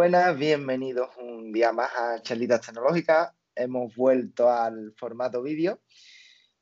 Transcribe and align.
buenas, 0.00 0.38
bienvenidos 0.38 1.10
un 1.18 1.52
día 1.52 1.72
más 1.74 1.90
a 1.94 2.22
Charlitas 2.22 2.62
Tecnológicas. 2.62 3.34
Hemos 3.54 3.94
vuelto 3.94 4.48
al 4.48 4.94
formato 4.96 5.42
vídeo. 5.42 5.82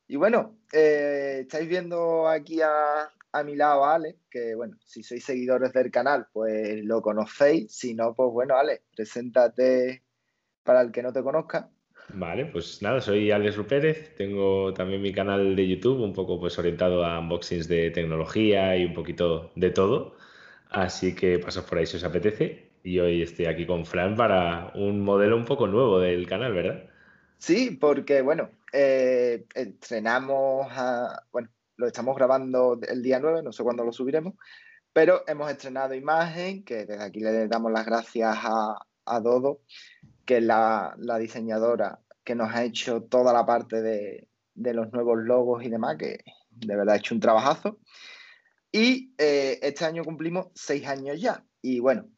Y 0.08 0.16
bueno, 0.16 0.58
eh, 0.72 1.42
estáis 1.42 1.68
viendo 1.68 2.26
aquí 2.26 2.60
a, 2.60 3.44
mi 3.44 3.54
lado 3.54 3.84
a 3.84 3.94
Ale, 3.94 4.16
que 4.28 4.56
bueno, 4.56 4.76
si 4.84 5.04
sois 5.04 5.24
seguidores 5.24 5.72
del 5.72 5.92
canal, 5.92 6.26
pues 6.32 6.84
lo 6.84 7.00
conocéis. 7.00 7.72
Si 7.72 7.94
no, 7.94 8.12
pues 8.12 8.28
bueno, 8.32 8.56
Ale, 8.56 8.82
preséntate 8.96 10.02
para 10.64 10.80
el 10.80 10.90
que 10.90 11.04
no 11.04 11.12
te 11.12 11.22
conozca. 11.22 11.70
Vale, 12.14 12.46
pues 12.46 12.82
nada, 12.82 13.00
soy 13.00 13.30
Alex 13.30 13.54
Rupérez, 13.54 14.16
tengo 14.16 14.74
también 14.74 15.00
mi 15.00 15.12
canal 15.12 15.54
de 15.54 15.68
YouTube, 15.68 16.02
un 16.02 16.12
poco 16.12 16.40
pues 16.40 16.58
orientado 16.58 17.04
a 17.04 17.20
unboxings 17.20 17.68
de 17.68 17.92
tecnología 17.92 18.76
y 18.76 18.84
un 18.84 18.94
poquito 18.94 19.52
de 19.54 19.70
todo. 19.70 20.16
Así 20.70 21.14
que 21.14 21.38
pasad 21.38 21.64
por 21.66 21.78
ahí 21.78 21.86
si 21.86 21.98
os 21.98 22.04
apetece 22.04 22.67
y 22.82 22.98
hoy 22.98 23.22
estoy 23.22 23.46
aquí 23.46 23.66
con 23.66 23.84
Fran 23.84 24.16
para 24.16 24.72
un 24.74 25.00
modelo 25.00 25.36
un 25.36 25.44
poco 25.44 25.66
nuevo 25.66 26.00
del 26.00 26.26
canal, 26.26 26.52
¿verdad? 26.52 26.84
Sí, 27.38 27.76
porque 27.80 28.22
bueno, 28.22 28.50
eh, 28.72 29.44
estrenamos, 29.54 30.66
bueno, 31.30 31.48
lo 31.76 31.86
estamos 31.86 32.16
grabando 32.16 32.78
el 32.88 33.02
día 33.02 33.20
9, 33.20 33.42
no 33.42 33.52
sé 33.52 33.62
cuándo 33.62 33.84
lo 33.84 33.92
subiremos, 33.92 34.34
pero 34.92 35.22
hemos 35.26 35.50
estrenado 35.50 35.94
imagen, 35.94 36.64
que 36.64 36.84
desde 36.84 37.02
aquí 37.02 37.20
le 37.20 37.46
damos 37.46 37.72
las 37.72 37.86
gracias 37.86 38.36
a, 38.42 39.20
Dodo, 39.20 39.62
que 40.26 40.38
es 40.38 40.42
la, 40.42 40.94
diseñadora 41.18 42.00
que 42.24 42.34
nos 42.34 42.52
ha 42.52 42.64
hecho 42.64 43.04
toda 43.04 43.32
la 43.32 43.46
parte 43.46 43.80
de, 43.80 44.28
los 44.54 44.92
nuevos 44.92 45.18
logos 45.18 45.64
y 45.64 45.70
demás, 45.70 45.96
que 45.96 46.18
de 46.50 46.76
verdad 46.76 46.96
ha 46.96 46.98
hecho 46.98 47.14
un 47.14 47.20
trabajazo. 47.20 47.78
Y 48.70 49.14
eh, 49.16 49.58
este 49.62 49.86
año 49.86 50.04
cumplimos 50.04 50.48
seis 50.54 50.86
años 50.86 51.18
ya. 51.20 51.42
Y 51.62 51.80
bueno, 51.80 52.08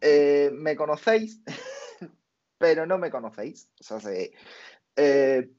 eh, 0.00 0.50
me 0.52 0.76
conocéis, 0.76 1.40
pero 2.58 2.86
no 2.86 2.98
me 2.98 3.10
conocéis. 3.10 3.70
O 3.90 4.00
sea, 4.00 4.10
eh, 4.96 5.50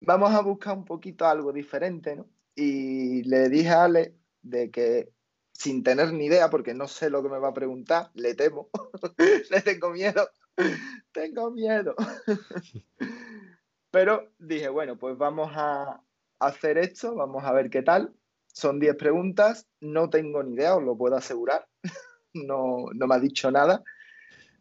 vamos 0.00 0.32
a 0.32 0.40
buscar 0.40 0.76
un 0.76 0.84
poquito 0.84 1.26
algo 1.26 1.52
diferente, 1.52 2.16
¿no? 2.16 2.28
Y 2.54 3.22
le 3.24 3.48
dije 3.48 3.68
a 3.68 3.84
Ale 3.84 4.14
de 4.42 4.70
que 4.70 5.12
sin 5.52 5.82
tener 5.82 6.12
ni 6.12 6.26
idea, 6.26 6.50
porque 6.50 6.74
no 6.74 6.86
sé 6.86 7.10
lo 7.10 7.22
que 7.22 7.28
me 7.28 7.38
va 7.38 7.48
a 7.48 7.54
preguntar, 7.54 8.10
le 8.14 8.34
temo, 8.34 8.68
le 9.50 9.60
tengo 9.62 9.90
miedo, 9.90 10.28
tengo 11.12 11.50
miedo. 11.50 11.94
Pero 13.90 14.30
dije, 14.38 14.68
bueno, 14.68 14.98
pues 14.98 15.16
vamos 15.16 15.50
a 15.54 16.02
hacer 16.38 16.78
esto, 16.78 17.14
vamos 17.14 17.44
a 17.44 17.52
ver 17.52 17.70
qué 17.70 17.82
tal. 17.82 18.14
Son 18.48 18.78
10 18.80 18.96
preguntas, 18.96 19.66
no 19.80 20.08
tengo 20.10 20.42
ni 20.42 20.54
idea, 20.54 20.76
os 20.76 20.82
lo 20.82 20.96
puedo 20.96 21.16
asegurar 21.16 21.66
no, 22.44 22.86
me 22.94 23.14
ha 23.14 23.18
dicho 23.18 23.50
nada. 23.50 23.82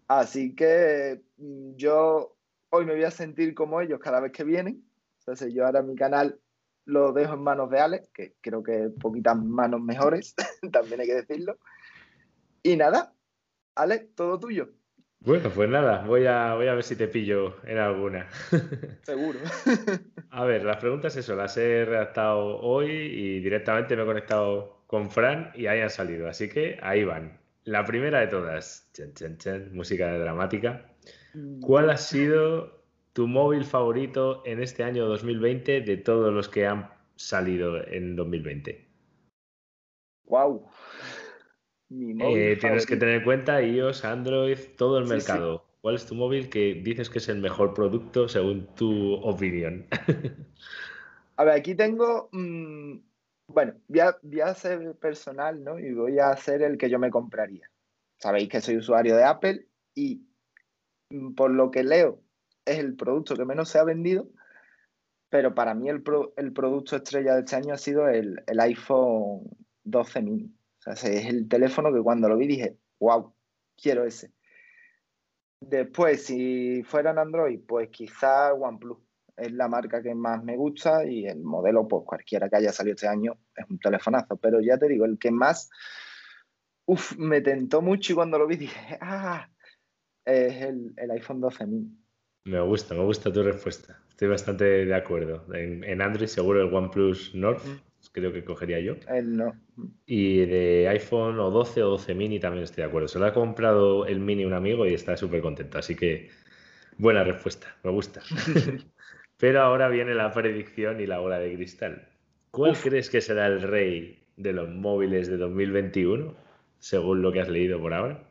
Así 0.08 0.56
que 0.56 1.22
mm, 1.38 1.76
yo 1.76 2.38
hoy 2.70 2.86
me 2.86 2.94
voy 2.94 3.04
a 3.04 3.12
sentir 3.12 3.54
como 3.54 3.82
ellos 3.82 4.00
cada 4.00 4.20
vez 4.20 4.32
que 4.32 4.44
vienen. 4.44 4.84
Entonces 5.20 5.54
yo 5.54 5.66
ahora 5.66 5.82
mi 5.82 5.96
canal 5.96 6.40
lo 6.86 7.12
dejo 7.14 7.34
en 7.34 7.44
manos 7.44 7.70
de 7.72 7.80
Ale, 7.80 8.04
que 8.14 8.36
creo 8.42 8.62
que 8.62 8.90
poquitas 9.02 9.36
manos 9.38 9.82
mejores, 9.82 10.36
también 10.72 11.02
hay 11.02 11.08
que 11.08 11.16
decirlo. 11.16 11.58
Y 12.62 12.78
nada, 12.78 13.14
Ale, 13.76 14.00
todo 14.16 14.40
tuyo. 14.40 14.70
Bueno, 15.20 15.50
pues 15.50 15.68
nada, 15.68 16.06
voy 16.06 16.28
a, 16.28 16.54
voy 16.54 16.68
a 16.68 16.76
ver 16.76 16.84
si 16.84 16.96
te 16.96 17.08
pillo 17.08 17.56
en 17.66 17.80
alguna. 17.80 18.30
Seguro. 19.02 19.40
a 20.30 20.46
ver, 20.46 20.64
las 20.64 20.78
preguntas 20.78 21.16
eso, 21.18 21.36
las 21.36 21.58
he 21.58 21.84
redactado 21.84 22.60
hoy 22.60 22.92
y 22.92 23.40
directamente 23.40 23.96
me 23.96 24.04
he 24.04 24.06
conectado 24.06 24.84
con 24.86 25.10
Fran 25.10 25.52
y 25.56 25.66
ahí 25.66 25.82
han 25.82 25.90
salido. 25.90 26.30
Así 26.30 26.48
que 26.48 26.78
ahí 26.82 27.04
van. 27.04 27.40
La 27.66 27.84
primera 27.84 28.20
de 28.20 28.28
todas, 28.28 28.88
música 29.72 30.18
dramática. 30.20 30.86
Mm. 31.34 31.62
¿Cuál 31.62 31.90
ha 31.90 31.98
sido 31.98 32.84
tu 33.14 33.28
móvil 33.28 33.66
favorito 33.66 34.44
en 34.46 34.62
este 34.62 34.84
año 34.84 35.08
2020 35.08 35.82
de 35.82 35.98
todos 35.98 36.32
los 36.32 36.48
que 36.48 36.68
han 36.68 36.90
salido 37.16 37.84
en 37.88 38.16
2020? 38.16 38.88
Wow. 40.26 40.70
Eh, 41.90 42.58
tienes 42.60 42.86
que 42.86 42.98
tener 42.98 43.16
en 43.16 43.24
cuenta 43.24 43.62
iOS, 43.62 44.06
Android, 44.06 44.60
todo 44.78 45.00
el 45.00 45.06
mercado. 45.06 45.66
¿Cuál 45.82 45.96
es 45.96 46.06
tu 46.06 46.14
móvil 46.14 46.50
que 46.50 46.82
dices 46.84 47.10
que 47.10 47.18
es 47.18 47.30
el 47.30 47.40
mejor 47.40 47.74
producto 47.74 48.28
según 48.28 48.68
tu 48.76 49.14
opinión? 49.16 49.88
a 51.38 51.44
ver, 51.44 51.54
aquí 51.56 51.74
tengo 51.74 52.30
mm, 52.32 52.98
bueno, 53.48 53.74
voy 53.88 54.40
a, 54.42 54.54
ser 54.56 54.96
personal, 54.96 55.64
¿no? 55.64 55.80
Y 55.80 55.94
voy 55.94 56.20
a 56.20 56.36
ser 56.36 56.62
el 56.62 56.78
que 56.78 56.90
yo 56.90 57.00
me 57.00 57.12
compraría. 57.12 57.70
Sabéis 58.18 58.50
que 58.50 58.62
soy 58.62 58.78
usuario 58.78 59.16
de 59.16 59.24
Apple 59.24 59.68
y 59.94 60.28
mm, 61.10 61.36
por 61.36 61.52
lo 61.52 61.72
que 61.72 61.84
leo 61.84 62.22
es 62.66 62.80
el 62.80 62.96
producto 62.96 63.36
que 63.36 63.46
menos 63.46 63.70
se 63.70 63.80
ha 63.80 63.84
vendido, 63.84 64.30
pero 65.30 65.54
para 65.54 65.76
mí 65.76 65.90
el, 65.90 66.02
producto 66.02 66.96
estrella 66.96 67.36
de 67.36 67.42
este 67.42 67.56
año 67.56 67.74
ha 67.74 67.78
sido 67.78 68.08
el, 68.08 68.44
iPhone 68.60 69.44
12 69.84 70.22
mini. 70.22 70.56
O 70.80 70.82
sea, 70.82 70.94
es 70.94 71.26
el 71.26 71.48
teléfono 71.48 71.94
que 71.94 72.02
cuando 72.02 72.30
lo 72.30 72.38
vi 72.38 72.48
dije, 72.48 72.78
wow, 73.00 73.34
quiero 73.76 74.06
ese. 74.06 74.34
Después, 75.60 76.26
si 76.26 76.84
fuera 76.84 77.12
en 77.12 77.20
Android, 77.20 77.60
pues 77.66 77.90
quizá 77.90 78.54
OnePlus 78.54 79.05
es 79.38 79.52
la 79.52 79.68
marca 79.68 80.02
que 80.02 80.16
más 80.16 80.44
me 80.44 80.56
gusta 80.56 81.06
y 81.06 81.26
el 81.26 81.44
modelo, 81.44 81.88
pues 81.88 82.04
cualquiera 82.06 82.50
que 82.50 82.58
haya 82.58 82.72
salido 82.72 82.96
este 82.96 83.08
año, 83.08 83.38
es 83.56 83.66
un 83.70 83.80
telefonazo. 83.80 84.38
Pero 84.38 84.62
ya 84.62 84.78
te 84.78 84.88
digo, 84.88 85.06
el 85.06 85.18
que 85.18 85.32
más 85.32 85.70
uf, 86.86 87.18
me 87.18 87.42
tentó 87.42 87.82
mucho 87.82 88.14
y 88.14 88.16
cuando 88.16 88.38
lo 88.38 88.48
vi 88.48 88.58
dije, 88.58 88.98
ah, 89.02 89.50
es 90.24 90.62
el, 90.62 90.94
iPhone 91.12 91.42
12 91.42 91.66
mini. 91.68 91.98
Me 92.46 92.62
gusta, 92.62 92.94
me 92.94 93.04
gusta 93.04 93.34
tu 93.34 93.42
respuesta. 93.44 94.00
Estoy 94.10 94.28
bastante 94.28 94.64
de 94.86 94.96
acuerdo. 94.96 95.46
En, 95.54 96.02
Android 96.02 96.28
seguro 96.28 96.62
el 96.62 96.74
OnePlus 96.74 97.34
North, 97.34 97.64
creo 98.12 98.32
que 98.32 98.46
cogería 98.46 98.80
yo. 98.80 98.96
El 99.08 99.36
no. 99.36 99.54
Y 100.06 100.46
de 100.46 100.88
iPhone 100.90 101.40
o 101.40 101.50
12 101.50 101.84
o 101.84 101.90
12 101.90 102.14
mini 102.14 102.40
también 102.40 102.64
estoy 102.64 102.84
de 102.84 102.90
acuerdo. 102.90 103.08
Se 103.08 103.18
lo 103.18 103.26
ha 103.26 103.34
comprado 103.34 104.06
el 104.06 104.20
mini 104.20 104.46
un 104.46 104.54
amigo 104.54 104.86
y 104.86 104.94
está 104.94 105.18
súper 105.18 105.42
contento. 105.42 105.80
Así 105.80 105.96
que 105.96 106.30
buena 106.98 107.24
respuesta, 107.24 107.76
me 107.84 107.90
gusta. 107.90 108.22
Pero 109.46 109.62
ahora 109.62 109.90
viene 109.90 110.16
la 110.16 110.32
predicción 110.32 111.00
y 111.00 111.06
la 111.06 111.20
bola 111.20 111.38
de 111.38 111.54
cristal. 111.54 112.10
¿Cuál 112.50 112.76
crees 112.76 113.12
que 113.12 113.22
será 113.22 113.46
el 113.46 113.62
rey 113.62 114.26
de 114.38 114.54
los 114.54 114.68
móviles 114.72 115.28
de 115.28 115.38
2021, 115.38 116.36
según 116.80 117.22
lo 117.22 117.32
que 117.32 117.42
has 117.42 117.48
leído 117.48 117.80
por 117.80 117.94
ahora? 117.94 118.28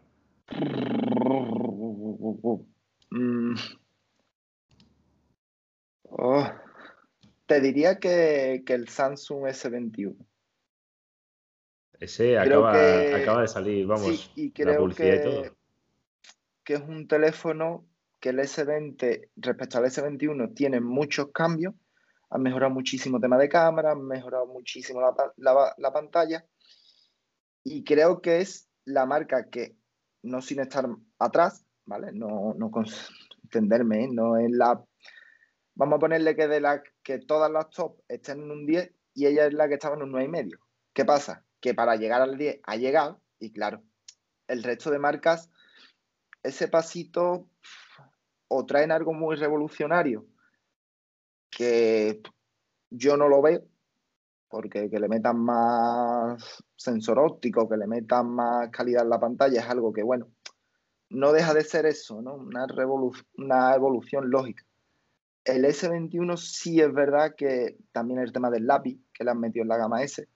Mm. 3.10 3.54
Oh. 6.02 6.50
Te 7.46 7.60
diría 7.60 8.00
que, 8.00 8.64
el 8.66 8.88
Samsung 8.88 9.44
S21. 9.44 10.16
Ese 12.00 12.36
acaba, 12.40 12.76
de 13.40 13.46
salir, 13.46 13.86
vamos, 13.86 14.32
la 14.56 14.76
publicidad 14.76 15.14
y 15.14 15.22
todo. 15.22 15.56
Que 16.64 16.74
es 16.74 16.80
un 16.80 17.06
teléfono 17.06 17.86
que 18.24 18.30
el 18.30 18.38
S20 18.38 19.32
respecto 19.36 19.76
al 19.76 19.84
S21 19.84 20.54
tiene 20.54 20.80
muchos 20.80 21.30
cambios, 21.30 21.74
han 22.30 22.40
mejorado 22.40 22.72
muchísimo 22.72 23.18
el 23.18 23.22
tema 23.22 23.36
de 23.36 23.50
cámara, 23.50 23.92
han 23.92 24.02
mejorado 24.02 24.46
muchísimo 24.46 25.02
la, 25.36 25.92
pantalla 25.92 26.42
y 27.62 27.84
creo 27.84 28.22
que 28.22 28.40
es 28.40 28.66
la 28.86 29.04
marca 29.04 29.50
que, 29.50 29.76
no 30.22 30.40
sin 30.40 30.60
estar 30.60 30.86
atrás, 31.18 31.66
¿vale? 31.84 32.12
No, 32.14 32.54
no 32.54 32.72
entenderme, 33.42 34.04
¿eh? 34.04 34.08
no 34.10 34.38
es 34.38 34.50
la... 34.50 34.82
Vamos 35.74 35.96
a 35.98 36.00
ponerle 36.00 36.34
que 36.34 36.48
de 36.48 36.62
la 36.62 36.82
que 37.02 37.18
todas 37.18 37.50
las 37.50 37.68
top 37.68 38.00
estén 38.08 38.40
en 38.40 38.50
un 38.50 38.64
10 38.64 38.90
y 39.12 39.26
ella 39.26 39.48
es 39.48 39.52
la 39.52 39.68
que 39.68 39.74
estaba 39.74 39.96
en 39.96 40.02
un 40.04 40.12
9,5. 40.12 40.58
¿Qué 40.94 41.04
pasa? 41.04 41.44
Que 41.60 41.74
para 41.74 41.96
llegar 41.96 42.22
al 42.22 42.38
10 42.38 42.60
ha 42.62 42.76
llegado 42.76 43.20
y 43.38 43.52
claro, 43.52 43.82
el 44.48 44.62
resto 44.62 44.90
de 44.90 44.98
marcas, 44.98 45.50
ese 46.42 46.68
pasito 46.68 47.50
o 48.56 48.64
traen 48.64 48.92
algo 48.92 49.12
muy 49.12 49.34
revolucionario 49.34 50.26
que 51.50 52.20
yo 52.90 53.16
no 53.16 53.28
lo 53.28 53.42
veo, 53.42 53.64
porque 54.48 54.88
que 54.88 55.00
le 55.00 55.08
metan 55.08 55.40
más 55.40 56.62
sensor 56.76 57.18
óptico, 57.18 57.68
que 57.68 57.76
le 57.76 57.88
metan 57.88 58.28
más 58.30 58.70
calidad 58.70 59.02
en 59.02 59.10
la 59.10 59.18
pantalla, 59.18 59.60
es 59.60 59.68
algo 59.68 59.92
que, 59.92 60.04
bueno, 60.04 60.28
no 61.10 61.32
deja 61.32 61.52
de 61.52 61.64
ser 61.64 61.86
eso, 61.86 62.22
¿no? 62.22 62.34
Una, 62.34 63.74
evolución 63.74 64.30
lógica. 64.30 64.64
El 65.44 65.64
S21 65.64 66.36
sí 66.36 66.80
es 66.80 66.92
verdad 66.92 67.34
que 67.36 67.76
también 67.92 68.20
el 68.20 68.32
tema 68.32 68.50
del 68.50 68.66
lápiz, 68.66 68.98
que 69.12 69.24
le 69.24 69.32
han 69.32 69.40
metido 69.40 69.64
en 69.64 69.68
la 69.68 69.78
gama 69.78 70.02
S, 70.02 70.28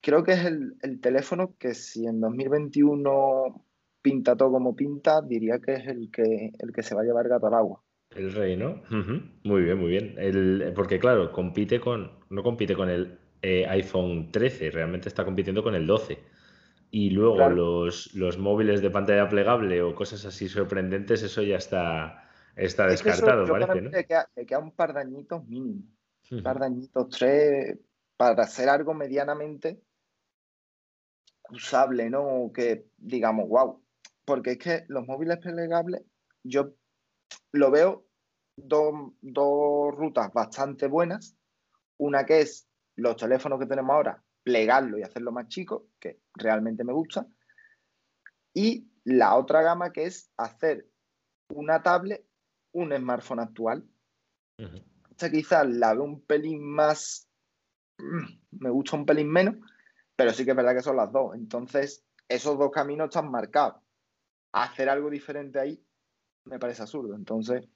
creo 0.00 0.24
que 0.24 0.32
es 0.32 0.44
el 0.44 1.00
teléfono 1.00 1.54
que 1.58 1.74
si 1.74 2.06
en 2.06 2.20
2021 2.20 3.64
pinta 4.02 4.36
todo 4.36 4.50
como 4.52 4.76
pinta, 4.76 5.22
diría 5.22 5.60
que 5.60 5.74
es 5.74 5.86
el 5.86 6.10
que, 6.10 6.52
el 6.58 6.72
que 6.72 6.82
se 6.82 6.94
va 6.94 7.02
a 7.02 7.04
llevar 7.04 7.28
gato 7.28 7.46
al 7.46 7.54
agua. 7.54 7.82
El 8.14 8.32
rey, 8.32 8.56
¿no? 8.56 8.82
Muy 9.44 9.62
bien, 9.62 9.78
muy 9.78 9.88
bien. 9.88 10.14
El, 10.18 10.72
porque 10.74 10.98
claro, 10.98 11.32
compite 11.32 11.80
con, 11.80 12.10
no 12.28 12.42
compite 12.42 12.74
con 12.74 12.90
el 12.90 13.18
eh, 13.40 13.66
iPhone 13.68 14.30
13, 14.30 14.70
realmente 14.70 15.08
está 15.08 15.24
compitiendo 15.24 15.62
con 15.62 15.74
el 15.74 15.86
12. 15.86 16.18
Y 16.90 17.10
luego 17.10 17.48
los, 17.48 18.14
los, 18.14 18.36
móviles 18.36 18.82
de 18.82 18.90
pantalla 18.90 19.26
plegable 19.26 19.80
o 19.80 19.94
cosas 19.94 20.26
así 20.26 20.46
sorprendentes, 20.46 21.22
eso 21.22 21.40
ya 21.42 21.56
está, 21.56 22.28
está 22.54 22.86
descartado, 22.86 23.46
parece, 23.46 23.80
¿no? 23.80 23.90
Le 23.90 24.04
queda, 24.04 24.58
un 24.58 24.72
par 24.72 24.92
de 24.92 25.00
añitos 25.00 25.46
mínimo. 25.46 25.84
Un 26.30 26.42
par 26.42 26.58
de 26.58 26.66
añitos, 26.66 27.08
tres, 27.08 27.78
para 28.16 28.42
hacer 28.42 28.68
algo 28.68 28.92
medianamente 28.92 29.80
usable, 31.50 32.10
¿no? 32.10 32.50
Que 32.54 32.86
digamos, 32.98 33.48
wow. 33.48 33.81
Porque 34.24 34.52
es 34.52 34.58
que 34.58 34.84
los 34.88 35.06
móviles 35.06 35.38
plegables, 35.38 36.02
yo 36.44 36.74
lo 37.52 37.70
veo 37.70 38.06
dos, 38.56 39.12
dos 39.20 39.94
rutas 39.94 40.32
bastante 40.32 40.86
buenas. 40.86 41.36
Una 41.98 42.24
que 42.24 42.40
es 42.40 42.68
los 42.96 43.16
teléfonos 43.16 43.58
que 43.58 43.66
tenemos 43.66 43.94
ahora, 43.94 44.22
plegarlo 44.42 44.98
y 44.98 45.02
hacerlo 45.02 45.32
más 45.32 45.48
chico, 45.48 45.88
que 45.98 46.20
realmente 46.34 46.84
me 46.84 46.92
gusta. 46.92 47.26
Y 48.54 48.88
la 49.04 49.36
otra 49.36 49.62
gama 49.62 49.92
que 49.92 50.04
es 50.04 50.30
hacer 50.36 50.88
una 51.48 51.82
tablet, 51.82 52.24
un 52.72 52.94
smartphone 52.96 53.40
actual. 53.40 53.88
Esta 55.10 55.30
quizás 55.30 55.68
la 55.68 55.94
veo 55.94 56.04
un 56.04 56.20
pelín 56.22 56.62
más, 56.62 57.28
me 57.98 58.70
gusta 58.70 58.96
un 58.96 59.06
pelín 59.06 59.30
menos, 59.30 59.56
pero 60.16 60.32
sí 60.32 60.44
que 60.44 60.50
es 60.50 60.56
verdad 60.56 60.74
que 60.74 60.82
son 60.82 60.96
las 60.96 61.10
dos. 61.12 61.34
Entonces, 61.34 62.04
esos 62.28 62.58
dos 62.58 62.70
caminos 62.70 63.06
están 63.06 63.30
marcados. 63.30 63.81
Hacer 64.52 64.88
algo 64.88 65.10
diferente 65.10 65.58
ahí 65.58 65.82
me 66.44 66.58
parece 66.58 66.82
absurdo. 66.82 67.14
Entonces, 67.14 67.66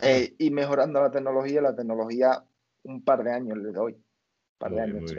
eh, 0.00 0.34
y 0.38 0.50
mejorando 0.50 1.00
la 1.00 1.10
tecnología, 1.10 1.60
la 1.60 1.74
tecnología 1.74 2.44
un 2.82 3.02
par 3.02 3.24
de 3.24 3.32
años 3.32 3.58
le 3.58 3.72
doy. 3.72 3.92
Un 3.92 4.58
par 4.58 4.72
de 4.72 4.80
años. 4.80 5.14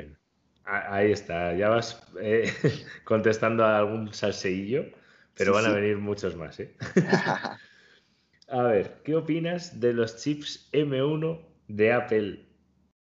Ahí 0.65 1.11
está, 1.11 1.55
ya 1.55 1.69
vas 1.69 2.03
eh, 2.21 2.51
contestando 3.03 3.65
a 3.65 3.79
algún 3.79 4.13
salseillo, 4.13 4.85
pero 5.35 5.53
van 5.53 5.65
a 5.65 5.71
venir 5.71 5.97
muchos 5.97 6.35
más. 6.35 6.59
¿eh? 6.59 6.75
a 8.49 8.63
ver, 8.63 9.01
¿qué 9.03 9.15
opinas 9.15 9.79
de 9.79 9.93
los 9.93 10.17
chips 10.17 10.69
M1 10.71 11.41
de 11.67 11.93
Apple? 11.93 12.45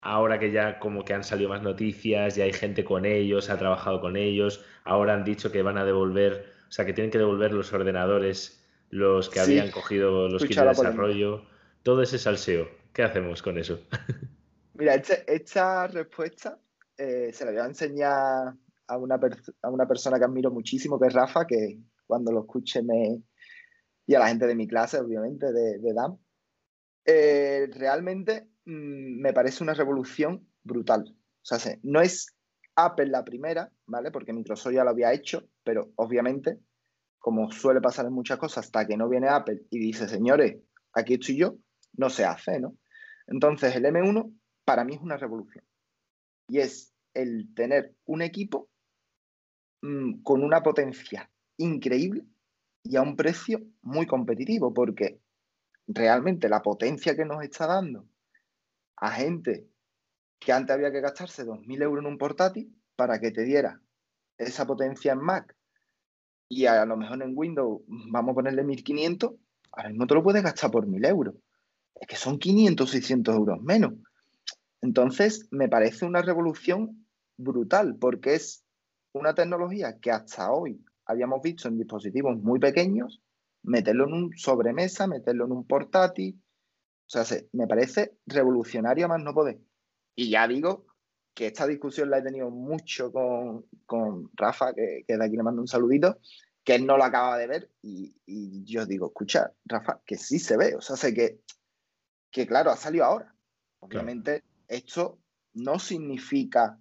Ahora 0.00 0.38
que 0.38 0.50
ya 0.50 0.78
como 0.78 1.04
que 1.04 1.12
han 1.12 1.24
salido 1.24 1.50
más 1.50 1.60
noticias, 1.60 2.36
ya 2.36 2.44
hay 2.44 2.54
gente 2.54 2.82
con 2.82 3.04
ellos, 3.04 3.50
ha 3.50 3.58
trabajado 3.58 4.00
con 4.00 4.16
ellos, 4.16 4.64
ahora 4.84 5.12
han 5.12 5.24
dicho 5.24 5.52
que 5.52 5.60
van 5.60 5.76
a 5.76 5.84
devolver, 5.84 6.50
o 6.70 6.72
sea, 6.72 6.86
que 6.86 6.92
tienen 6.92 7.10
que 7.10 7.18
devolver 7.18 7.52
los 7.52 7.72
ordenadores, 7.72 8.64
los 8.90 9.28
que 9.28 9.40
habían 9.40 9.72
cogido 9.72 10.28
los 10.28 10.44
kits 10.44 10.54
de 10.54 10.66
desarrollo, 10.66 11.44
todo 11.82 12.00
ese 12.00 12.16
salseo. 12.16 12.68
¿Qué 12.92 13.02
hacemos 13.02 13.42
con 13.42 13.58
eso? 13.58 13.80
Mira, 14.74 14.94
esta 14.94 15.88
respuesta 15.88 16.60
eh, 16.96 17.32
se 17.32 17.44
la 17.44 17.50
voy 17.50 17.60
a 17.60 17.64
enseñar 17.64 18.54
a 18.86 18.96
una, 18.96 19.18
a 19.62 19.68
una 19.68 19.88
persona 19.88 20.16
que 20.16 20.24
admiro 20.24 20.52
muchísimo, 20.52 20.98
que 21.00 21.08
es 21.08 21.12
Rafa, 21.12 21.44
que 21.44 21.80
cuando 22.06 22.30
lo 22.30 22.42
escuche 22.42 22.84
me... 22.84 23.20
y 24.06 24.14
a 24.14 24.20
la 24.20 24.28
gente 24.28 24.46
de 24.46 24.54
mi 24.54 24.68
clase, 24.68 25.00
obviamente, 25.00 25.52
de, 25.52 25.78
de 25.78 25.92
DAM. 25.92 26.18
Eh, 27.04 27.68
realmente 27.72 28.48
mm, 28.64 29.20
me 29.20 29.32
parece 29.32 29.64
una 29.64 29.74
revolución 29.74 30.48
brutal. 30.62 31.16
O 31.42 31.44
sea, 31.44 31.76
no 31.82 32.00
es 32.00 32.32
Apple 32.84 33.06
la 33.06 33.24
primera, 33.24 33.70
¿vale? 33.86 34.10
Porque 34.10 34.32
Microsoft 34.32 34.72
ya 34.72 34.84
lo 34.84 34.90
había 34.90 35.12
hecho, 35.12 35.48
pero 35.62 35.92
obviamente, 35.96 36.58
como 37.18 37.50
suele 37.50 37.80
pasar 37.80 38.06
en 38.06 38.12
muchas 38.12 38.38
cosas, 38.38 38.66
hasta 38.66 38.86
que 38.86 38.96
no 38.96 39.08
viene 39.08 39.28
Apple 39.28 39.66
y 39.70 39.78
dice, 39.78 40.08
señores, 40.08 40.56
aquí 40.92 41.14
estoy 41.14 41.36
yo, 41.36 41.56
no 41.94 42.10
se 42.10 42.24
hace, 42.24 42.60
¿no? 42.60 42.76
Entonces, 43.26 43.74
el 43.76 43.84
M1 43.84 44.32
para 44.64 44.84
mí 44.84 44.94
es 44.94 45.00
una 45.00 45.16
revolución. 45.16 45.64
Y 46.48 46.58
es 46.58 46.92
el 47.14 47.52
tener 47.54 47.94
un 48.04 48.22
equipo 48.22 48.68
mm, 49.82 50.22
con 50.22 50.42
una 50.42 50.62
potencia 50.62 51.30
increíble 51.56 52.24
y 52.82 52.96
a 52.96 53.02
un 53.02 53.16
precio 53.16 53.60
muy 53.82 54.06
competitivo, 54.06 54.72
porque 54.72 55.20
realmente 55.86 56.48
la 56.48 56.62
potencia 56.62 57.16
que 57.16 57.24
nos 57.24 57.42
está 57.42 57.66
dando 57.66 58.06
a 58.96 59.10
gente 59.12 59.69
que 60.40 60.52
antes 60.52 60.74
había 60.74 60.90
que 60.90 61.00
gastarse 61.00 61.44
2.000 61.44 61.82
euros 61.82 62.02
en 62.02 62.10
un 62.10 62.18
portátil 62.18 62.74
para 62.96 63.20
que 63.20 63.30
te 63.30 63.44
diera 63.44 63.80
esa 64.38 64.66
potencia 64.66 65.12
en 65.12 65.20
Mac 65.20 65.54
y 66.48 66.66
a 66.66 66.84
lo 66.84 66.96
mejor 66.96 67.22
en 67.22 67.32
Windows 67.34 67.82
vamos 67.86 68.32
a 68.32 68.34
ponerle 68.34 68.64
1.500, 68.64 69.36
ahora 69.70 69.88
mismo 69.90 70.06
te 70.06 70.14
lo 70.14 70.22
puedes 70.22 70.42
gastar 70.42 70.70
por 70.70 70.86
1.000 70.86 71.06
euros. 71.06 71.34
Es 71.94 72.08
que 72.08 72.16
son 72.16 72.38
500, 72.38 72.90
600 72.90 73.36
euros 73.36 73.62
menos. 73.62 73.92
Entonces, 74.82 75.46
me 75.52 75.68
parece 75.68 76.06
una 76.06 76.22
revolución 76.22 77.06
brutal 77.36 77.96
porque 78.00 78.34
es 78.34 78.64
una 79.12 79.34
tecnología 79.34 79.98
que 80.00 80.10
hasta 80.10 80.50
hoy 80.50 80.84
habíamos 81.04 81.40
visto 81.42 81.68
en 81.68 81.78
dispositivos 81.78 82.36
muy 82.36 82.58
pequeños, 82.58 83.22
meterlo 83.62 84.08
en 84.08 84.14
un 84.14 84.36
sobremesa, 84.36 85.06
meterlo 85.06 85.44
en 85.44 85.52
un 85.52 85.66
portátil. 85.66 86.42
O 87.06 87.10
sea, 87.10 87.24
me 87.52 87.68
parece 87.68 88.16
revolucionario 88.26 89.06
más 89.06 89.22
no 89.22 89.34
poder. 89.34 89.60
Y 90.14 90.30
ya 90.30 90.46
digo 90.48 90.86
que 91.34 91.46
esta 91.46 91.66
discusión 91.66 92.10
la 92.10 92.18
he 92.18 92.22
tenido 92.22 92.50
mucho 92.50 93.12
con, 93.12 93.66
con 93.86 94.30
Rafa, 94.34 94.74
que, 94.74 95.04
que, 95.06 95.16
de 95.16 95.24
aquí 95.24 95.36
le 95.36 95.42
mando 95.42 95.62
un 95.62 95.68
saludito, 95.68 96.18
que 96.64 96.74
él 96.74 96.86
no 96.86 96.96
lo 96.96 97.04
acaba 97.04 97.38
de 97.38 97.46
ver. 97.46 97.70
Y, 97.82 98.14
y 98.26 98.64
yo 98.64 98.86
digo, 98.86 99.06
escucha, 99.06 99.52
Rafa, 99.64 100.00
que 100.04 100.16
sí 100.16 100.38
se 100.38 100.56
ve. 100.56 100.74
O 100.74 100.80
sea, 100.80 100.96
sé 100.96 101.14
que, 101.14 101.40
que 102.30 102.46
claro, 102.46 102.70
ha 102.70 102.76
salido 102.76 103.04
ahora. 103.04 103.34
Obviamente, 103.80 104.44
esto 104.68 105.18
no 105.54 105.78
significa 105.78 106.78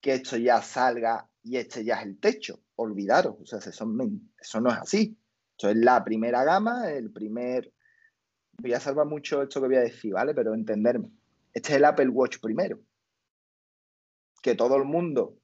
que 0.00 0.14
esto 0.14 0.36
ya 0.36 0.60
salga 0.62 1.28
y 1.42 1.56
este 1.56 1.84
ya 1.84 2.00
es 2.00 2.06
el 2.06 2.18
techo. 2.18 2.60
Olvidaros, 2.76 3.36
o 3.40 3.46
sea, 3.46 3.58
eso, 3.58 3.86
eso 4.38 4.60
no 4.60 4.70
es 4.70 4.78
así. 4.78 5.16
Esto 5.52 5.70
es 5.70 5.76
la 5.76 6.04
primera 6.04 6.44
gama, 6.44 6.90
el 6.90 7.10
primer... 7.10 7.72
Voy 8.58 8.72
a 8.72 8.80
salvar 8.80 9.06
mucho 9.06 9.42
esto 9.42 9.60
que 9.60 9.66
voy 9.68 9.76
a 9.76 9.80
decir, 9.80 10.12
¿vale? 10.14 10.34
Pero 10.34 10.54
entenderme. 10.54 11.10
Este 11.56 11.70
es 11.70 11.76
el 11.78 11.86
Apple 11.86 12.10
Watch 12.10 12.38
primero. 12.38 12.78
Que 14.42 14.54
todo 14.54 14.76
el 14.76 14.84
mundo 14.84 15.38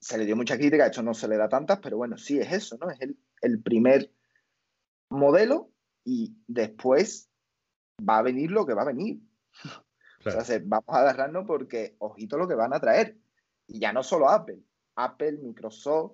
se 0.00 0.16
le 0.16 0.24
dio 0.24 0.34
mucha 0.34 0.56
crítica, 0.56 0.86
esto 0.86 1.02
no 1.02 1.12
se 1.12 1.28
le 1.28 1.36
da 1.36 1.46
tantas, 1.46 1.78
pero 1.80 1.98
bueno, 1.98 2.16
sí 2.16 2.38
es 2.38 2.50
eso, 2.50 2.78
¿no? 2.80 2.88
Es 2.88 2.98
el 3.42 3.62
primer 3.62 4.10
modelo 5.10 5.72
y 6.06 6.34
después 6.46 7.28
va 8.08 8.16
a 8.16 8.22
venir 8.22 8.50
lo 8.50 8.64
que 8.64 8.72
va 8.72 8.82
a 8.82 8.86
venir. 8.86 9.20
O 10.22 10.30
sea, 10.42 10.60
vamos 10.62 10.84
a 10.88 11.00
agarrarnos 11.00 11.46
porque, 11.46 11.96
ojito, 11.98 12.36
lo 12.36 12.46
que 12.46 12.54
van 12.54 12.74
a 12.74 12.78
traer. 12.78 13.16
Y 13.66 13.80
ya 13.80 13.90
no 13.90 14.02
solo 14.02 14.28
Apple, 14.28 14.60
Apple, 14.96 15.38
Microsoft. 15.38 16.12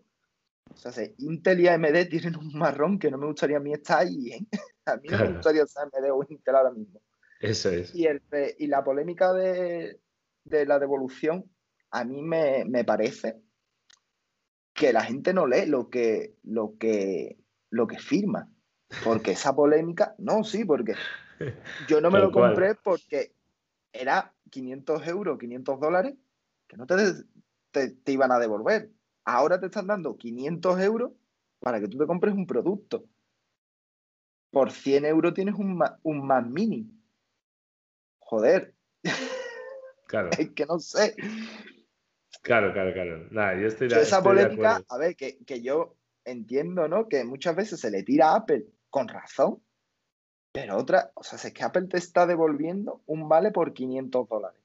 O 0.73 0.77
sea, 0.77 0.93
Intel 1.19 1.59
y 1.59 1.67
AMD 1.67 2.09
tienen 2.09 2.37
un 2.37 2.57
marrón 2.57 3.01
que 3.01 3.11
no 3.11 3.19
me 3.19 3.27
gustaría 3.27 3.57
a 3.57 3.61
mí 3.61 3.73
estar 3.73 4.03
ahí. 4.03 4.31
¿eh? 4.31 4.47
A 4.87 4.97
mí 4.99 5.09
no 5.09 5.19
me 5.19 5.33
gustaría 5.33 5.65
estar 5.65 5.91
AMD 5.93 6.09
o 6.13 6.25
Intel 6.29 6.55
ahora 6.55 6.71
mismo. 6.71 7.01
Eso 7.41 7.71
es. 7.71 7.95
Y, 7.95 8.07
el, 8.07 8.23
y 8.59 8.67
la 8.67 8.83
polémica 8.83 9.33
de, 9.33 10.01
de, 10.45 10.67
la 10.67 10.79
devolución, 10.79 11.45
a 11.91 12.05
mí 12.05 12.23
me, 12.23 12.65
me, 12.65 12.85
parece 12.85 13.41
que 14.73 14.93
la 14.93 15.03
gente 15.03 15.35
no 15.35 15.47
lee 15.47 15.67
lo 15.67 15.91
que, 15.91 16.35
lo 16.43 16.77
que, 16.79 17.39
lo 17.71 17.87
que 17.87 17.99
firma. 17.99 18.51
Porque 19.05 19.33
esa 19.33 19.55
polémica, 19.55 20.15
no, 20.19 20.45
sí, 20.45 20.65
porque 20.65 20.95
yo 21.89 22.01
no 22.01 22.11
me 22.11 22.21
lo 22.21 22.31
compré 22.31 22.75
porque 22.75 23.33
era 23.93 24.35
500 24.51 25.07
euros, 25.07 25.39
500 25.39 25.81
dólares, 25.81 26.15
que 26.69 26.77
no 26.77 26.87
te, 26.87 26.97
te, 27.71 28.13
iban 28.13 28.33
a 28.33 28.39
devolver. 28.39 28.91
Ahora 29.25 29.59
te 29.59 29.67
están 29.67 29.87
dando 29.87 30.17
500 30.17 30.81
euros 30.81 31.13
para 31.61 31.81
que 31.81 31.89
tú 31.89 31.99
te 31.99 32.07
compres 32.07 32.35
un 32.35 32.47
producto. 32.47 33.05
Por 34.51 34.71
100 34.71 35.05
euros 35.05 35.35
tienes 35.35 35.57
un, 35.57 35.83
un 36.03 36.27
Mac 36.27 36.47
Mini. 36.47 36.96
Joder. 38.27 38.75
Claro. 40.09 40.31
es 40.39 40.51
que 40.51 40.67
no 40.67 40.79
sé. 40.81 41.15
Claro, 42.43 42.73
claro, 42.73 42.93
claro. 42.93 43.29
Nada, 43.31 43.61
yo 43.61 43.69
estoy, 43.69 43.89
esa 43.89 44.23
polémica, 44.23 44.83
a 44.89 44.99
ver, 44.99 45.17
que, 45.17 45.39
que, 45.45 45.63
yo 45.63 45.97
entiendo, 46.25 46.89
¿no? 46.89 47.09
Que 47.09 47.25
muchas 47.25 47.55
veces 47.55 47.81
se 47.81 47.91
le 47.91 48.03
tira 48.03 48.31
a 48.31 48.37
Apple 48.37 48.67
con 48.91 49.09
razón, 49.09 49.63
pero 50.53 50.77
otra, 50.77 51.13
o 51.15 51.23
sea, 51.23 51.39
es 51.39 51.53
que 51.53 51.63
Apple 51.63 51.87
te 51.87 51.99
está 51.99 52.27
devolviendo 52.27 53.03
un 53.07 53.29
vale 53.29 53.53
por 53.53 53.73
500 53.73 54.29
dólares. 54.29 54.61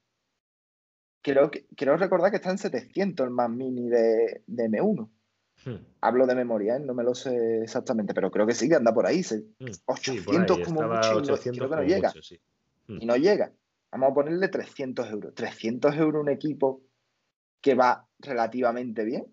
Creo, 1.21 1.51
que, 1.51 1.67
quiero 1.75 1.97
recordar 1.97 2.31
que 2.31 2.37
está 2.37 2.49
en 2.49 2.57
700 2.57 3.25
el 3.25 3.31
más 3.31 3.49
mini 3.49 3.89
de, 3.89 4.43
de 4.47 4.69
M1. 4.69 5.07
Hmm. 5.65 5.85
Hablo 6.01 6.25
de 6.25 6.33
memoria, 6.33 6.77
¿eh? 6.77 6.79
no 6.79 6.95
me 6.95 7.03
lo 7.03 7.13
sé 7.13 7.61
exactamente, 7.61 8.15
pero 8.15 8.31
creo 8.31 8.47
que 8.47 8.55
sí 8.55 8.67
que 8.67 8.75
anda 8.75 8.91
por 8.91 9.05
ahí. 9.05 9.21
800 9.85 10.59
hmm. 10.59 10.63
como 10.63 10.81
mucho, 10.81 11.17
800 11.17 11.57
creo 11.57 11.69
que 11.69 11.75
no 11.75 11.83
llega. 11.83 12.09
Hmm. 12.09 12.50
Y 12.99 13.05
no 13.05 13.15
llega. 13.15 13.53
Vamos 13.91 14.11
a 14.11 14.13
ponerle 14.13 14.47
300 14.47 15.09
euros. 15.09 15.35
300 15.35 15.95
euros 15.95 16.21
un 16.21 16.29
equipo 16.29 16.83
que 17.61 17.75
va 17.75 18.07
relativamente 18.19 19.03
bien. 19.03 19.25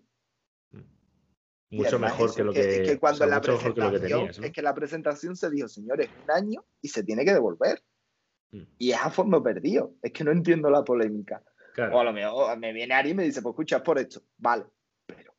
Mucho 1.71 1.99
mejor 1.99 2.33
que 2.33 2.43
lo 2.43 2.51
que, 2.51 2.81
es 2.81 2.89
que 2.89 2.99
cuando 2.99 3.25
la 3.27 3.41
presentación, 3.41 4.29
Es 4.43 4.51
que 4.51 4.61
la 4.61 4.73
presentación 4.73 5.35
se 5.35 5.51
dijo, 5.51 5.67
señores, 5.67 6.09
un 6.23 6.31
año 6.31 6.65
y 6.81 6.87
se 6.87 7.03
tiene 7.03 7.23
que 7.23 7.33
devolver. 7.33 7.83
Mm. 8.51 8.63
Y 8.79 8.91
es 8.91 8.97
a 8.97 9.11
fondo 9.11 9.43
perdido. 9.43 9.93
Es 10.01 10.11
que 10.11 10.23
no 10.23 10.31
entiendo 10.31 10.69
la 10.69 10.83
polémica. 10.83 11.43
O 11.91 11.99
a 11.99 12.03
lo 12.03 12.11
mejor 12.11 12.57
me 12.57 12.73
viene 12.73 12.93
Ari 12.93 13.11
y 13.11 13.13
me 13.13 13.23
dice, 13.23 13.41
pues 13.41 13.53
escucha 13.53 13.83
por 13.83 13.99
esto. 13.99 14.21
Vale. 14.37 14.65
Pero 15.05 15.33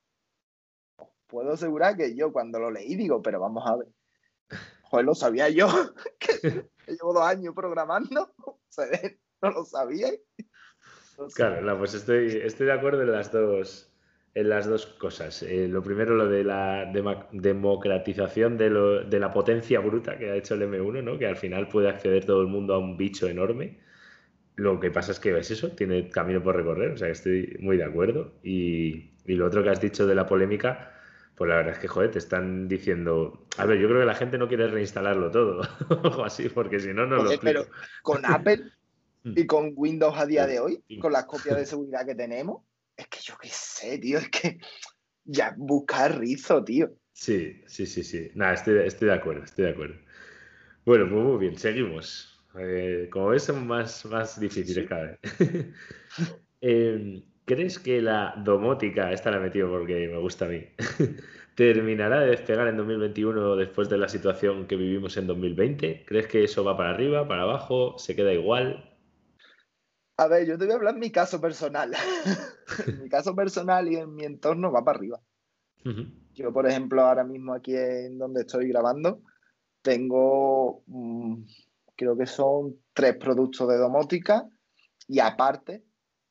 puedo 1.26 1.52
asegurar 1.52 1.96
que 1.96 2.14
yo 2.14 2.32
cuando 2.32 2.58
lo 2.58 2.70
leí 2.70 2.94
digo, 2.94 3.20
pero 3.20 3.40
vamos 3.40 3.64
a 3.66 3.76
ver. 3.76 3.88
Joder, 4.82 5.06
lo 5.06 5.14
sabía 5.14 5.48
yo, 5.48 5.68
que, 6.18 6.68
llevo 6.92 7.12
dos 7.12 7.24
años 7.24 7.54
programando, 7.54 8.34
no 9.42 9.50
lo 9.50 9.64
sabía. 9.64 10.08
Claro, 11.34 11.78
pues 11.78 11.94
estoy, 11.94 12.28
estoy 12.42 12.66
de 12.66 12.72
acuerdo 12.72 13.02
en 13.02 13.12
las 13.12 13.30
dos, 13.30 13.92
en 14.34 14.48
las 14.48 14.66
dos 14.66 14.86
cosas. 14.86 15.42
Eh, 15.42 15.68
lo 15.68 15.82
primero, 15.82 16.14
lo 16.14 16.28
de 16.28 16.44
la 16.44 16.90
democratización 17.32 18.56
de, 18.56 18.70
la 19.18 19.32
potencia 19.32 19.80
bruta 19.80 20.16
que 20.16 20.30
ha 20.30 20.36
hecho 20.36 20.54
el 20.54 20.62
M1, 20.62 21.02
¿no? 21.02 21.18
que 21.18 21.26
al 21.26 21.36
final 21.36 21.68
puede 21.68 21.88
acceder 21.88 22.24
todo 22.24 22.40
el 22.40 22.48
mundo 22.48 22.74
a 22.74 22.78
un 22.78 22.96
bicho 22.96 23.28
enorme. 23.28 23.78
Lo 24.56 24.80
que 24.80 24.90
pasa 24.90 25.12
es 25.12 25.20
que 25.20 25.36
es 25.38 25.50
eso, 25.50 25.70
tiene 25.72 26.08
camino 26.10 26.42
por 26.42 26.56
recorrer, 26.56 26.92
o 26.92 26.96
sea 26.96 27.08
que 27.08 27.12
estoy 27.12 27.56
muy 27.60 27.76
de 27.76 27.84
acuerdo. 27.84 28.32
Y, 28.42 29.12
y 29.26 29.34
lo 29.34 29.46
otro 29.46 29.62
que 29.62 29.70
has 29.70 29.80
dicho 29.80 30.06
de 30.06 30.14
la 30.14 30.26
polémica, 30.26 30.99
pues 31.40 31.48
la 31.48 31.56
verdad 31.56 31.72
es 31.72 31.78
que, 31.78 31.88
joder, 31.88 32.10
te 32.10 32.18
están 32.18 32.68
diciendo. 32.68 33.46
A 33.56 33.64
ver, 33.64 33.78
yo 33.78 33.88
creo 33.88 34.00
que 34.00 34.06
la 34.06 34.14
gente 34.14 34.36
no 34.36 34.46
quiere 34.46 34.68
reinstalarlo 34.68 35.30
todo, 35.30 35.62
o 36.18 36.22
así, 36.22 36.50
porque 36.50 36.78
si 36.78 36.88
no, 36.88 37.06
no 37.06 37.16
lo 37.16 37.30
explico. 37.30 37.62
Pero 37.62 37.66
con 38.02 38.26
Apple 38.26 38.70
mm. 39.22 39.32
y 39.38 39.46
con 39.46 39.72
Windows 39.74 40.18
a 40.18 40.26
día 40.26 40.46
de 40.46 40.60
hoy, 40.60 40.84
con 41.00 41.14
las 41.14 41.24
copias 41.24 41.56
de 41.56 41.64
seguridad 41.64 42.04
que 42.04 42.14
tenemos, 42.14 42.62
es 42.94 43.06
que 43.06 43.20
yo 43.22 43.38
qué 43.40 43.48
sé, 43.50 43.96
tío, 43.96 44.18
es 44.18 44.28
que 44.28 44.58
ya 45.24 45.54
buscar 45.56 46.18
rizo, 46.18 46.62
tío. 46.62 46.90
Sí, 47.14 47.62
sí, 47.66 47.86
sí, 47.86 48.04
sí. 48.04 48.30
Nada, 48.34 48.52
estoy, 48.52 48.74
de 48.74 49.14
acuerdo, 49.14 49.42
estoy 49.42 49.64
de 49.64 49.70
acuerdo. 49.70 49.96
Bueno, 50.84 51.08
pues 51.08 51.22
muy 51.22 51.38
bien, 51.38 51.56
seguimos. 51.56 52.38
Eh, 52.58 53.08
como 53.10 53.28
ves, 53.28 53.44
son 53.44 53.66
más, 53.66 54.04
más 54.04 54.38
difíciles 54.38 54.86
cada 54.86 55.04
vez. 55.04 55.20
Em, 56.60 57.22
¿Crees 57.44 57.78
que 57.78 58.00
la 58.00 58.34
domótica, 58.44 59.12
esta 59.12 59.30
la 59.30 59.38
he 59.38 59.40
metido 59.40 59.70
porque 59.70 60.08
me 60.08 60.18
gusta 60.18 60.44
a 60.44 60.48
mí, 60.48 60.64
terminará 61.56 62.20
de 62.20 62.28
despegar 62.28 62.68
en 62.68 62.76
2021 62.76 63.56
después 63.56 63.88
de 63.88 63.98
la 63.98 64.08
situación 64.08 64.66
que 64.66 64.76
vivimos 64.76 65.16
en 65.16 65.26
2020? 65.26 66.04
¿Crees 66.06 66.26
que 66.26 66.44
eso 66.44 66.64
va 66.64 66.76
para 66.76 66.90
arriba, 66.90 67.26
para 67.26 67.42
abajo, 67.42 67.98
se 67.98 68.14
queda 68.14 68.32
igual? 68.32 68.90
A 70.16 70.28
ver, 70.28 70.46
yo 70.46 70.58
te 70.58 70.66
voy 70.66 70.74
a 70.74 70.76
hablar 70.76 70.94
en 70.94 71.00
mi 71.00 71.10
caso 71.10 71.40
personal. 71.40 71.92
en 72.86 73.02
mi 73.02 73.08
caso 73.08 73.34
personal 73.34 73.88
y 73.88 73.96
en 73.96 74.14
mi 74.14 74.24
entorno 74.24 74.70
va 74.70 74.84
para 74.84 74.98
arriba. 74.98 75.20
Yo, 76.34 76.52
por 76.52 76.66
ejemplo, 76.66 77.02
ahora 77.02 77.24
mismo 77.24 77.54
aquí 77.54 77.74
en 77.74 78.18
donde 78.18 78.42
estoy 78.42 78.68
grabando, 78.68 79.22
tengo, 79.82 80.82
mm, 80.86 81.42
creo 81.96 82.16
que 82.16 82.26
son 82.26 82.76
tres 82.92 83.16
productos 83.16 83.66
de 83.68 83.78
domótica 83.78 84.46
y 85.08 85.20
aparte, 85.20 85.84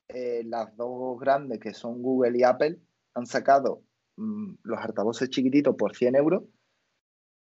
eh, 0.09 0.43
las 0.45 0.75
dos 0.75 1.19
grandes 1.19 1.59
que 1.59 1.73
son 1.73 2.01
Google 2.01 2.37
y 2.37 2.43
Apple 2.43 2.79
han 3.13 3.25
sacado 3.25 3.83
mm, 4.17 4.55
los 4.63 4.79
altavoces 4.79 5.29
chiquititos 5.29 5.75
por 5.75 5.95
100 5.95 6.15
euros, 6.15 6.43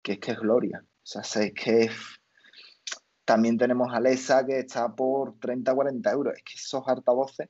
que 0.03 0.13
es 0.13 0.19
que 0.19 0.33
es 0.33 0.39
gloria. 0.39 0.83
O 0.83 1.07
sea, 1.07 1.23
sé 1.23 1.53
que 1.53 1.83
es 1.85 1.93
también 3.25 3.57
tenemos 3.57 3.93
Alexa 3.93 4.45
que 4.45 4.59
está 4.61 4.95
por 4.95 5.39
30, 5.39 5.75
40 5.75 6.11
euros. 6.13 6.35
Es 6.37 6.43
que 6.43 6.55
esos 6.55 6.87
altavoces 6.87 7.49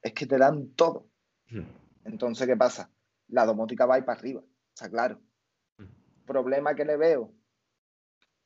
es 0.00 0.12
que 0.12 0.26
te 0.26 0.38
dan 0.38 0.70
todo. 0.74 1.08
Hmm. 1.50 1.66
Entonces, 2.04 2.46
¿qué 2.46 2.56
pasa? 2.56 2.90
La 3.28 3.44
domótica 3.44 3.86
va 3.86 3.96
a 3.96 3.98
ir 3.98 4.04
para 4.04 4.18
arriba, 4.18 4.42
está 4.72 4.88
claro. 4.88 5.20
Hmm. 5.78 6.24
Problema 6.24 6.74
que 6.74 6.84
le 6.84 6.96
veo, 6.96 7.32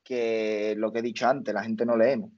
que 0.03 0.75
lo 0.77 0.91
que 0.91 0.99
he 0.99 1.03
dicho 1.03 1.27
antes, 1.27 1.53
la 1.53 1.63
gente 1.63 1.85
no 1.85 1.95
leemos. 1.95 2.31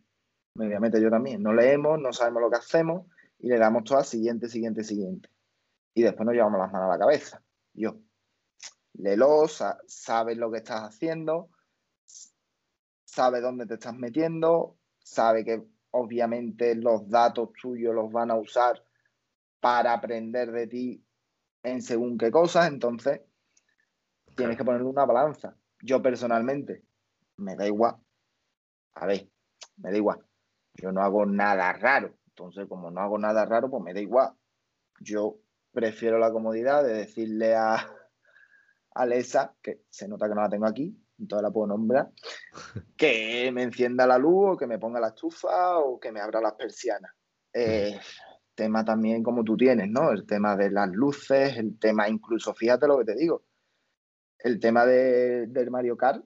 Obviamente 0.58 1.02
yo 1.02 1.10
también. 1.10 1.44
No 1.44 1.54
leemos, 1.54 2.00
no 2.00 2.14
sabemos 2.14 2.42
lo 2.42 2.50
que 2.50 2.58
hacemos 2.58 3.08
y 3.40 3.50
le 3.50 3.58
damos 3.58 3.84
todo 3.84 3.98
a 3.98 4.04
siguiente, 4.04 4.48
siguiente, 4.48 4.84
siguiente. 4.84 5.30
Y 5.94 6.04
después 6.04 6.26
nos 6.26 6.36
llevamos 6.36 6.60
las 6.60 6.72
manos 6.72 6.90
a 6.90 6.94
la 6.94 7.00
cabeza. 7.00 7.44
Yo, 7.74 7.98
léelo, 8.94 9.46
sabes 9.88 10.38
lo 10.38 10.52
que 10.52 10.58
estás 10.58 10.82
haciendo, 10.82 11.50
sabe 13.04 13.42
dónde 13.42 13.66
te 13.66 13.76
estás 13.76 13.96
metiendo, 13.96 14.78
sabe 15.00 15.44
que 15.44 15.64
obviamente 15.92 16.76
los 16.76 17.10
datos 17.10 17.50
tuyos 17.62 17.94
los 17.94 18.12
van 18.12 18.32
a 18.32 18.36
usar 18.36 18.84
para 19.60 19.94
aprender 19.94 20.52
de 20.52 20.68
ti 20.68 21.06
en 21.64 21.82
según 21.82 22.18
qué 22.18 22.30
cosas, 22.30 22.68
entonces 22.68 23.22
tienes 24.36 24.58
que 24.58 24.64
ponerle 24.64 24.88
una 24.88 25.06
balanza. 25.06 25.56
Yo 25.82 26.02
personalmente, 26.02 26.84
me 27.38 27.56
da 27.56 27.66
igual. 27.66 27.96
A 28.96 29.06
ver, 29.06 29.30
me 29.78 29.92
da 29.92 29.98
igual. 29.98 30.26
Yo 30.76 30.92
no 30.92 31.02
hago 31.02 31.26
nada 31.26 31.74
raro. 31.74 32.14
Entonces, 32.28 32.68
como 32.68 32.92
no 32.92 33.02
hago 33.02 33.18
nada 33.18 33.46
raro, 33.46 33.70
pues 33.70 33.84
me 33.84 33.94
da 33.94 34.02
igual. 34.02 34.34
Yo 35.00 35.40
prefiero 35.72 36.20
la 36.20 36.32
comodidad 36.32 36.84
de 36.84 36.94
decirle 36.94 37.56
a 37.56 37.78
Alexa, 38.94 39.56
que 39.62 39.84
se 39.90 40.08
nota 40.08 40.28
que 40.28 40.36
no 40.36 40.42
la 40.42 40.50
tengo 40.50 40.66
aquí, 40.66 40.98
entonces 41.20 41.44
la 41.44 41.52
puedo 41.52 41.68
nombrar, 41.68 42.12
que 42.98 43.52
me 43.54 43.64
encienda 43.64 44.08
la 44.08 44.18
luz 44.18 44.54
o 44.54 44.58
que 44.58 44.68
me 44.68 44.80
ponga 44.80 45.00
la 45.00 45.10
estufa 45.10 45.80
o 45.80 46.00
que 46.00 46.12
me 46.12 46.22
abra 46.22 46.42
las 46.42 46.54
persianas. 46.54 47.12
Eh, 47.54 48.00
tema 48.54 48.84
también 48.84 49.22
como 49.22 49.44
tú 49.44 49.58
tienes, 49.58 49.90
¿no? 49.90 50.12
El 50.12 50.26
tema 50.26 50.56
de 50.56 50.72
las 50.72 50.90
luces, 50.90 51.58
el 51.58 51.78
tema 51.78 52.08
incluso, 52.08 52.54
fíjate 52.54 52.88
lo 52.88 52.98
que 53.00 53.06
te 53.06 53.16
digo, 53.16 53.44
el 54.40 54.60
tema 54.60 54.86
de, 54.86 55.48
del 55.48 55.72
Mario 55.72 55.98
Kart 55.98 56.24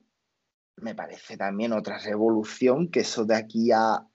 me 0.76 0.94
parece 0.94 1.36
también 1.36 1.72
otra 1.72 1.98
revolución 1.98 2.90
que 2.90 3.00
eso 3.00 3.24
de 3.24 3.34
aquí 3.34 3.70
a 3.72 4.06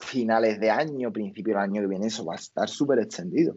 finales 0.00 0.60
de 0.60 0.70
año, 0.70 1.12
principio 1.12 1.54
del 1.54 1.62
año 1.62 1.80
que 1.82 1.88
viene, 1.88 2.06
eso 2.06 2.24
va 2.24 2.34
a 2.34 2.36
estar 2.36 2.68
súper 2.68 2.98
extendido. 2.98 3.56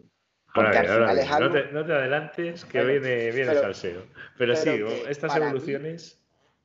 Porque 0.54 0.78
al 0.78 0.86
final 0.86 1.18
es 1.18 1.30
algo... 1.30 1.54
no, 1.72 1.84
te, 1.84 1.92
adelantes 1.92 2.64
que 2.64 2.84
viene, 2.84 3.30
viene 3.30 3.48
pero, 3.48 3.60
salseo. 3.60 4.02
Pero, 4.36 4.56
sí, 4.56 4.70
estas 5.08 5.36
evoluciones 5.36 6.18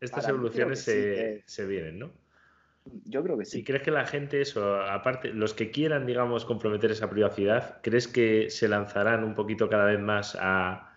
estas 0.03 0.27
evoluciones 0.27 0.80
se, 0.82 1.65
vienen, 1.65 2.00
¿no? 2.00 2.12
Yo 3.06 3.24
creo 3.24 3.38
que 3.38 3.46
sí. 3.46 3.60
¿Y 3.60 3.63
crees 3.63 3.84
que 3.84 3.92
la 3.92 4.06
gente, 4.06 4.42
eso, 4.42 4.82
aparte, 4.82 5.30
los 5.30 5.53
que 5.53 5.72
quieran, 5.72 6.06
digamos, 6.06 6.44
comprometer 6.44 6.92
esa 6.92 7.10
privacidad, 7.10 7.80
¿crees 7.82 8.10
que 8.10 8.50
se 8.50 8.68
lanzarán 8.68 9.24
un 9.24 9.34
poquito 9.34 9.70
cada 9.70 9.86
vez 9.86 10.01
más 10.01 10.38
a, 10.39 10.89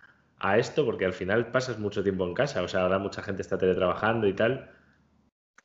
esto? 0.58 0.84
Porque 0.84 1.04
al 1.04 1.12
final 1.12 1.52
pasas 1.52 1.78
mucho 1.78 2.02
tiempo 2.02 2.26
en 2.26 2.34
casa, 2.34 2.62
o 2.62 2.68
sea, 2.68 2.82
ahora 2.82 2.98
mucha 2.98 3.22
gente 3.22 3.42
está 3.42 3.56
teletrabajando 3.56 4.26
y 4.26 4.34
tal. 4.34 4.70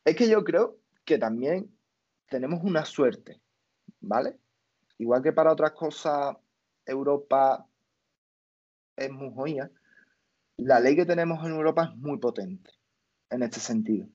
Es 0.05 0.15
que 0.15 0.29
yo 0.29 0.43
creo 0.43 0.77
que 1.03 1.17
también 1.17 1.71
tenemos 2.31 2.63
una 2.63 2.85
suerte, 2.85 3.41
¿vale? 3.99 4.39
Igual 4.97 5.21
que 5.21 5.33
para 5.33 5.51
otras 5.51 5.73
cosas, 5.73 6.37
Europa 6.85 7.67
es 8.95 9.11
muy 9.11 9.33
joya. 9.35 9.69
La 10.55 10.79
ley 10.79 10.95
que 10.95 11.05
tenemos 11.05 11.45
en 11.45 11.51
Europa 11.51 11.91
es 11.91 11.97
muy 11.97 12.19
potente 12.19 12.71
en 13.29 13.43
este 13.43 13.59
sentido. 13.59 14.07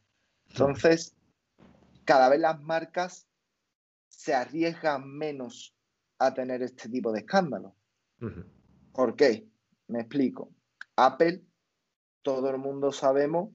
Entonces, 0.49 1.15
cada 2.07 2.31
vez 2.31 2.41
las 2.41 2.59
marcas 2.59 3.29
se 4.09 4.35
arriesgan 4.35 5.07
menos 5.07 5.77
a 6.19 6.33
tener 6.33 6.63
este 6.63 6.89
tipo 6.89 7.13
de 7.13 7.19
escándalos. 7.19 7.75
¿Por 8.95 9.15
qué? 9.15 9.47
Me 9.89 10.01
explico. 10.01 10.51
Apple, 10.97 11.45
todo 12.23 12.49
el 12.49 12.57
mundo 12.57 12.93
sabemos 12.93 13.51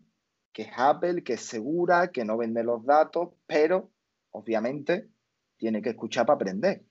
que 0.53 0.63
es 0.63 0.71
Apple, 0.77 1.23
que 1.23 1.33
es 1.33 1.41
segura, 1.41 2.11
que 2.11 2.25
no 2.25 2.37
vende 2.37 2.63
los 2.63 2.85
datos, 2.85 3.29
pero 3.47 3.89
obviamente 4.31 5.09
tiene 5.57 5.81
que 5.81 5.89
escuchar 5.89 6.25
para 6.25 6.35
aprender. 6.35 6.83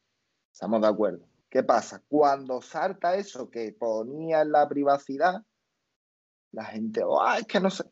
Estamos 0.52 0.80
de 0.80 0.88
acuerdo. 0.88 1.26
¿Qué 1.49 1.64
pasa? 1.64 2.02
Cuando 2.09 2.62
salta 2.62 3.16
eso 3.16 3.50
que 3.50 3.73
ponía 3.73 4.42
en 4.42 4.52
la 4.52 4.68
privacidad, 4.68 5.42
la 6.52 6.64
gente, 6.64 7.02
oh, 7.04 7.35
es 7.35 7.47
que 7.47 7.61
no 7.61 7.70
sé. 7.70 7.85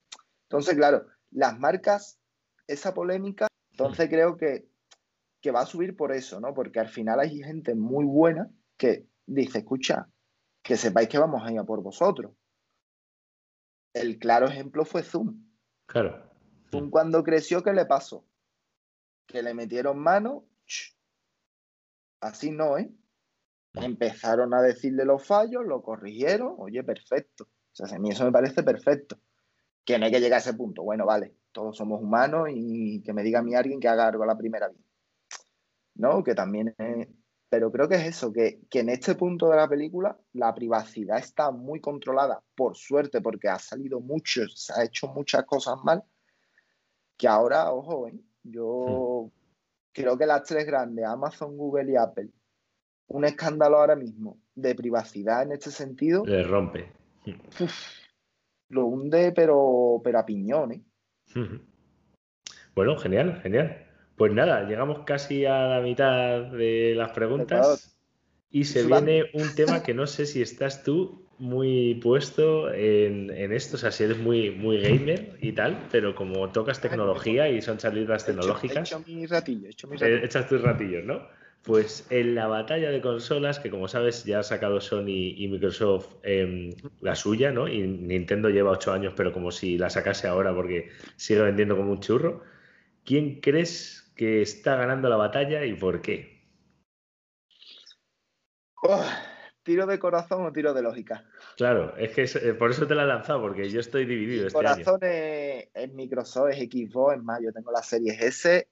Entonces, 0.45 0.77
claro, 0.77 1.07
las 1.31 1.59
marcas, 1.59 2.19
esa 2.67 2.95
polémica, 2.95 3.49
entonces 3.73 4.09
creo 4.09 4.37
que, 4.37 4.69
va 5.53 5.61
a 5.61 5.67
subir 5.67 5.97
por 5.97 6.13
eso, 6.13 6.41
¿no? 6.41 6.53
Porque 6.53 6.79
al 6.79 6.89
final 6.89 7.21
hay 7.21 7.43
gente 7.43 7.75
muy 7.75 8.05
buena 8.05 8.51
que 8.77 9.09
dice, 9.25 9.61
escucha, 9.61 10.07
que 10.63 10.77
sepáis 10.77 11.09
que 11.09 11.19
vamos 11.19 11.43
a 11.43 11.51
ir 11.51 11.59
a 11.59 11.65
por 11.65 11.83
vosotros. 11.83 12.33
El 13.95 14.19
claro 14.19 14.47
ejemplo 14.47 14.85
fue 14.85 15.03
Zoom. 15.03 15.43
Claro. 15.87 16.31
Zoom 16.71 16.91
cuando 16.91 17.25
creció, 17.25 17.63
¿qué 17.63 17.73
le 17.73 17.87
pasó? 17.87 18.27
Que 19.29 19.45
le 19.45 19.55
metieron 19.55 19.97
mano. 20.01 20.45
Así 22.21 22.51
no, 22.51 22.77
¿eh? 22.77 22.91
Empezaron 23.75 24.53
a 24.55 24.63
decirle 24.63 25.05
los 25.05 25.25
fallos, 25.25 25.65
lo 25.65 25.83
corrigieron, 25.83 26.57
oye, 26.59 26.83
perfecto. 26.83 27.45
O 27.45 27.87
sea, 27.87 27.97
a 27.97 28.01
mí 28.01 28.11
eso 28.11 28.25
me 28.25 28.33
parece 28.33 28.65
perfecto 28.65 29.21
que 29.85 29.99
no 29.99 30.05
hay 30.05 30.13
que 30.13 30.21
llegar 30.21 30.39
a 30.39 30.41
ese 30.41 30.53
punto. 30.53 30.83
Bueno, 30.83 31.07
vale, 31.07 31.35
todos 31.53 31.77
somos 31.77 32.03
humanos 32.03 32.49
y 32.53 33.01
que 33.03 33.15
me 33.15 33.23
diga 33.23 33.39
a 33.39 33.43
mí 33.43 33.55
alguien 33.55 33.81
que 33.81 33.89
haga 33.89 34.09
algo 34.09 34.23
a 34.23 34.27
la 34.27 34.37
primera 34.37 34.69
vez. 34.69 34.77
¿No? 35.95 36.23
Que 36.23 36.35
también 36.35 36.75
es... 36.77 37.09
Pero 37.49 37.73
creo 37.73 37.89
que 37.89 37.95
es 37.95 38.07
eso, 38.07 38.31
que, 38.31 38.61
en 38.71 38.89
este 38.91 39.15
punto 39.15 39.49
de 39.49 39.57
la 39.57 39.67
película 39.67 40.19
la 40.35 40.55
privacidad 40.55 41.17
está 41.19 41.51
muy 41.51 41.81
controlada, 41.81 42.43
por 42.55 42.77
suerte, 42.77 43.23
porque 43.23 43.49
ha 43.49 43.59
salido 43.59 44.01
mucho, 44.01 44.47
se 44.49 44.75
ha 44.75 44.85
hecho 44.85 45.09
muchas 45.09 45.47
cosas 45.47 45.79
mal, 45.83 46.05
que 47.17 47.27
ahora, 47.27 47.73
ojo, 47.73 48.09
¿eh? 48.09 48.21
Yo 48.51 49.27
hmm. 49.27 49.31
creo 49.93 50.19
que 50.19 50.27
las 50.27 50.45
tres 50.45 50.67
grandes, 50.67 51.05
Amazon, 51.05 51.57
Google 51.57 51.93
y 51.93 51.97
Apple, 51.97 52.29
un 53.09 53.25
escándalo 53.25 53.79
ahora 53.79 53.97
mismo 53.97 54.39
de 54.55 54.75
privacidad 54.75 55.43
en 55.43 55.53
este 55.53 55.71
sentido. 55.71 56.25
Le 56.27 56.43
rompe. 56.43 56.93
lo 58.69 58.87
hunde, 58.87 59.33
pero, 59.33 60.01
pero 60.03 60.19
a 60.19 60.27
piñones. 60.27 60.83
Bueno, 62.75 62.97
genial, 62.97 63.41
genial. 63.43 63.87
Pues 64.17 64.33
nada, 64.33 64.65
llegamos 64.65 65.05
casi 65.05 65.45
a 65.45 65.67
la 65.69 65.81
mitad 65.81 66.51
de 66.51 66.95
las 66.97 67.13
preguntas 67.13 67.97
y 68.51 68.65
se 68.65 68.85
viene 68.85 69.31
un 69.35 69.55
tema 69.55 69.83
que 69.83 69.95
no 69.95 70.07
sé 70.07 70.27
si 70.27 70.43
estás 70.43 70.83
tú 70.83 71.28
muy 71.39 71.95
puesto 72.03 72.73
en, 72.73 73.31
esto, 73.53 73.77
o 73.77 73.79
sea, 73.79 73.93
si 73.93 74.05
eres 74.05 74.19
muy, 74.19 74.51
muy 74.51 74.81
gamer 74.81 75.39
y 75.41 75.53
tal, 75.53 75.87
pero 75.91 76.15
como 76.15 76.51
tocas 76.51 76.81
tecnología 76.81 77.49
y 77.49 77.63
son 77.63 77.79
salidas 77.79 78.27
tecnológicas... 78.27 78.93
He 78.93 78.97
hecho, 78.97 79.05
he 79.07 79.69
hecho 79.69 79.89
eh, 80.05 80.25
Echas 80.25 80.49
tus 80.49 80.61
ratillos, 80.63 81.05
¿no? 81.05 81.23
Pues 81.63 82.07
en 82.11 82.35
la 82.35 82.47
batalla 82.47 82.91
de 82.91 83.01
consolas, 83.01 83.59
que 83.59 83.71
como 83.71 83.89
sabes 83.89 84.25
ya 84.25 84.41
ha 84.41 84.43
sacado 84.43 84.81
Sony 84.81 85.35
y 85.37 85.49
Microsoft 85.49 86.15
em, 86.23 86.73
la 87.01 87.15
suya, 87.15 87.53
¿no? 87.53 87.69
Y 87.69 87.83
Nintendo 87.83 88.49
lleva 88.49 88.71
ocho 88.71 88.93
años, 88.93 89.13
pero 89.17 89.33
como 89.33 89.51
si 89.51 89.77
la 89.77 89.91
sacase 89.91 90.29
ahora 90.29 90.55
porque 90.55 90.91
sigue 91.17 91.43
vendiendo 91.43 91.77
como 91.77 91.93
un 91.93 92.01
churro. 92.01 92.43
¿Quién 93.05 93.41
crees 93.41 94.13
que 94.17 94.43
está 94.43 94.77
ganando 94.77 95.09
la 95.09 95.17
batalla 95.17 95.65
y 95.65 95.75
por 95.75 96.01
qué? 96.01 96.39
Oh, 98.83 99.05
¿Tiro 99.69 99.85
de 99.85 99.99
corazón 99.99 100.47
o 100.47 100.51
tiro 100.51 100.73
de 100.73 100.81
lógica? 100.81 101.27
Claro, 101.55 101.95
es 101.99 102.15
que 102.15 102.23
eh, 102.23 102.55
por 102.55 102.71
eso 102.71 102.87
te 102.87 102.95
la 102.95 103.03
he 103.03 103.07
lanzado, 103.07 103.43
porque 103.43 103.69
yo 103.69 103.81
estoy 103.81 104.07
dividido. 104.07 104.47
Este 104.47 104.57
corazón 104.57 104.99
Es, 105.03 105.93
Microsoft, 105.93 106.53
es 106.53 106.71
Xbox, 106.71 107.19
es 107.19 107.23
más, 107.23 107.39
yo 107.43 107.53
tengo 107.53 107.71
la 107.71 107.83
serie 107.83 108.17
S. 108.19 108.67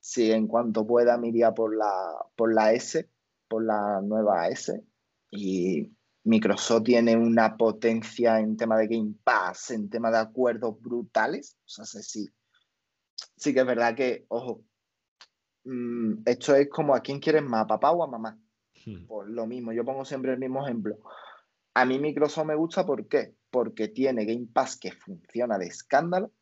Si 0.00 0.30
en 0.30 0.46
cuanto 0.46 0.86
pueda 0.86 1.16
me 1.16 1.28
iría 1.28 1.52
por 1.52 1.74
la, 1.74 1.90
por 2.36 2.54
la 2.54 2.74
S, 2.74 3.08
por 3.48 3.64
la 3.64 4.02
nueva 4.02 4.48
S. 4.48 4.84
Y 5.30 5.90
Microsoft 6.24 6.82
tiene 6.82 7.16
una 7.16 7.56
potencia 7.56 8.38
en 8.38 8.58
tema 8.58 8.76
de 8.76 8.88
Game 8.88 9.14
Pass, 9.24 9.70
en 9.70 9.88
tema 9.88 10.10
de 10.10 10.18
acuerdos 10.18 10.78
brutales. 10.78 11.56
O 11.64 11.68
sea, 11.68 11.86
sí, 11.86 12.28
sí 13.34 13.54
que 13.54 13.60
es 13.60 13.66
verdad 13.66 13.94
que, 13.94 14.26
ojo, 14.28 14.62
mm, 15.64 16.16
esto 16.26 16.54
es 16.54 16.68
como 16.68 16.94
a 16.94 17.00
quién 17.00 17.18
quieres 17.18 17.44
más, 17.44 17.62
a 17.62 17.66
papá 17.66 17.92
o 17.92 18.04
a 18.04 18.08
mamá. 18.08 18.38
Pues 19.06 19.28
lo 19.28 19.46
mismo, 19.46 19.72
yo 19.72 19.84
pongo 19.84 20.04
siempre 20.04 20.32
el 20.32 20.38
mismo 20.38 20.64
ejemplo. 20.64 20.98
A 21.74 21.84
mí 21.84 21.98
Microsoft 21.98 22.46
me 22.46 22.54
gusta, 22.54 22.84
¿por 22.84 23.08
qué? 23.08 23.34
Porque 23.50 23.88
tiene 23.88 24.24
Game 24.24 24.48
Pass 24.52 24.76
que 24.76 24.92
funciona 24.92 25.58
de 25.58 25.66
escándalo. 25.66 26.32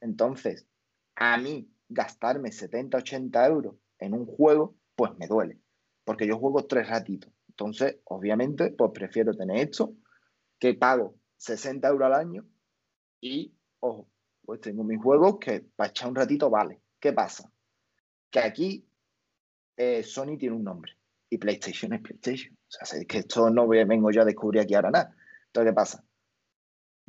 Entonces, 0.00 0.66
a 1.16 1.36
mí 1.38 1.68
gastarme 1.88 2.52
70, 2.52 2.98
80 2.98 3.46
euros 3.46 3.76
en 3.98 4.14
un 4.14 4.26
juego, 4.26 4.74
pues 4.96 5.12
me 5.18 5.26
duele. 5.26 5.58
Porque 6.04 6.26
yo 6.26 6.38
juego 6.38 6.66
tres 6.66 6.88
ratitos. 6.88 7.32
Entonces, 7.48 7.98
obviamente, 8.04 8.70
pues 8.70 8.90
prefiero 8.92 9.32
tener 9.32 9.56
esto, 9.58 9.94
que 10.58 10.74
pago 10.74 11.14
60 11.36 11.88
euros 11.88 12.06
al 12.06 12.14
año 12.14 12.44
y, 13.20 13.54
ojo, 13.80 14.08
pues 14.44 14.60
tengo 14.60 14.82
mis 14.82 15.00
juegos 15.00 15.38
que 15.38 15.60
para 15.60 15.90
echar 15.90 16.08
un 16.08 16.16
ratito 16.16 16.50
vale. 16.50 16.80
¿Qué 16.98 17.12
pasa? 17.12 17.50
Que 18.30 18.40
aquí 18.40 18.86
eh, 19.76 20.02
Sony 20.02 20.36
tiene 20.36 20.56
un 20.56 20.64
nombre 20.64 20.96
PlayStation 21.38 21.92
es 21.92 22.00
PlayStation. 22.00 22.54
O 22.54 22.84
sea, 22.84 22.98
es 22.98 23.06
que 23.06 23.18
esto 23.18 23.50
no 23.50 23.68
vengo 23.68 24.10
yo 24.10 24.22
a 24.22 24.24
descubrir 24.24 24.62
aquí 24.62 24.74
ahora 24.74 24.90
nada. 24.90 25.16
Entonces, 25.46 25.70
¿qué 25.70 25.74
pasa? 25.74 26.04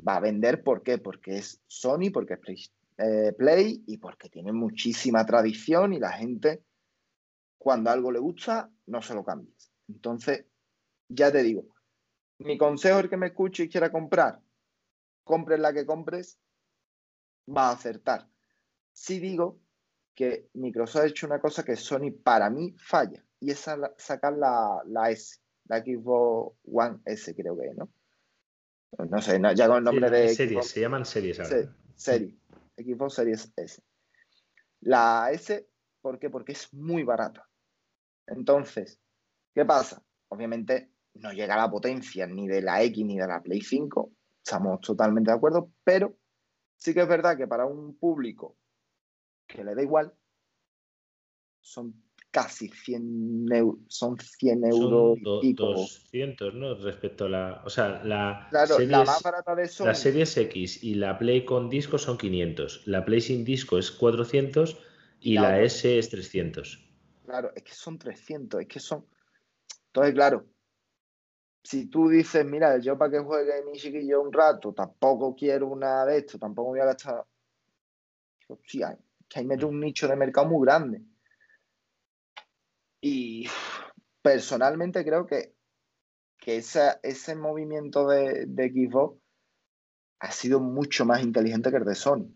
Va 0.08 0.18
a 0.18 0.20
vender, 0.20 0.64
¿por 0.64 0.84
qué? 0.84 0.98
Porque 0.98 1.38
es 1.38 1.62
Sony, 1.68 2.12
porque 2.14 2.34
es 2.36 2.40
Play, 2.40 2.66
eh, 2.98 3.34
Play 3.38 3.84
y 3.88 3.98
porque 3.98 4.30
tiene 4.30 4.52
muchísima 4.52 5.26
tradición 5.26 5.94
y 5.94 6.00
la 6.00 6.12
gente, 6.12 6.64
cuando 7.58 7.90
algo 7.90 8.12
le 8.12 8.20
gusta, 8.20 8.70
no 8.88 9.02
se 9.02 9.14
lo 9.14 9.24
cambies. 9.24 9.72
Entonces, 9.88 10.46
ya 11.10 11.32
te 11.32 11.44
digo, 11.44 11.66
mi 12.40 12.58
consejo 12.58 13.00
es 13.00 13.10
que 13.10 13.18
me 13.18 13.28
escuche 13.28 13.64
y 13.64 13.70
quiera 13.70 13.92
comprar, 13.92 14.42
compres 15.24 15.60
la 15.60 15.74
que 15.74 15.86
compres, 15.86 16.38
va 17.48 17.70
a 17.70 17.74
acertar. 17.74 18.28
Si 18.94 19.20
digo 19.20 19.60
que 20.14 20.50
Microsoft 20.54 21.04
ha 21.04 21.08
hecho 21.08 21.28
una 21.28 21.40
cosa 21.40 21.64
que 21.64 21.76
Sony 21.76 22.12
para 22.24 22.50
mí 22.50 22.74
falla, 22.78 23.25
y 23.40 23.52
es 23.52 23.66
sacar 23.98 24.34
la, 24.38 24.82
la, 24.86 25.12
S, 25.12 25.40
la 25.66 25.80
Xbox 25.80 26.58
One 26.66 27.00
S 27.06 27.36
creo 27.36 27.58
que 27.58 27.74
¿no? 27.76 27.90
No 29.10 29.22
sé, 29.22 29.42
ya 29.56 29.68
con 29.68 29.78
el 29.78 29.84
nombre 29.84 30.10
de... 30.10 30.30
Series, 30.30 30.68
se 30.68 30.82
llaman 30.82 31.06
series 31.06 31.40
ahora. 31.40 31.76
series, 31.96 32.34
Xbox 32.78 33.14
Series 33.14 33.54
S. 33.56 33.82
La 34.82 35.30
S, 35.32 35.68
¿por 36.02 36.18
qué? 36.18 36.30
Porque 36.30 36.54
es 36.54 36.74
muy 36.74 37.04
barata. 37.04 37.48
Entonces, 38.28 39.02
¿qué 39.54 39.66
pasa? 39.66 40.02
Obviamente 40.30 40.92
no 41.16 41.34
llega 41.34 41.56
a 41.56 41.58
la 41.58 41.70
potencia 41.70 42.26
ni 42.28 42.48
de 42.48 42.62
la 42.62 42.82
X 42.84 43.06
ni 43.06 43.18
de 43.18 43.28
la 43.28 43.42
Play 43.42 43.62
5, 43.62 44.12
estamos 44.44 44.80
totalmente 44.82 45.32
de 45.32 45.38
acuerdo, 45.38 45.72
pero 45.84 46.16
Sí 46.78 46.94
que 46.94 47.02
es 47.02 47.08
verdad 47.08 47.38
que 47.38 47.48
para 47.48 47.66
un 47.66 47.98
público 47.98 48.58
que 49.48 49.64
le 49.64 49.76
da 49.76 49.82
igual, 49.82 50.14
son 51.62 52.04
casi 52.36 52.68
100 52.68 53.48
euros, 53.54 53.80
son 53.88 54.18
100 54.20 54.66
euros 54.66 55.18
y 55.42 55.54
200, 55.54 56.54
¿no? 56.54 56.76
Respecto 56.76 57.28
a 57.28 57.30
la... 57.30 57.62
O 57.64 57.70
sea, 57.70 58.04
la, 58.04 58.48
claro, 58.50 58.78
la 58.80 59.06
más 59.06 59.24
barata 59.24 59.56
de 59.56 59.66
Sony... 59.70 59.86
La 59.86 59.96
Series 59.96 60.36
X 60.36 60.84
y 60.84 60.96
la 60.96 61.18
Play 61.18 61.46
con 61.46 61.70
disco 61.70 61.98
son 61.98 62.18
500, 62.18 62.88
la 62.88 63.06
Play 63.06 63.22
sin 63.22 63.46
disco 63.46 63.78
es 63.78 63.90
400 63.90 64.78
y 65.22 65.36
la, 65.36 65.62
S 65.62 65.98
es 65.98 66.10
300. 66.10 66.86
Claro, 67.24 67.54
es 67.56 67.64
que 67.64 67.74
son 67.74 67.98
300, 67.98 68.60
es 68.60 68.68
que 68.68 68.82
son... 68.82 69.06
Entonces, 69.88 70.14
claro, 70.14 70.46
si 71.64 71.86
tú 71.86 72.10
dices, 72.10 72.46
mira, 72.46 72.80
yo 72.80 72.98
para 72.98 73.12
que 73.12 73.20
juegue 73.20 73.64
mi 73.64 73.78
chiquillo 73.78 74.22
un 74.22 74.34
rato, 74.34 74.74
tampoco 74.74 75.34
quiero 75.34 75.70
una 75.70 76.06
de 76.06 76.18
esto, 76.18 76.38
tampoco 76.38 76.72
voy 76.72 76.82
a 76.82 76.86
gastar. 76.86 77.24
Sí, 78.68 78.84
hay, 78.84 78.98
que 79.30 79.40
ahí 79.40 79.46
mete 79.46 79.64
un 79.64 79.80
nicho 79.80 80.06
de 80.06 80.18
mercado 80.18 80.50
muy 80.50 80.66
grande. 80.66 81.02
Y 83.08 83.48
personalmente 84.24 85.06
creo 85.06 85.28
que, 85.28 85.54
que 86.40 86.58
ese 86.58 87.36
movimiento 87.36 88.08
de, 88.08 88.48
de 88.48 88.70
Xbox 88.70 89.22
ha 90.20 90.32
sido 90.32 90.60
mucho 90.60 91.06
más 91.06 91.22
inteligente 91.22 91.70
que 91.70 91.78
el 91.78 91.86
de 91.86 91.94
Sony. 91.94 92.34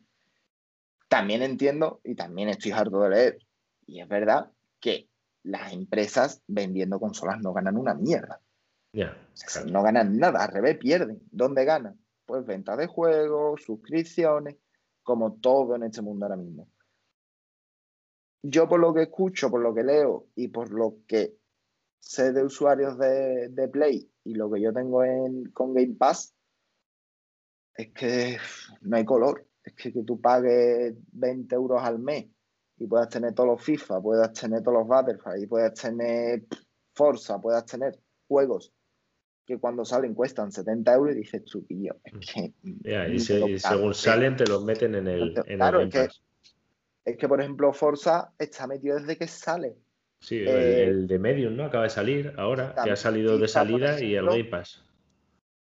También 1.07 1.41
entiendo 1.41 2.01
y 2.03 2.13
también 2.13 2.49
estoy 2.49 2.71
harto 2.71 3.01
de 3.01 3.09
leer. 3.09 3.39
Y 3.87 3.99
es 3.99 4.07
verdad 4.07 4.51
que 4.79 5.09
las 5.41 5.73
empresas 5.73 6.43
vendiendo 6.45 6.99
consolas 6.99 7.39
no 7.41 7.51
ganan 7.51 7.75
una 7.75 7.95
mierda. 7.95 8.39
No 9.71 9.81
ganan 9.81 10.17
nada, 10.17 10.43
al 10.43 10.51
revés, 10.51 10.77
pierden. 10.77 11.19
¿Dónde 11.31 11.65
ganan? 11.65 11.99
Pues 12.27 12.45
venta 12.45 12.77
de 12.77 12.85
juegos, 12.85 13.63
suscripciones, 13.63 14.57
como 15.01 15.33
todo 15.33 15.75
en 15.75 15.83
este 15.83 16.03
mundo 16.03 16.27
ahora 16.27 16.37
mismo. 16.37 16.67
Yo 18.41 18.67
por 18.67 18.79
lo 18.79 18.93
que 18.93 19.03
escucho, 19.03 19.49
por 19.49 19.61
lo 19.61 19.73
que 19.73 19.83
leo 19.83 20.27
y 20.35 20.47
por 20.47 20.71
lo 20.71 20.97
que 21.07 21.37
sé 21.99 22.31
de 22.31 22.43
usuarios 22.43 22.97
de, 22.97 23.69
Play 23.71 24.09
y 24.23 24.35
lo 24.35 24.49
que 24.49 24.61
yo 24.61 24.73
tengo 24.73 25.03
en, 25.03 25.51
con 25.51 25.73
Game 25.73 25.95
Pass, 25.95 26.33
es 27.75 27.91
que 27.93 28.37
no 28.81 28.97
hay 28.97 29.05
color. 29.05 29.45
Es 29.63 29.73
que, 29.73 29.91
que 29.91 30.03
tú 30.03 30.19
pagues 30.21 30.95
20 31.11 31.53
euros 31.55 31.81
al 31.83 31.99
mes 31.99 32.27
y 32.77 32.87
puedas 32.87 33.09
tener 33.09 33.33
todos 33.33 33.49
los 33.49 33.63
FIFA, 33.63 34.01
puedas 34.01 34.33
tener 34.33 34.63
todos 34.63 34.79
los 34.79 34.87
Battlefield, 34.87 35.43
y 35.43 35.47
puedas 35.47 35.73
tener 35.73 36.45
Forza, 36.93 37.39
puedas 37.39 37.65
tener 37.65 37.99
juegos 38.27 38.73
que 39.45 39.57
cuando 39.57 39.83
salen 39.83 40.13
cuestan 40.13 40.51
70 40.51 40.93
euros 40.93 41.15
y 41.15 41.19
dices 41.19 41.43
tú, 41.43 41.63
tío, 41.63 41.95
es 42.03 42.13
mm. 42.13 42.19
que... 42.19 42.53
y, 43.15 43.19
según 43.59 43.95
salen 43.95 44.35
te 44.35 44.45
los 44.45 44.63
meten 44.63 44.93
en 44.93 45.07
el... 45.07 45.33
claro, 45.33 45.81
es, 45.81 45.91
que, 45.91 46.07
es 47.05 47.17
que, 47.17 47.27
por 47.27 47.41
ejemplo, 47.41 47.73
Forza 47.73 48.33
está 48.37 48.67
metido 48.67 48.97
desde 48.97 49.17
que 49.17 49.27
sale. 49.27 49.77
Sí, 50.19 50.39
el, 50.39 50.47
eh, 50.47 50.93
de 51.07 51.19
Medium, 51.19 51.55
¿no? 51.55 51.65
Acaba 51.65 51.85
de 51.85 51.89
salir 51.89 52.33
ahora, 52.37 52.75
que 52.83 52.91
ha 52.91 52.95
salido 52.95 53.37
de 53.37 53.47
salida 53.47 54.01
y 54.01 54.15
el 54.15 54.25
Game 54.25 54.45
Pass. 54.45 54.83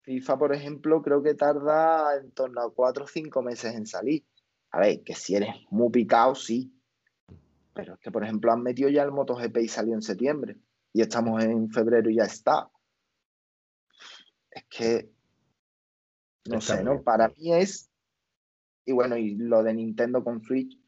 FIFA, 0.03 0.39
por 0.39 0.55
ejemplo, 0.55 1.03
creo 1.03 1.23
que 1.23 1.35
tarda 1.35 2.17
en 2.17 2.31
torno 2.31 2.63
a 2.63 2.73
4 2.73 3.05
o 3.05 3.07
5 3.07 3.43
meses 3.43 3.75
en 3.75 3.87
salir. 3.87 4.25
A 4.71 4.81
ver, 4.81 5.03
que 5.03 5.15
si 5.15 5.35
eres 5.35 5.51
muy 5.71 5.91
picado, 5.91 6.35
sí. 6.35 6.73
Pero 7.75 7.95
es 7.95 8.01
que, 8.01 8.11
por 8.11 8.25
ejemplo, 8.25 8.53
han 8.53 8.63
metido 8.63 8.89
ya 8.89 9.03
el 9.03 9.11
MotoGP 9.11 9.59
y 9.59 9.69
salió 9.69 9.95
en 9.95 10.03
septiembre. 10.03 10.57
Y 10.93 11.03
estamos 11.03 11.45
en 11.45 11.69
febrero 11.71 12.09
y 12.09 12.17
ya 12.17 12.25
está 12.25 12.71
es 14.57 14.65
que, 14.71 15.11
no 16.49 16.63
sé, 16.63 16.83
¿no? 16.83 17.03
Para 17.03 17.29
mí 17.29 17.53
es, 17.53 17.91
y 18.87 18.93
bueno, 18.93 19.19
y 19.19 19.35
lo 19.35 19.63
de 19.63 19.75
Nintendo 19.75 20.25
con 20.25 20.43
Switch, 20.43 20.79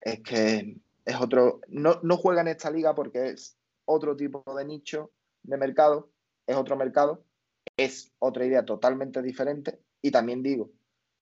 es 0.00 0.20
que 0.20 0.76
es 1.04 1.20
otro, 1.20 1.60
no, 1.68 2.00
no 2.02 2.16
juega 2.16 2.42
en 2.42 2.48
esta 2.48 2.70
liga 2.70 2.94
porque 2.94 3.30
es 3.30 3.56
otro 3.84 4.16
tipo 4.16 4.44
de 4.54 4.64
nicho 4.64 5.10
de 5.42 5.56
mercado, 5.56 6.10
es 6.46 6.56
otro 6.56 6.76
mercado, 6.76 7.24
es 7.76 8.12
otra 8.18 8.44
idea 8.44 8.64
totalmente 8.64 9.22
diferente, 9.22 9.80
y 10.02 10.10
también 10.10 10.42
digo 10.42 10.70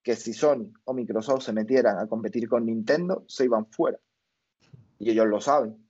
que 0.02 0.16
si 0.16 0.32
Sony 0.32 0.72
o 0.84 0.94
Microsoft 0.94 1.44
se 1.44 1.52
metieran 1.52 1.98
a 1.98 2.06
competir 2.06 2.48
con 2.48 2.64
Nintendo, 2.66 3.24
se 3.26 3.44
iban 3.44 3.66
fuera. 3.66 3.98
Y 4.98 5.10
ellos 5.10 5.26
lo 5.26 5.40
saben, 5.40 5.84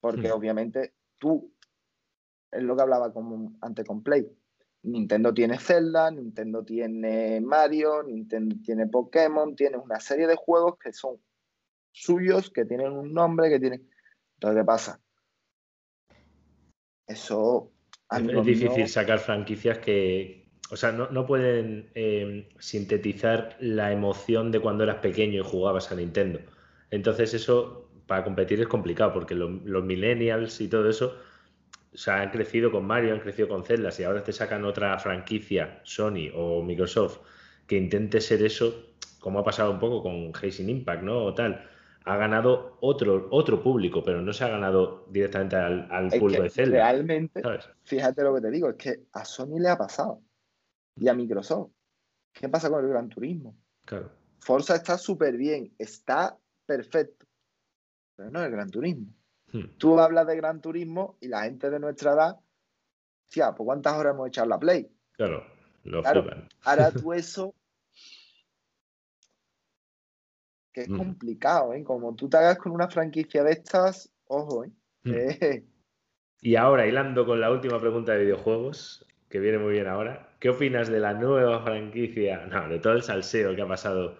porque 0.00 0.28
hmm. 0.28 0.32
obviamente 0.32 0.94
tú, 1.18 1.52
es 2.50 2.62
lo 2.62 2.74
que 2.74 2.82
hablaba 2.82 3.12
con, 3.12 3.58
antes 3.60 3.86
con 3.86 4.02
Play, 4.02 4.26
Nintendo 4.82 5.34
tiene 5.34 5.58
Zelda, 5.58 6.10
Nintendo 6.10 6.64
tiene 6.64 7.40
Mario, 7.40 8.02
Nintendo 8.02 8.56
tiene 8.64 8.86
Pokémon, 8.86 9.54
tiene 9.54 9.76
una 9.76 10.00
serie 10.00 10.26
de 10.26 10.36
juegos 10.36 10.78
que 10.78 10.92
son 10.92 11.20
suyos, 11.92 12.50
que 12.50 12.64
tienen 12.64 12.92
un 12.92 13.12
nombre, 13.12 13.48
que 13.48 13.60
tienen... 13.60 13.88
Entonces, 14.34 14.60
¿qué 14.60 14.64
pasa? 14.64 15.00
Eso... 17.06 17.72
es 18.10 18.44
difícil 18.44 18.88
sacar 18.88 19.18
franquicias 19.18 19.78
que, 19.78 20.48
o 20.70 20.76
sea, 20.76 20.92
no, 20.92 21.26
pueden 21.26 21.90
eh, 21.94 22.48
sintetizar 22.58 23.56
la 23.60 23.92
emoción 23.92 24.50
de 24.52 24.60
cuando 24.60 24.84
eras 24.84 24.96
pequeño 24.96 25.40
y 25.40 25.44
jugabas 25.44 25.90
a 25.90 25.94
Nintendo. 25.94 26.40
Entonces 26.90 27.34
eso 27.34 27.90
para 28.06 28.24
competir 28.24 28.60
es 28.60 28.68
complicado 28.68 29.12
porque 29.12 29.34
los 29.34 29.84
millennials 29.84 30.60
y 30.62 30.68
todo 30.68 30.88
eso 30.88 31.14
o 31.92 31.96
sea, 31.96 32.20
han 32.20 32.30
crecido 32.30 32.70
con 32.70 32.86
Mario, 32.86 33.14
han 33.14 33.20
crecido 33.20 33.48
con 33.48 33.64
Zelda, 33.64 33.90
y 33.98 34.02
ahora 34.02 34.22
te 34.22 34.32
sacan 34.32 34.64
otra 34.64 34.98
franquicia, 34.98 35.80
Sony 35.84 36.30
o 36.34 36.62
Microsoft, 36.62 37.18
que 37.66 37.76
intente 37.76 38.20
ser 38.20 38.42
eso, 38.42 38.92
como 39.20 39.40
ha 39.40 39.44
pasado 39.44 39.70
un 39.70 39.78
poco 39.78 40.02
con 40.02 40.32
Hazing 40.34 40.68
Impact, 40.68 41.02
¿no? 41.02 41.24
O 41.24 41.34
tal. 41.34 41.68
Ha 42.08 42.16
ganado 42.16 42.78
otro, 42.80 43.28
otro 43.30 43.62
público, 43.62 44.02
pero 44.02 44.22
no 44.22 44.32
se 44.32 44.42
ha 44.42 44.48
ganado 44.48 45.04
directamente 45.10 45.56
al, 45.56 46.08
público 46.18 46.42
de 46.42 46.48
Zelda. 46.48 46.76
Realmente, 46.78 47.42
fíjate 47.84 48.22
lo 48.22 48.34
que 48.34 48.40
te 48.40 48.50
digo, 48.50 48.70
es 48.70 48.76
que 48.76 49.02
a 49.12 49.26
Sony 49.26 49.58
le 49.58 49.68
ha 49.68 49.76
pasado 49.76 50.22
y 50.96 51.06
a 51.08 51.12
Microsoft. 51.12 51.70
¿Qué 52.32 52.48
pasa 52.48 52.70
con 52.70 52.82
el 52.82 52.88
Gran 52.88 53.10
Turismo? 53.10 53.58
Claro. 53.84 54.10
Forza 54.40 54.76
está 54.76 54.96
súper 54.96 55.36
bien, 55.36 55.74
está 55.78 56.38
perfecto, 56.64 57.26
pero 58.16 58.30
no 58.30 58.42
el 58.42 58.52
Gran 58.52 58.70
Turismo. 58.70 59.12
Hmm. 59.52 59.76
Tú 59.76 60.00
hablas 60.00 60.26
de 60.26 60.36
Gran 60.36 60.62
Turismo 60.62 61.18
y 61.20 61.28
la 61.28 61.42
gente 61.42 61.68
de 61.68 61.78
nuestra 61.78 62.14
edad, 62.14 62.36
tía, 63.28 63.54
¿por 63.54 63.66
cuántas 63.66 63.92
horas 63.92 64.14
hemos 64.14 64.28
echado 64.28 64.48
la 64.48 64.58
Play? 64.58 64.90
Claro, 65.12 65.44
lo 65.84 66.00
claro, 66.00 66.24
Ahora 66.64 66.90
tú 66.92 67.12
eso, 67.12 67.54
que 70.78 70.92
es 70.92 70.96
complicado, 70.96 71.74
¿eh? 71.74 71.82
Como 71.82 72.14
tú 72.14 72.28
te 72.28 72.36
hagas 72.36 72.58
con 72.58 72.70
una 72.70 72.88
franquicia 72.88 73.42
de 73.42 73.50
estas, 73.50 74.12
ojo, 74.26 74.64
¿eh? 74.64 74.70
¿eh? 75.04 75.64
Y 76.40 76.54
ahora, 76.54 76.86
hilando 76.86 77.26
con 77.26 77.40
la 77.40 77.50
última 77.50 77.80
pregunta 77.80 78.12
de 78.12 78.22
videojuegos, 78.22 79.04
que 79.28 79.40
viene 79.40 79.58
muy 79.58 79.72
bien 79.72 79.88
ahora. 79.88 80.36
¿Qué 80.38 80.50
opinas 80.50 80.88
de 80.88 81.00
la 81.00 81.14
nueva 81.14 81.64
franquicia? 81.64 82.46
No, 82.46 82.68
de 82.68 82.78
todo 82.78 82.92
el 82.92 83.02
salseo 83.02 83.56
que 83.56 83.62
ha 83.62 83.66
pasado 83.66 84.18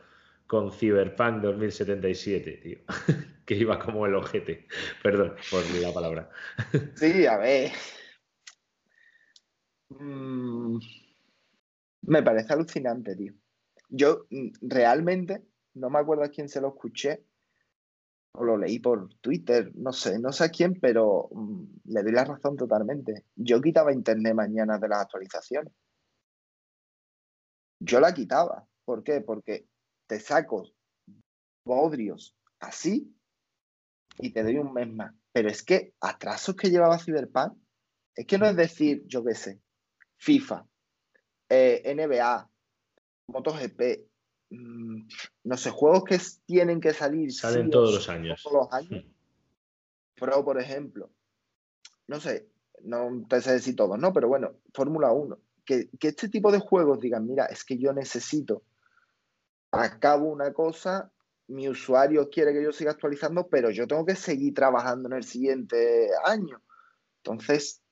con 0.49 0.73
Cyberpunk 0.73 1.43
2077, 1.43 2.53
tío. 2.57 2.79
que 3.47 3.55
iba 3.55 3.79
como 3.79 4.07
el 4.07 4.17
ojete. 4.17 4.67
Perdón 5.01 5.37
por 5.53 5.65
la 5.81 5.93
palabra. 5.93 6.31
sí, 6.97 7.25
a 7.25 7.37
ver. 7.37 7.71
Mm, 9.91 10.79
me 12.03 12.23
parece 12.25 12.53
alucinante, 12.53 13.15
tío. 13.15 13.33
Yo 13.91 14.27
mm, 14.31 14.49
realmente 14.63 15.48
no 15.75 15.91
me 15.91 15.99
acuerdo 15.99 16.25
a 16.25 16.29
quién 16.29 16.49
se 16.49 16.61
lo 16.61 16.69
escuché 16.69 17.25
o 18.33 18.45
lo 18.45 18.57
leí 18.57 18.79
por 18.79 19.13
Twitter, 19.21 19.73
no 19.75 19.93
sé, 19.93 20.19
no 20.19 20.33
sé 20.33 20.45
a 20.45 20.49
quién, 20.49 20.79
pero 20.81 21.29
mm, 21.33 21.65
le 21.87 22.03
doy 22.03 22.13
la 22.13 22.25
razón 22.25 22.57
totalmente. 22.57 23.25
Yo 23.35 23.61
quitaba 23.61 23.93
internet 23.93 24.35
mañana 24.35 24.79
de 24.79 24.89
las 24.89 25.03
actualizaciones. 25.03 25.73
Yo 27.81 28.01
la 28.01 28.13
quitaba. 28.13 28.67
¿Por 28.85 29.03
qué? 29.03 29.21
Porque 29.21 29.67
te 30.07 30.21
saco 30.21 30.65
bodrios 31.65 32.37
así 32.61 33.15
y 34.19 34.33
te 34.33 34.43
doy 34.43 34.59
un 34.59 34.73
mes 34.73 34.89
más. 34.93 35.15
Pero 35.33 35.49
es 35.49 35.63
que 35.63 35.95
atrasos 36.01 36.57
que 36.57 36.71
llevaba 36.71 36.99
Cyberpunk, 36.99 37.57
es 38.15 38.27
que 38.27 38.39
no 38.39 38.47
es 38.47 38.57
decir, 38.57 39.05
yo 39.07 39.25
qué 39.25 39.35
sé, 39.35 39.61
FIFA, 40.17 40.67
eh, 41.49 41.95
NBA, 41.95 42.51
MotoGP, 43.29 44.08
no 44.51 45.57
sé, 45.57 45.71
juegos 45.71 46.05
que 46.05 46.19
tienen 46.47 46.81
que 46.81 46.93
salir. 46.95 47.33
Salen 47.33 47.71
todos 47.71 47.95
los 47.95 48.09
años. 48.09 48.43
Todos 48.43 48.65
los 48.65 48.73
años. 48.73 49.05
Pro, 50.15 50.45
por 50.45 50.61
ejemplo. 50.61 51.11
No 52.07 52.21
sé, 52.21 52.49
no 52.83 53.27
te 53.29 53.41
sé 53.43 53.53
decir 53.53 53.77
todos, 53.77 53.99
¿no? 53.99 54.13
Pero 54.13 54.29
bueno, 54.29 54.53
Fórmula 54.73 55.13
1. 55.13 55.39
Que, 55.65 55.91
que, 56.01 56.09
este 56.09 56.29
tipo 56.31 56.51
de 56.51 56.61
juegos 56.61 57.01
digan, 57.01 57.27
mira, 57.27 57.45
es 57.47 57.63
que 57.63 57.77
yo 57.77 57.93
necesito, 57.93 58.63
acabo 59.71 60.33
una 60.33 60.55
cosa, 60.55 61.13
mi 61.49 61.69
usuario 61.69 62.31
quiere 62.31 62.55
que 62.55 62.65
yo 62.65 62.73
siga 62.73 62.93
actualizando, 62.93 63.49
pero 63.49 63.71
yo 63.71 63.87
tengo 63.87 64.07
que 64.07 64.17
seguir 64.17 64.55
trabajando 64.55 65.11
en 65.11 65.17
el 65.17 65.25
siguiente 65.25 66.09
año. 66.25 66.63
Entonces, 67.23 67.83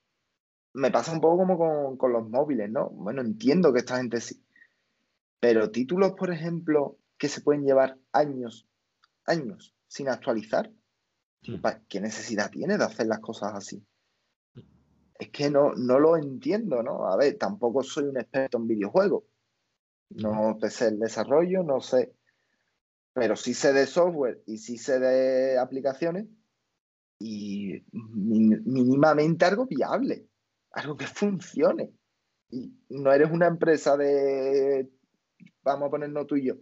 me 0.73 0.91
pasa 0.91 1.13
un 1.13 1.21
poco 1.21 1.37
como 1.37 1.59
con, 1.59 1.99
con 1.99 2.13
los 2.15 2.27
móviles, 2.31 2.71
¿no? 2.71 2.89
Bueno, 2.89 3.21
entiendo 3.21 3.75
que 3.75 3.81
esta 3.81 3.99
gente 3.99 4.23
sí 4.23 4.46
pero 5.41 5.71
títulos, 5.71 6.13
por 6.13 6.31
ejemplo, 6.31 6.99
que 7.19 7.29
se 7.29 7.41
pueden 7.41 7.65
llevar 7.65 7.99
años, 8.13 8.69
años 9.25 9.75
sin 9.89 10.09
actualizar, 10.09 10.71
mm. 11.47 11.65
¿qué 11.89 12.01
necesidad 12.01 12.51
tiene 12.51 12.79
de 12.79 12.85
hacer 12.85 13.07
las 13.07 13.21
cosas 13.21 13.55
así? 13.55 13.85
Es 15.19 15.31
que 15.31 15.51
no, 15.51 15.73
no 15.75 15.99
lo 15.99 16.17
entiendo, 16.17 16.83
¿no? 16.83 17.07
A 17.07 17.17
ver, 17.17 17.39
tampoco 17.39 17.83
soy 17.83 18.05
un 18.05 18.19
experto 18.19 18.59
en 18.59 18.67
videojuegos. 18.67 19.25
No 20.11 20.59
sé 20.69 20.89
el 20.89 20.99
desarrollo, 20.99 21.63
no 21.63 21.81
sé. 21.81 22.15
Pero 23.15 23.35
sí 23.35 23.55
sé 23.55 23.73
de 23.73 23.87
software 23.87 24.43
y 24.47 24.59
sí 24.59 24.77
sé 24.77 24.99
de 25.01 25.59
aplicaciones 25.59 26.27
y 27.19 27.83
mínimamente 27.93 29.47
algo 29.47 29.67
viable, 29.67 30.29
algo 30.73 30.97
que 30.97 31.07
funcione. 31.07 31.93
Y 32.51 32.73
no 32.91 33.13
eres 33.13 33.31
una 33.31 33.47
empresa 33.47 33.97
de 33.97 34.91
vamos 35.73 35.89
a 35.89 35.91
ponernos 35.91 36.27
tú 36.27 36.37
y 36.37 36.47
yo, 36.47 36.55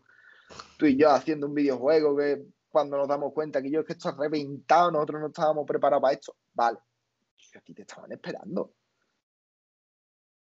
tú 0.78 0.86
y 0.86 0.96
yo 0.96 1.10
haciendo 1.10 1.46
un 1.46 1.54
videojuego 1.54 2.16
que 2.16 2.42
cuando 2.68 2.96
nos 2.96 3.06
damos 3.06 3.32
cuenta 3.32 3.62
que 3.62 3.70
yo 3.70 3.80
es 3.80 3.86
que 3.86 3.92
esto 3.92 4.10
es 4.10 4.16
reventado, 4.16 4.90
nosotros 4.90 5.20
no 5.20 5.26
estábamos 5.28 5.66
preparados 5.66 6.02
para 6.02 6.14
esto, 6.14 6.36
vale, 6.52 6.78
aquí 7.56 7.72
te 7.74 7.82
estaban 7.82 8.10
esperando. 8.12 8.74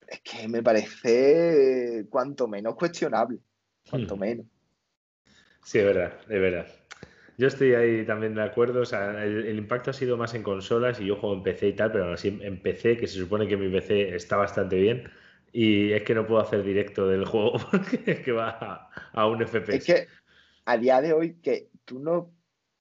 Es 0.06 0.22
que 0.22 0.48
me 0.48 0.64
parece 0.64 2.06
cuanto 2.10 2.48
menos 2.48 2.76
cuestionable, 2.76 3.40
cuanto 3.90 4.16
hmm. 4.16 4.20
menos. 4.20 4.46
Sí, 5.64 5.80
es 5.80 5.86
verdad, 5.86 6.14
es 6.22 6.42
verdad. 6.42 6.68
Yo 7.38 7.48
estoy 7.48 7.76
ahí 7.76 8.06
también 8.06 8.34
de 8.34 8.42
acuerdo. 8.42 8.82
O 8.82 8.86
sea, 8.86 9.24
el, 9.24 9.58
impacto 9.58 9.92
ha 9.92 9.94
sido 9.94 10.18
más 10.18 10.34
en 10.34 10.44
consolas 10.44 11.00
y 11.00 11.06
yo 11.06 11.18
juego 11.18 11.36
en 11.36 11.44
PC 11.44 11.68
y 11.68 11.74
tal, 11.74 11.92
pero 11.92 12.06
aún 12.06 12.14
así 12.14 12.40
en 12.42 12.62
PC, 12.62 12.98
que 12.98 13.08
se 13.08 13.20
supone 13.20 13.48
que 13.48 13.58
mi 13.58 13.70
PC 13.70 14.16
está 14.16 14.38
bastante 14.38 14.78
bien, 14.78 15.10
y 15.60 15.92
es 15.92 16.04
que 16.04 16.14
no 16.14 16.28
puedo 16.28 16.40
hacer 16.40 16.62
directo 16.62 17.08
del 17.08 17.26
juego 17.26 17.54
porque 17.72 18.04
es 18.06 18.20
que 18.20 18.32
va 18.32 18.92
a, 19.12 19.28
un 19.28 19.44
FPS. 19.44 19.74
Es 19.74 19.86
que 19.86 20.08
a 20.66 20.78
día 20.78 21.02
de 21.02 21.14
hoy 21.14 21.42
que 21.42 21.72
tú 21.84 21.98
no 21.98 22.32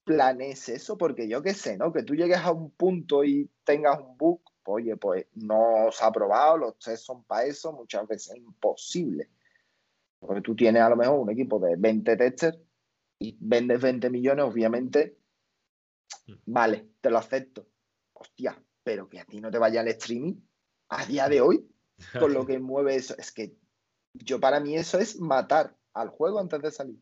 planees 0.05 0.69
eso, 0.69 0.99
porque 0.99 1.27
yo 1.27 1.41
qué 1.41 1.55
sé, 1.55 1.79
¿no? 1.79 1.91
Que 1.91 2.03
tú 2.03 2.15
llegues 2.15 2.37
a 2.37 2.53
un 2.53 2.71
punto 2.73 3.25
y 3.25 3.51
tengas 3.65 3.99
un 3.99 4.19
bug, 4.19 4.43
oye, 4.67 4.95
pues 4.99 5.27
no 5.37 5.89
se 5.91 6.05
ha 6.05 6.13
probado, 6.13 6.59
los 6.59 6.79
test 6.79 7.07
son 7.07 7.25
para 7.25 7.45
eso, 7.45 7.73
muchas 7.73 8.07
veces 8.07 8.35
es 8.35 8.43
imposible. 8.43 9.31
Porque 10.19 10.43
tú 10.43 10.55
tienes 10.55 10.83
a 10.83 10.91
lo 10.91 10.97
mejor 10.97 11.19
un 11.19 11.31
equipo 11.31 11.59
de 11.59 11.77
20 11.77 12.15
testers 12.15 12.59
y 13.19 13.39
vendes 13.41 13.81
20 13.81 14.11
millones, 14.11 14.45
obviamente, 14.45 15.17
mm. 16.27 16.35
vale, 16.45 16.91
te 17.01 17.09
lo 17.09 17.17
acepto. 17.17 17.67
Hostia, 18.13 18.63
pero 18.83 19.09
que 19.09 19.19
a 19.19 19.25
ti 19.25 19.41
no 19.41 19.51
te 19.51 19.57
vaya 19.57 19.81
el 19.81 19.89
streaming 19.89 20.35
a 20.91 21.07
día 21.07 21.31
de 21.31 21.41
hoy, 21.41 21.67
con 22.19 22.33
lo 22.33 22.47
que 22.47 22.59
mueve 22.59 22.97
eso. 22.97 23.15
Es 23.19 23.33
que 23.33 23.55
yo 24.15 24.41
para 24.41 24.61
mí 24.61 24.77
eso 24.77 24.99
es 24.99 25.21
matar 25.21 25.75
al 25.95 26.09
juego 26.09 26.39
antes 26.41 26.61
de 26.63 26.71
salir. 26.71 26.99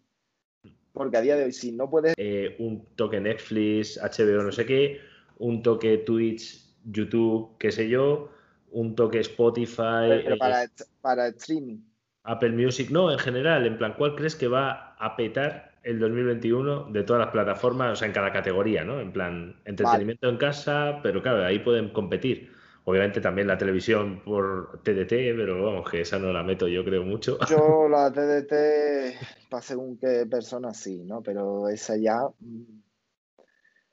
Porque 0.93 1.17
a 1.17 1.21
día 1.21 1.37
de 1.37 1.45
hoy, 1.45 1.53
si 1.53 1.73
no 1.73 1.91
puedes... 1.91 2.15
Eh, 2.17 2.55
un 2.61 2.87
toque 2.95 3.21
Netflix, 3.21 3.99
HBO, 3.99 4.43
no 4.45 4.53
sé 4.53 4.65
qué, 4.65 5.01
un 5.39 5.63
toque 5.63 5.99
Twitch, 5.99 6.65
YouTube, 6.85 7.57
qué 7.59 7.73
sé 7.73 7.89
yo, 7.89 8.31
un 8.71 8.95
toque 8.95 9.19
Spotify... 9.21 10.07
Pero 10.09 10.39
para, 10.39 10.71
para 11.01 11.27
streaming. 11.29 11.79
Apple 12.23 12.53
Music, 12.53 12.91
no, 12.91 13.11
en 13.11 13.19
general, 13.19 13.67
en 13.67 13.77
plan, 13.77 13.95
¿cuál 13.99 14.15
crees 14.15 14.37
que 14.37 14.47
va 14.47 14.95
a 14.99 15.17
petar 15.17 15.75
el 15.85 15.99
2021 15.99 16.91
de 16.91 17.03
todas 17.03 17.21
las 17.21 17.31
plataformas, 17.31 17.93
o 17.93 17.97
sea, 17.97 18.09
en 18.09 18.15
cada 18.15 18.33
categoría, 18.33 18.85
¿no? 18.85 19.01
En 19.01 19.13
plan, 19.13 19.57
entretenimiento 19.67 20.29
en 20.29 20.39
casa, 20.39 21.01
pero 21.03 21.23
claro, 21.23 21.45
ahí 21.45 21.59
pueden 21.59 21.91
competir. 21.91 22.53
Obviamente 22.87 23.21
también 23.21 23.49
la 23.49 23.57
televisión 23.57 24.21
por 24.23 24.83
TDT, 24.83 25.35
pero 25.37 25.65
vamos, 25.65 25.91
que 25.91 26.03
esa 26.03 26.19
no 26.19 26.33
la 26.33 26.43
meto 26.43 26.69
yo 26.69 26.85
creo 26.85 27.03
mucho. 27.03 27.39
Yo 27.49 27.89
la 27.89 28.13
TDT, 28.13 29.49
para 29.49 29.63
según 29.63 29.97
qué 29.97 30.27
persona 30.27 30.75
sí, 30.75 31.03
¿no? 31.05 31.23
Pero 31.23 31.69
esa 31.69 31.97
ya... 31.97 32.29
Mm, 32.41 32.83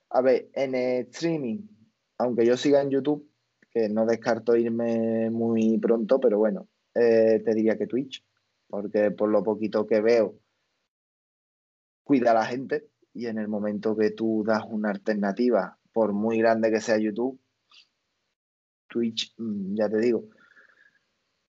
a 0.10 0.22
ver, 0.22 0.50
en 0.54 0.76
streaming, 0.76 1.60
aunque 2.18 2.46
yo 2.46 2.58
siga 2.58 2.82
en 2.82 2.90
YouTube, 2.90 3.32
que 3.72 3.88
no 3.88 4.06
descarto 4.06 4.58
irme 4.58 5.30
muy 5.30 5.78
pronto, 5.78 6.20
pero 6.20 6.38
bueno, 6.38 6.68
eh, 6.94 7.42
te 7.46 7.54
diría 7.54 7.78
que 7.78 7.88
Twitch, 7.88 8.22
porque 8.68 9.12
por 9.12 9.30
lo 9.30 9.42
poquito 9.42 9.88
que 9.88 10.02
veo, 10.02 10.38
cuida 12.04 12.32
a 12.32 12.34
la 12.34 12.46
gente 12.46 12.90
y 13.14 13.28
en 13.28 13.38
el 13.38 13.48
momento 13.48 13.96
que 13.96 14.12
tú 14.12 14.44
das 14.46 14.64
una 14.68 14.90
alternativa, 14.90 15.78
por 15.94 16.12
muy 16.12 16.40
grande 16.40 16.72
que 16.72 16.82
sea 16.82 16.98
YouTube, 16.98 17.40
Twitch, 18.92 19.34
mm, 19.38 19.76
ya 19.76 19.90
te 19.90 19.98
digo, 19.98 20.26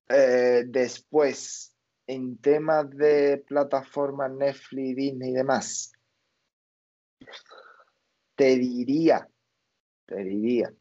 Eh, 0.08 0.64
después, 0.66 1.74
en 2.06 2.36
temas 2.38 2.90
de 2.90 3.42
plataformas 3.46 4.30
Netflix, 4.30 4.96
Disney 4.96 5.30
y 5.30 5.34
demás, 5.34 5.92
te 8.36 8.56
diría, 8.56 9.26
te 10.06 10.16
diría 10.22 10.72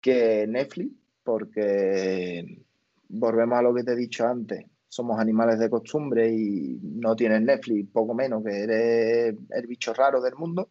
que 0.00 0.46
Netflix, 0.46 0.94
porque 1.24 2.64
volvemos 3.08 3.58
a 3.58 3.62
lo 3.62 3.74
que 3.74 3.82
te 3.82 3.92
he 3.92 3.96
dicho 3.96 4.24
antes, 4.24 4.64
somos 4.88 5.18
animales 5.18 5.58
de 5.58 5.68
costumbre 5.68 6.30
y 6.32 6.78
no 6.82 7.16
tienes 7.16 7.42
Netflix, 7.42 7.90
poco 7.90 8.14
menos 8.14 8.44
que 8.44 8.62
eres 8.62 9.36
el 9.50 9.66
bicho 9.66 9.92
raro 9.94 10.20
del 10.20 10.36
mundo. 10.36 10.70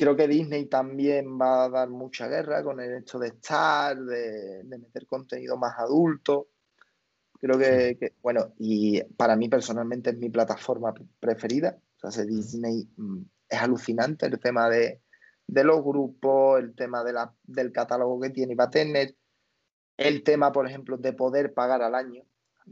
Creo 0.00 0.16
que 0.16 0.26
Disney 0.26 0.64
también 0.64 1.38
va 1.38 1.64
a 1.64 1.68
dar 1.68 1.90
mucha 1.90 2.26
guerra 2.26 2.64
con 2.64 2.80
el 2.80 3.02
hecho 3.02 3.18
de 3.18 3.28
estar, 3.28 3.94
de, 3.98 4.64
meter 4.64 5.06
contenido 5.06 5.58
más 5.58 5.78
adulto. 5.78 6.48
Creo 7.38 7.58
que, 7.58 8.14
bueno, 8.22 8.54
y 8.56 9.02
para 9.02 9.36
mí 9.36 9.50
personalmente 9.50 10.08
es 10.08 10.16
mi 10.16 10.30
plataforma 10.30 10.94
preferida. 11.18 11.78
O 12.02 12.10
sea, 12.10 12.24
Disney 12.24 12.88
mm, 12.96 13.20
es 13.46 13.60
alucinante 13.60 14.24
el 14.24 14.40
tema 14.40 14.70
de, 14.70 15.02
los 15.46 15.84
grupos, 15.84 16.60
el 16.60 16.74
tema 16.74 17.04
de 17.04 17.12
la, 17.12 17.34
del 17.42 17.70
catálogo 17.70 18.18
que 18.20 18.30
tiene 18.30 18.54
y 18.54 18.56
va 18.56 18.64
a 18.64 18.70
tener, 18.70 19.14
el 19.98 20.22
tema, 20.22 20.50
por 20.50 20.66
ejemplo, 20.66 20.96
de 20.96 21.12
poder 21.12 21.52
pagar 21.52 21.82
al 21.82 21.94
año. 21.94 22.24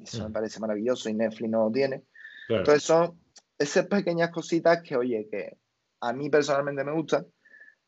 Eso 0.02 0.24
me 0.24 0.32
parece 0.32 0.60
maravilloso 0.60 1.10
y 1.10 1.12
Netflix 1.12 1.50
no 1.50 1.64
lo 1.64 1.70
tiene. 1.70 2.04
Entonces 2.48 2.84
son 2.84 3.20
esas 3.58 3.86
pequeñas 3.86 4.30
cositas 4.30 4.80
que, 4.82 4.96
oye, 4.96 5.28
que 5.30 5.58
a 6.00 6.12
mí 6.12 6.30
personalmente 6.30 6.84
me 6.84 6.92
gusta, 6.92 7.26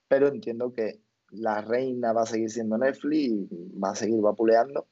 pero 0.08 0.28
entiendo 0.28 0.72
que 0.72 1.02
la 1.30 1.60
reina 1.60 2.12
va 2.12 2.22
a 2.22 2.26
seguir 2.26 2.50
siendo 2.50 2.76
Netflix 2.76 3.52
y 3.52 3.78
va 3.78 3.90
a 3.90 3.96
seguir 3.96 4.20
vapuleando. 4.20 4.88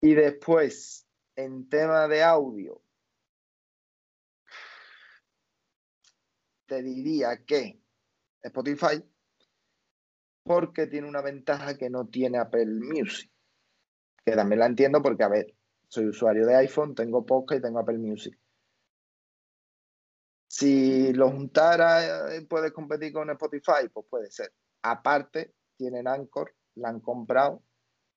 Y 0.00 0.14
después, 0.14 1.06
en 1.36 1.68
tema 1.68 2.08
de 2.08 2.22
audio, 2.22 2.82
te 6.66 6.82
diría 6.82 7.44
que 7.44 7.80
Spotify, 8.42 9.02
porque 10.42 10.86
tiene 10.86 11.08
una 11.08 11.22
ventaja 11.22 11.76
que 11.76 11.90
no 11.90 12.06
tiene 12.06 12.38
Apple 12.38 12.66
Music. 12.66 13.30
Que 14.24 14.32
también 14.32 14.60
la 14.60 14.66
entiendo 14.66 15.02
porque, 15.02 15.24
a 15.24 15.28
ver, 15.28 15.54
soy 15.88 16.06
usuario 16.06 16.46
de 16.46 16.56
iPhone, 16.56 16.94
tengo 16.94 17.24
podcast 17.24 17.60
y 17.60 17.62
tengo 17.62 17.78
Apple 17.78 17.98
Music. 17.98 18.38
Si 20.48 21.12
lo 21.12 21.30
juntara, 21.30 22.34
eh, 22.34 22.42
puedes 22.42 22.72
competir 22.72 23.12
con 23.12 23.28
Spotify, 23.30 23.88
pues 23.92 24.06
puede 24.08 24.30
ser. 24.30 24.52
Aparte, 24.82 25.54
tienen 25.76 26.08
Anchor, 26.08 26.54
la 26.76 26.88
han 26.88 27.00
comprado 27.00 27.62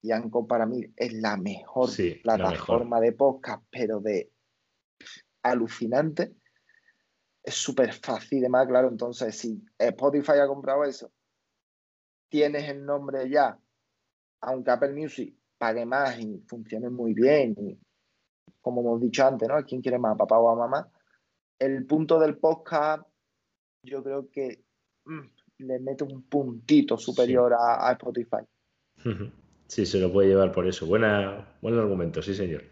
y 0.01 0.11
Anchor 0.11 0.47
para 0.47 0.65
mí 0.65 0.81
es 0.95 1.13
la 1.13 1.35
mejor 1.37 1.89
plataforma 2.23 2.99
de 3.01 3.11
podcast, 3.11 3.63
pero 3.69 3.99
de 3.99 4.31
alucinante. 5.43 6.33
Es 7.43 7.55
súper 7.55 7.93
fácil 7.93 8.37
y 8.39 8.41
demás, 8.41 8.65
claro. 8.67 8.87
Entonces, 8.87 9.35
si 9.35 9.61
Spotify 9.77 10.39
ha 10.41 10.47
comprado 10.47 10.85
eso, 10.85 11.11
tienes 12.29 12.69
el 12.69 12.85
nombre 12.85 13.29
ya, 13.29 13.59
aunque 14.39 14.71
Apple 14.71 14.93
Music 14.93 15.35
pague 15.57 15.85
más 15.85 16.17
y 16.17 16.39
funcione 16.47 16.89
muy 16.89 17.13
bien, 17.13 17.55
y 17.59 17.79
como 18.61 18.81
hemos 18.81 19.01
dicho 19.01 19.27
antes, 19.27 19.49
¿no? 19.49 19.63
¿Quién 19.65 19.81
quiere 19.81 19.99
más, 19.99 20.17
papá 20.17 20.39
o 20.39 20.49
a 20.49 20.55
mamá? 20.55 20.89
El 21.61 21.85
punto 21.85 22.19
del 22.19 22.37
podcast, 22.37 23.03
yo 23.83 24.03
creo 24.03 24.29
que 24.31 24.63
mm, 25.05 25.21
le 25.59 25.79
mete 25.79 26.03
un 26.03 26.23
puntito 26.23 26.97
superior 26.97 27.53
a, 27.53 27.91
Spotify. 27.91 28.43
Sí, 29.67 29.85
se 29.85 29.99
lo 29.99 30.11
puede 30.11 30.29
llevar 30.29 30.51
por 30.51 30.67
eso. 30.67 30.87
Buena, 30.87 31.55
buen 31.61 31.77
argumento, 31.77 32.21
sí, 32.21 32.33
señor. 32.33 32.63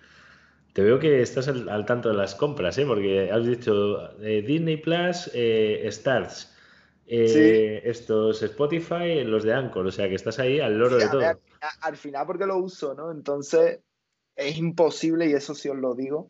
Te 0.74 0.82
veo 0.82 1.00
que 1.00 1.22
estás 1.22 1.48
al, 1.48 1.86
tanto 1.86 2.10
de 2.10 2.16
las 2.16 2.34
compras, 2.34 2.78
¿eh? 2.80 2.86
porque 2.86 3.32
has 3.32 3.46
dicho 3.46 4.20
eh, 4.22 4.42
Disney 4.42 4.78
Plus, 4.78 5.30
eh, 5.34 5.88
Stars, 5.88 6.56
eh, 7.06 7.82
estos 7.86 8.42
Spotify, 8.42 9.24
los 9.24 9.44
de 9.44 9.54
Anchor, 9.54 9.86
o 9.86 9.92
sea 9.92 10.10
que 10.10 10.16
estás 10.16 10.40
ahí 10.40 10.60
al 10.60 10.78
loro 10.78 10.98
de 10.98 11.10
todo. 11.10 11.22
al 11.82 11.98
final 11.98 12.26
porque 12.26 12.46
lo 12.46 12.58
uso, 12.58 12.94
¿no? 12.94 13.12
Entonces 13.12 13.82
es 14.36 14.58
imposible, 14.58 15.28
y 15.28 15.34
eso 15.34 15.54
sí 15.54 15.70
os 15.70 15.78
lo 15.78 15.96
digo, 15.96 16.30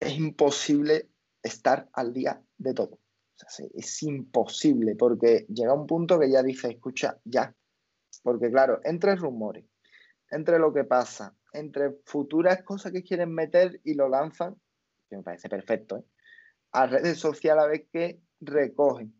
es 0.00 0.16
imposible 0.16 1.08
estar 1.44 1.88
al 1.92 2.12
día 2.12 2.42
de 2.58 2.74
todo. 2.74 2.98
es 3.74 4.02
imposible 4.02 4.96
porque 4.96 5.46
llega 5.48 5.74
un 5.74 5.86
punto 5.86 6.18
que 6.18 6.30
ya 6.30 6.42
dice, 6.42 6.70
escucha, 6.70 7.20
ya. 7.24 7.54
Porque 8.22 8.50
claro, 8.50 8.80
entre 8.84 9.14
rumores, 9.16 9.66
entre 10.30 10.58
lo 10.58 10.72
que 10.72 10.84
pasa, 10.84 11.36
entre 11.52 11.98
futuras 12.06 12.62
cosas 12.62 12.92
que 12.92 13.02
quieren 13.02 13.32
meter 13.32 13.80
y 13.84 13.94
lo 13.94 14.08
lanzan, 14.08 14.56
que 15.08 15.16
me 15.16 15.22
parece 15.22 15.48
perfecto, 15.48 15.98
¿eh? 15.98 16.04
a 16.72 16.86
redes 16.86 17.18
sociales 17.18 17.64
a 17.64 17.68
ver 17.68 17.86
qué 17.92 18.20
recogen. 18.40 19.14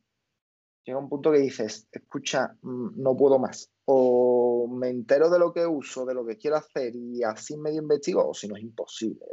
Llega 0.85 0.99
un 0.99 1.09
punto 1.09 1.33
que 1.33 1.39
dices, 1.39 1.89
escucha, 1.93 2.57
mm, 2.63 3.01
no 3.01 3.17
puedo 3.17 3.39
más. 3.39 3.71
O 3.87 4.67
me 4.69 4.89
entero 4.89 5.31
de 5.31 5.39
lo 5.39 5.53
que 5.53 5.67
uso, 5.67 6.05
de 6.05 6.15
lo 6.15 6.27
que 6.27 6.37
quiero 6.37 6.57
hacer 6.57 6.95
y 6.95 7.23
así 7.23 7.57
medio 7.57 7.83
investigo, 7.83 8.27
o 8.29 8.35
si 8.35 8.49
no 8.49 8.57
es 8.57 8.63
imposible. 8.63 9.25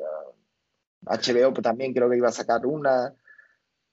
HBO 1.05 1.53
pues, 1.53 1.63
también 1.63 1.93
creo 1.93 2.09
que 2.09 2.17
iba 2.17 2.29
a 2.29 2.33
sacar 2.33 2.65
una. 2.65 3.13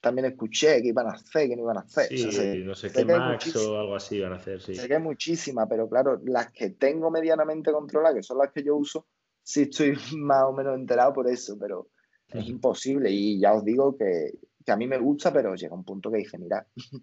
También 0.01 0.27
escuché 0.27 0.81
que 0.81 0.89
iban 0.89 1.09
a 1.09 1.13
hacer, 1.13 1.49
que 1.49 1.57
no 1.57 1.63
iban 1.63 1.79
a 1.79 1.81
hacer. 1.81 2.07
Sí, 2.07 2.63
no 2.65 2.75
sé 2.75 2.93
qué 2.93 3.05
Max 3.05 3.57
o 3.57 3.81
algo 3.81 3.97
así 3.97 4.17
iban 4.17 4.33
a 4.33 4.37
hacer, 4.37 4.61
sí. 4.61 4.75
Sé 4.75 4.87
que 4.87 4.95
hay 4.95 5.03
muchísimas, 5.03 5.67
pero 5.69 5.89
claro, 5.89 6.21
las 6.25 6.53
que 6.53 6.71
tengo 6.71 7.11
medianamente 7.11 7.73
controladas, 7.73 8.15
que 8.15 8.23
son 8.23 8.39
las 8.39 8.53
que 8.53 8.63
yo 8.63 8.77
uso, 8.77 9.07
sí 9.43 9.63
estoy 9.63 9.95
más 10.19 10.45
o 10.45 10.53
menos 10.53 10.77
enterado 10.77 11.13
por 11.13 11.29
eso, 11.29 11.59
pero 11.59 11.89
es 12.29 12.47
imposible. 12.47 13.11
Y 13.11 13.41
ya 13.41 13.55
os 13.55 13.65
digo 13.65 13.97
que, 13.97 14.35
que 14.65 14.73
a 14.73 14.77
mí 14.77 14.87
me 14.87 14.99
gusta, 14.99 15.33
pero 15.33 15.55
llega 15.55 15.75
un 15.75 15.85
punto 15.85 16.13
que 16.13 16.19
dije, 16.19 16.39
mira, 16.39 16.67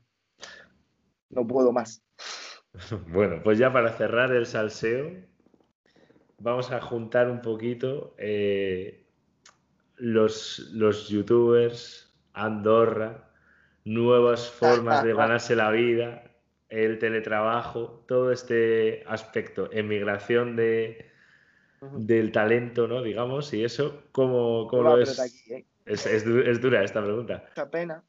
no 1.30 1.46
puedo 1.46 1.72
más. 1.72 2.02
Bueno, 3.08 3.42
pues 3.42 3.58
ya 3.58 3.72
para 3.72 3.94
cerrar 3.94 4.34
el 4.34 4.46
salseo, 4.46 5.10
vamos 6.40 6.72
a 6.72 6.82
juntar 6.82 7.30
un 7.30 7.42
poquito 7.42 8.16
eh, 8.18 9.05
los, 9.98 10.70
los 10.74 11.08
youtubers, 11.10 12.14
Andorra, 12.34 13.30
nuevas 13.86 14.50
formas 14.50 15.04
de 15.04 15.14
ganarse 15.14 15.56
la 15.56 15.72
vida, 15.72 16.24
el 16.70 17.00
teletrabajo, 17.00 18.04
todo 18.08 18.32
este 18.32 19.04
aspecto, 19.08 19.70
emigración 19.72 20.56
de, 20.56 21.12
del 21.94 22.32
talento, 22.32 22.88
¿no? 22.88 23.02
Digamos, 23.02 23.54
y 23.54 23.64
eso, 23.64 24.04
¿cómo, 24.12 24.68
cómo 24.68 24.84
lo? 24.84 25.00
¿eh? 25.00 25.04
es, 25.04 26.06
es, 26.06 26.26
es, 26.26 26.62
dura 26.62 26.84
esta 26.84 27.04
pregunta. 27.04 27.46
Mucha 27.50 27.70
pena 27.70 28.04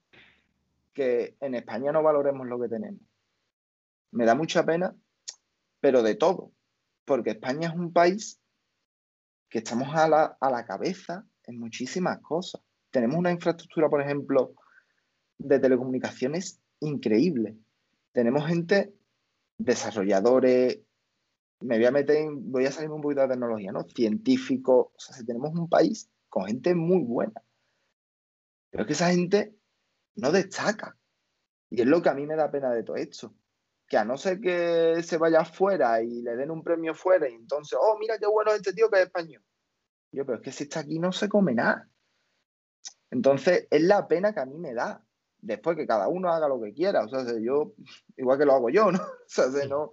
que 0.92 1.36
en 1.40 1.54
España 1.54 1.92
no 1.92 2.02
valoremos 2.02 2.46
lo 2.46 2.58
que 2.58 2.68
tenemos. 2.68 3.00
Me 4.12 4.24
da 4.24 4.34
mucha 4.34 4.64
pena, 4.64 4.94
pero 5.80 6.02
de 6.02 6.14
todo, 6.14 6.52
porque 7.04 7.30
España 7.30 7.68
es 7.68 7.74
un 7.74 7.92
país 7.92 8.40
que 9.50 9.58
estamos 9.58 9.94
a 9.94 10.08
la, 10.08 10.36
a 10.40 10.50
la 10.50 10.64
cabeza 10.64 11.26
en 11.46 11.58
muchísimas 11.58 12.20
cosas. 12.20 12.60
Tenemos 12.90 13.16
una 13.16 13.30
infraestructura, 13.30 13.88
por 13.88 14.00
ejemplo, 14.00 14.54
de 15.38 15.58
telecomunicaciones 15.58 16.60
increíble. 16.80 17.56
Tenemos 18.12 18.46
gente, 18.46 18.94
desarrolladores, 19.58 20.80
me 21.60 21.76
voy 21.76 21.86
a 21.86 21.90
meter 21.90 22.28
voy 22.32 22.66
a 22.66 22.72
salir 22.72 22.90
un 22.90 23.00
poquito 23.00 23.22
de 23.22 23.28
tecnología, 23.28 23.72
¿no? 23.72 23.84
Científicos, 23.84 24.88
o 24.94 24.98
sea, 24.98 25.24
tenemos 25.24 25.54
un 25.54 25.68
país 25.68 26.10
con 26.28 26.46
gente 26.46 26.74
muy 26.74 27.02
buena. 27.02 27.42
Pero 28.70 28.82
es 28.82 28.86
que 28.86 28.92
esa 28.92 29.10
gente 29.10 29.56
no 30.16 30.32
destaca. 30.32 30.96
Y 31.70 31.80
es 31.80 31.86
lo 31.86 32.02
que 32.02 32.08
a 32.08 32.14
mí 32.14 32.26
me 32.26 32.36
da 32.36 32.50
pena 32.50 32.70
de 32.72 32.82
todo 32.82 32.96
esto. 32.96 33.34
Que 33.88 33.96
a 33.96 34.04
no 34.04 34.16
ser 34.16 34.40
que 34.40 35.02
se 35.02 35.16
vaya 35.16 35.40
afuera 35.40 36.02
y 36.02 36.22
le 36.22 36.36
den 36.36 36.50
un 36.50 36.62
premio 36.62 36.94
fuera 36.94 37.28
y 37.28 37.34
entonces, 37.34 37.78
oh, 37.80 37.96
mira 37.98 38.18
qué 38.18 38.26
bueno 38.26 38.52
este 38.52 38.72
tío 38.72 38.90
que 38.90 39.00
es 39.00 39.06
español. 39.06 39.42
Yo, 40.16 40.24
pero 40.24 40.38
es 40.38 40.42
que 40.42 40.50
si 40.50 40.64
está 40.64 40.80
aquí 40.80 40.98
no 40.98 41.12
se 41.12 41.28
come 41.28 41.52
nada. 41.52 41.90
Entonces, 43.10 43.68
es 43.70 43.82
la 43.82 44.08
pena 44.08 44.32
que 44.32 44.40
a 44.40 44.46
mí 44.46 44.56
me 44.56 44.72
da. 44.72 45.04
Después 45.42 45.76
que 45.76 45.86
cada 45.86 46.08
uno 46.08 46.30
haga 46.30 46.48
lo 46.48 46.58
que 46.58 46.72
quiera. 46.72 47.04
O 47.04 47.08
sea, 47.08 47.22
yo, 47.38 47.74
igual 48.16 48.38
que 48.38 48.46
lo 48.46 48.54
hago 48.54 48.70
yo, 48.70 48.90
¿no? 48.90 48.98
O 49.26 49.28
sea, 49.28 49.66
no, 49.68 49.90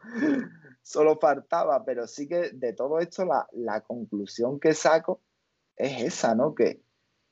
solo 0.82 1.20
faltaba. 1.20 1.84
Pero 1.84 2.08
sí 2.08 2.26
que 2.26 2.52
de 2.52 2.72
todo 2.72 3.00
esto, 3.00 3.26
la, 3.26 3.82
conclusión 3.82 4.62
que 4.62 4.74
saco 4.74 5.22
es 5.76 6.02
esa, 6.04 6.36
¿no? 6.36 6.56
Que, 6.56 6.82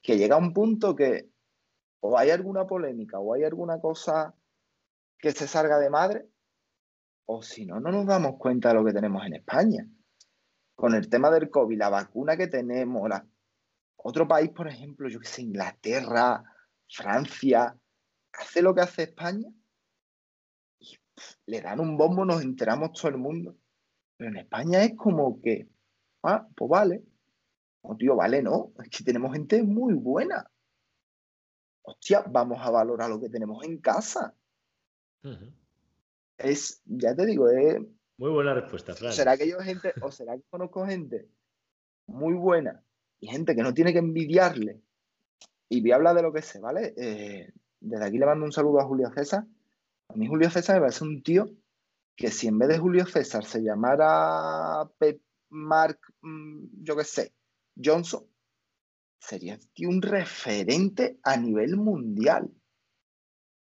que 0.01 0.17
llega 0.17 0.35
un 0.35 0.51
punto 0.51 0.93
que 0.93 1.29
o 2.01 2.17
hay 2.17 2.31
alguna 2.31 2.67
polémica 2.67 3.19
o 3.19 3.33
hay 3.33 3.45
alguna 3.45 3.79
cosa 3.79 4.35
que 5.17 5.31
se 5.31 5.47
salga 5.47 5.79
de 5.79 5.89
madre, 5.89 6.27
o 7.25 7.41
si 7.41 7.65
no, 7.65 7.79
no 7.79 7.91
nos 7.91 8.05
damos 8.05 8.37
cuenta 8.37 8.69
de 8.69 8.73
lo 8.73 8.83
que 8.83 8.91
tenemos 8.91 9.25
en 9.25 9.35
España 9.35 9.87
con 10.81 10.95
el 10.95 11.09
tema 11.09 11.29
del 11.29 11.51
COVID, 11.51 11.77
la 11.77 11.89
vacuna 11.89 12.35
que 12.35 12.47
tenemos, 12.47 13.07
otro 13.97 14.27
país, 14.27 14.49
por 14.49 14.67
ejemplo, 14.67 15.07
yo 15.07 15.19
que 15.19 15.27
sé, 15.27 15.43
Inglaterra, 15.43 16.43
Francia, 16.89 17.77
hace 18.33 18.63
lo 18.63 18.73
que 18.73 18.81
hace 18.81 19.03
España 19.03 19.47
y 20.79 20.97
le 21.45 21.61
dan 21.61 21.79
un 21.79 21.95
bombo, 21.97 22.25
nos 22.25 22.41
enteramos 22.41 22.93
todo 22.93 23.09
el 23.09 23.17
mundo. 23.17 23.55
Pero 24.17 24.31
en 24.31 24.37
España 24.37 24.83
es 24.83 24.95
como 24.97 25.39
que 25.39 25.69
Ah, 26.23 26.47
pues 26.55 26.69
vale. 26.69 27.03
Oh, 27.81 27.95
tío, 27.95 28.15
vale, 28.15 28.41
no. 28.41 28.73
Es 28.83 28.89
que 28.89 29.03
tenemos 29.03 29.33
gente 29.33 29.61
muy 29.61 29.93
buena. 29.93 30.49
Hostia, 31.83 32.23
vamos 32.27 32.59
a 32.59 32.71
valorar 32.71 33.09
lo 33.09 33.19
que 33.19 33.29
tenemos 33.29 33.63
en 33.65 33.79
casa. 33.79 34.35
Es, 36.37 36.81
ya 36.85 37.15
te 37.15 37.25
digo, 37.25 37.49
es. 37.49 37.81
Muy 38.21 38.29
buena 38.29 38.53
respuesta, 38.53 38.93
Fran. 38.93 39.11
¿Será 39.11 39.35
que 39.35 39.49
yo 39.49 39.57
gente, 39.61 39.95
o 39.99 40.11
será 40.11 40.37
que 40.37 40.43
conozco 40.47 40.85
gente 40.85 41.27
muy 42.05 42.35
buena 42.35 42.83
y 43.19 43.25
gente 43.25 43.55
que 43.55 43.63
no 43.63 43.73
tiene 43.73 43.93
que 43.93 43.97
envidiarle? 43.97 44.79
Y 45.67 45.81
voy 45.81 45.91
a 45.91 45.95
hablar 45.95 46.15
de 46.15 46.21
lo 46.21 46.31
que 46.31 46.43
sé, 46.43 46.59
¿vale? 46.59 46.93
Eh, 46.97 47.51
desde 47.79 48.05
aquí 48.05 48.19
le 48.19 48.27
mando 48.27 48.45
un 48.45 48.51
saludo 48.51 48.79
a 48.79 48.85
Julio 48.85 49.09
César. 49.09 49.47
A 50.09 50.13
mí 50.13 50.27
Julio 50.27 50.51
César 50.51 50.75
me 50.75 50.81
parece 50.81 51.03
un 51.03 51.23
tío 51.23 51.49
que 52.15 52.29
si 52.29 52.45
en 52.45 52.59
vez 52.59 52.69
de 52.69 52.77
Julio 52.77 53.07
César 53.07 53.43
se 53.43 53.63
llamara 53.63 54.87
Mark, 55.49 55.99
mm, 56.21 56.83
yo 56.83 56.95
qué 56.95 57.03
sé, 57.03 57.33
Johnson, 57.83 58.23
sería 59.17 59.57
un 59.87 59.99
referente 59.99 61.17
a 61.23 61.37
nivel 61.37 61.75
mundial. 61.75 62.51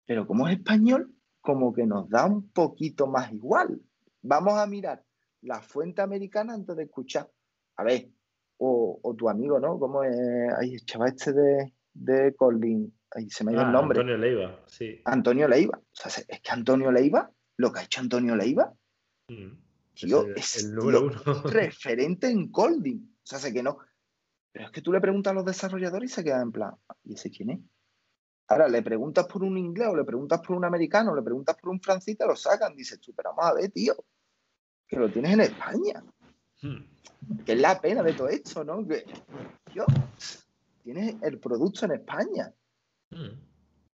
Pero 0.04 0.26
como 0.26 0.46
es 0.48 0.58
español, 0.58 1.14
como 1.40 1.72
que 1.72 1.86
nos 1.86 2.10
da 2.10 2.26
un 2.26 2.50
poquito 2.50 3.06
más 3.06 3.32
igual. 3.32 3.80
Vamos 4.26 4.54
a 4.54 4.66
mirar 4.66 5.04
la 5.42 5.60
fuente 5.60 6.00
americana 6.00 6.54
antes 6.54 6.74
de 6.74 6.84
escuchar. 6.84 7.30
A 7.76 7.84
ver, 7.84 8.08
o, 8.56 9.14
tu 9.18 9.28
amigo, 9.28 9.60
¿no? 9.60 9.78
¿Cómo 9.78 10.02
es? 10.02 10.16
Ay, 10.58 10.74
el 10.74 10.84
chaval 10.86 11.10
este 11.10 11.34
de, 11.34 11.74
de 11.92 12.34
Colin. 12.34 12.90
Ahí 13.10 13.28
se 13.28 13.44
me 13.44 13.50
ha 13.50 13.54
ido 13.54 13.62
el 13.62 13.68
ah, 13.68 13.72
nombre. 13.72 14.00
Antonio 14.00 14.16
Leiva, 14.16 14.64
sí. 14.66 15.02
Antonio 15.04 15.46
Leiva. 15.46 15.78
O 15.78 15.84
sea, 15.92 16.24
es 16.26 16.40
que 16.40 16.50
Antonio 16.50 16.90
Leiva, 16.90 17.30
lo 17.58 17.70
que 17.70 17.80
ha 17.80 17.84
hecho 17.84 18.00
Antonio 18.00 18.34
Leiva, 18.34 18.72
mm, 19.28 19.52
es 20.34 20.64
el, 20.64 20.74
número 20.74 21.06
uno. 21.06 21.20
referente 21.44 22.28
en 22.28 22.50
Colding. 22.50 23.16
O 23.22 23.26
sea, 23.26 23.38
sé 23.38 23.52
que 23.52 23.62
no. 23.62 23.76
Pero 24.52 24.64
es 24.64 24.70
que 24.72 24.80
tú 24.80 24.90
le 24.90 25.02
preguntas 25.02 25.32
a 25.32 25.34
los 25.34 25.44
desarrolladores 25.44 26.10
y 26.10 26.14
se 26.14 26.24
quedan 26.24 26.42
en 26.42 26.52
plan, 26.52 26.74
¿y 27.02 27.14
ese 27.14 27.30
quién 27.30 27.50
es? 27.50 27.60
Ahora, 28.48 28.68
le 28.68 28.82
preguntas 28.82 29.26
por 29.26 29.42
un 29.42 29.58
inglés 29.58 29.88
o 29.88 29.96
le 29.96 30.04
preguntas 30.04 30.40
por 30.40 30.56
un 30.56 30.64
americano, 30.64 31.12
o 31.12 31.16
le 31.16 31.22
preguntas 31.22 31.56
por 31.60 31.70
un 31.70 31.80
francés, 31.80 32.16
te 32.16 32.26
lo 32.26 32.36
sacan. 32.36 32.74
Dices 32.74 33.00
tú, 33.00 33.12
pero 33.14 33.34
vamos 33.34 33.50
a 33.50 33.54
ver, 33.54 33.70
tío, 33.70 33.94
que 34.86 34.96
lo 34.96 35.10
tienes 35.10 35.32
en 35.32 35.40
España. 35.40 36.04
Hmm. 36.62 36.84
Que 37.44 37.52
es 37.52 37.60
la 37.60 37.80
pena 37.80 38.02
de 38.02 38.12
todo 38.12 38.28
esto, 38.28 38.64
¿no? 38.64 38.86
Que, 38.86 39.04
tío, 39.72 39.84
tienes 40.82 41.16
el 41.22 41.38
producto 41.38 41.86
en 41.86 41.92
España. 41.92 42.52
Hmm. 43.10 43.40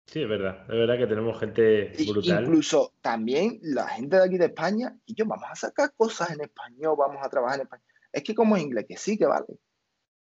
Sí, 0.07 0.23
es 0.23 0.29
verdad. 0.29 0.63
Es 0.63 0.69
verdad 0.69 0.97
que 0.97 1.07
tenemos 1.07 1.39
gente 1.39 1.93
brutal. 2.09 2.45
Incluso 2.45 2.95
también 3.03 3.59
la 3.63 3.87
gente 3.89 4.17
de 4.17 4.25
aquí 4.25 4.39
de 4.39 4.47
España, 4.47 4.99
y 5.05 5.15
yo, 5.15 5.27
vamos 5.27 5.49
a 5.51 5.55
sacar 5.55 5.93
cosas 5.95 6.31
en 6.31 6.41
español, 6.41 6.97
vamos 6.99 7.19
a 7.23 7.29
trabajar 7.29 7.59
en 7.59 7.67
español. 7.67 7.87
Es 8.11 8.23
que 8.23 8.35
como 8.35 8.57
es 8.57 8.63
inglés, 8.63 8.87
que 8.89 8.97
sí, 8.97 9.19
que 9.19 9.27
vale. 9.27 9.59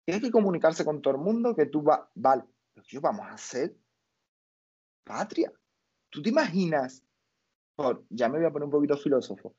Tienes 0.05 0.23
que 0.23 0.31
comunicarse 0.31 0.85
con 0.85 1.01
todo 1.01 1.15
el 1.15 1.19
mundo, 1.19 1.55
que 1.55 1.65
tú 1.65 1.81
vas, 1.81 2.01
vale, 2.13 2.43
pero 2.73 2.85
yo 2.87 3.01
vamos 3.01 3.25
a 3.29 3.37
ser 3.37 3.75
patria. 5.03 5.51
¿Tú 6.09 6.21
te 6.21 6.29
imaginas? 6.29 7.03
Por, 7.75 8.05
ya 8.09 8.29
me 8.29 8.37
voy 8.37 8.47
a 8.47 8.51
poner 8.51 8.67
un 8.67 8.71
poquito 8.71 8.95
filósofo, 8.95 9.55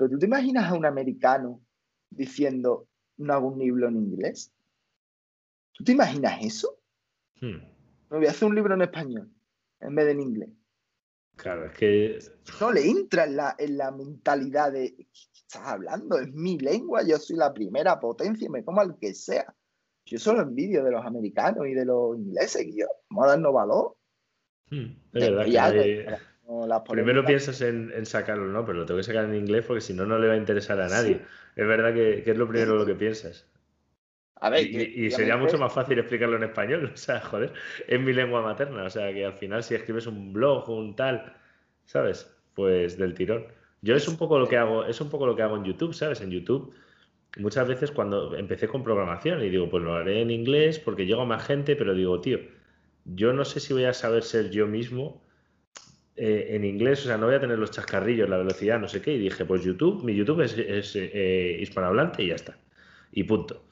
pero 0.00 0.12
¿tú 0.12 0.18
te 0.18 0.24
imaginas 0.24 0.64
a 0.64 0.74
un 0.74 0.86
americano 0.86 1.60
diciendo 2.08 2.88
no 3.18 3.34
hago 3.34 3.48
un 3.48 3.58
libro 3.58 3.86
en 3.86 3.96
inglés? 3.96 4.50
¿Tú 5.74 5.84
te 5.84 5.92
imaginas 5.92 6.42
eso? 6.42 6.80
Hmm. 7.38 7.58
Me 8.08 8.16
voy 8.16 8.26
a 8.26 8.30
hacer 8.30 8.48
un 8.48 8.54
libro 8.54 8.72
en 8.72 8.80
español 8.80 9.30
en 9.78 9.94
vez 9.94 10.06
de 10.06 10.12
en 10.12 10.20
inglés. 10.20 10.48
Claro, 11.36 11.66
es 11.66 11.72
que. 11.76 12.18
No 12.62 12.72
le 12.72 12.88
entra 12.88 13.24
en 13.24 13.36
la, 13.36 13.54
en 13.58 13.76
la 13.76 13.90
mentalidad 13.90 14.72
de. 14.72 14.96
¿Qué 14.96 15.06
estás 15.34 15.66
hablando? 15.66 16.18
Es 16.18 16.32
mi 16.32 16.58
lengua, 16.58 17.02
yo 17.02 17.18
soy 17.18 17.36
la 17.36 17.52
primera 17.52 18.00
potencia 18.00 18.46
y 18.46 18.48
me 18.48 18.64
como 18.64 18.80
al 18.80 18.96
que 18.96 19.12
sea. 19.12 19.54
Yo 20.06 20.18
solo 20.18 20.40
envidio 20.40 20.82
de 20.82 20.92
los 20.92 21.04
americanos 21.04 21.66
y 21.66 21.74
de 21.74 21.84
los 21.84 22.16
ingleses, 22.16 22.64
que 22.64 22.74
yo, 22.74 22.86
vamos 23.10 23.26
a 23.26 23.28
darnos 23.32 23.52
valor. 23.52 23.96
Hmm, 24.70 24.96
es 25.12 25.30
verdad 25.30 26.18
Primero 26.88 27.24
piensas 27.24 27.60
en, 27.60 28.04
sacarlo, 28.06 28.46
¿no? 28.46 28.64
Pero 28.64 28.80
lo 28.80 28.86
tengo 28.86 28.98
que 28.98 29.04
sacar 29.04 29.24
en 29.24 29.34
inglés 29.34 29.64
porque 29.66 29.80
si 29.80 29.94
no, 29.94 30.04
no 30.06 30.18
le 30.18 30.28
va 30.28 30.34
a 30.34 30.36
interesar 30.36 30.80
a 30.80 30.88
nadie. 30.88 31.20
Es 31.56 31.66
verdad 31.66 31.94
que, 31.94 32.22
que, 32.22 32.30
es 32.30 32.36
lo 32.36 32.48
primero 32.48 32.76
lo 32.76 32.86
que 32.86 32.94
piensas 32.94 33.46
y, 34.58 35.10
sería 35.10 35.36
mucho 35.36 35.58
más 35.58 35.72
fácil 35.72 35.98
explicarlo 35.98 36.36
en 36.36 36.44
español, 36.44 36.90
o 36.94 36.96
sea, 36.96 37.20
joder, 37.20 37.52
es 37.86 38.00
mi 38.00 38.12
lengua 38.12 38.42
materna, 38.42 38.84
o 38.84 38.90
sea, 38.90 39.12
que 39.12 39.24
al 39.24 39.34
final 39.34 39.62
si 39.62 39.74
escribes 39.74 40.06
un 40.06 40.32
blog 40.32 40.68
o 40.68 40.76
un 40.76 40.96
tal, 40.96 41.34
¿sabes? 41.84 42.34
Pues 42.54 42.96
del 42.96 43.14
tirón. 43.14 43.46
Yo 43.82 43.94
es 43.94 44.08
un 44.08 44.16
poco 44.16 44.38
lo 44.38 44.48
que 44.48 44.56
hago, 44.56 44.84
es 44.84 45.00
un 45.00 45.10
poco 45.10 45.26
lo 45.26 45.36
que 45.36 45.42
hago 45.42 45.56
en 45.56 45.64
YouTube, 45.64 45.94
¿sabes? 45.94 46.20
En 46.20 46.30
YouTube 46.30 46.74
muchas 47.38 47.68
veces 47.68 47.90
cuando 47.92 48.34
empecé 48.36 48.66
con 48.66 48.82
programación 48.82 49.42
y 49.42 49.50
digo, 49.50 49.70
pues 49.70 49.82
lo 49.82 49.94
haré 49.94 50.20
en 50.20 50.30
inglés 50.30 50.78
porque 50.78 51.06
llego 51.06 51.22
a 51.22 51.26
más 51.26 51.46
gente, 51.46 51.76
pero 51.76 51.94
digo, 51.94 52.20
tío, 52.20 52.38
yo 53.04 53.32
no 53.32 53.44
sé 53.44 53.60
si 53.60 53.72
voy 53.72 53.84
a 53.84 53.94
saber 53.94 54.22
ser 54.24 54.50
yo 54.50 54.66
mismo 54.66 55.22
eh, 56.22 56.54
en 56.54 56.64
inglés, 56.64 57.00
o 57.00 57.08
sea, 57.08 57.16
no 57.16 57.24
voy 57.24 57.36
a 57.36 57.40
tener 57.40 57.58
los 57.58 57.70
chascarrillos, 57.70 58.28
la 58.28 58.36
velocidad, 58.36 58.78
no 58.78 58.88
sé 58.88 59.00
qué, 59.00 59.14
y 59.14 59.18
dije, 59.18 59.46
pues 59.46 59.62
YouTube, 59.62 60.04
mi 60.04 60.14
YouTube 60.14 60.42
es, 60.42 60.92
eh, 60.94 61.56
hispanohablante 61.60 62.22
y 62.22 62.28
ya 62.28 62.34
está. 62.34 62.58
Y 63.10 63.24
punto. 63.24 63.64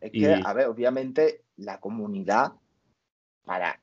Es 0.00 0.10
que, 0.10 0.40
a 0.42 0.52
ver, 0.54 0.68
obviamente 0.68 1.42
la 1.58 1.80
comunidad, 1.80 2.52
para 3.44 3.78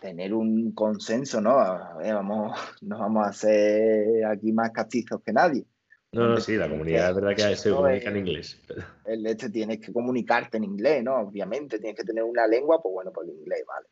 tener 0.00 0.34
un 0.34 0.72
consenso, 0.72 1.40
¿no? 1.40 1.60
A 1.60 1.96
ver, 1.98 2.14
vamos, 2.14 2.58
no 2.82 2.98
vamos 2.98 3.28
a 3.28 3.32
ser 3.32 4.24
aquí 4.24 4.50
más 4.50 4.72
castizos 4.72 5.22
que 5.22 5.32
nadie. 5.32 5.64
No, 6.10 6.26
no, 6.26 6.40
sí, 6.40 6.56
la 6.56 6.68
comunidad 6.68 7.10
es 7.10 7.14
verdad 7.14 7.36
que 7.36 7.56
se 7.56 7.70
comunica 7.70 8.10
en 8.10 8.16
inglés. 8.16 8.60
El 9.04 9.24
este 9.24 9.50
tienes 9.50 9.78
que 9.78 9.92
comunicarte 9.92 10.56
en 10.56 10.64
inglés, 10.64 11.04
¿no? 11.04 11.14
Obviamente, 11.20 11.78
tienes 11.78 11.96
que 11.96 12.04
tener 12.04 12.24
una 12.24 12.48
lengua, 12.48 12.82
pues 12.82 12.92
bueno, 12.92 13.12
pues 13.12 13.28
el 13.28 13.36
inglés, 13.36 13.62
¿vale? 13.68 13.86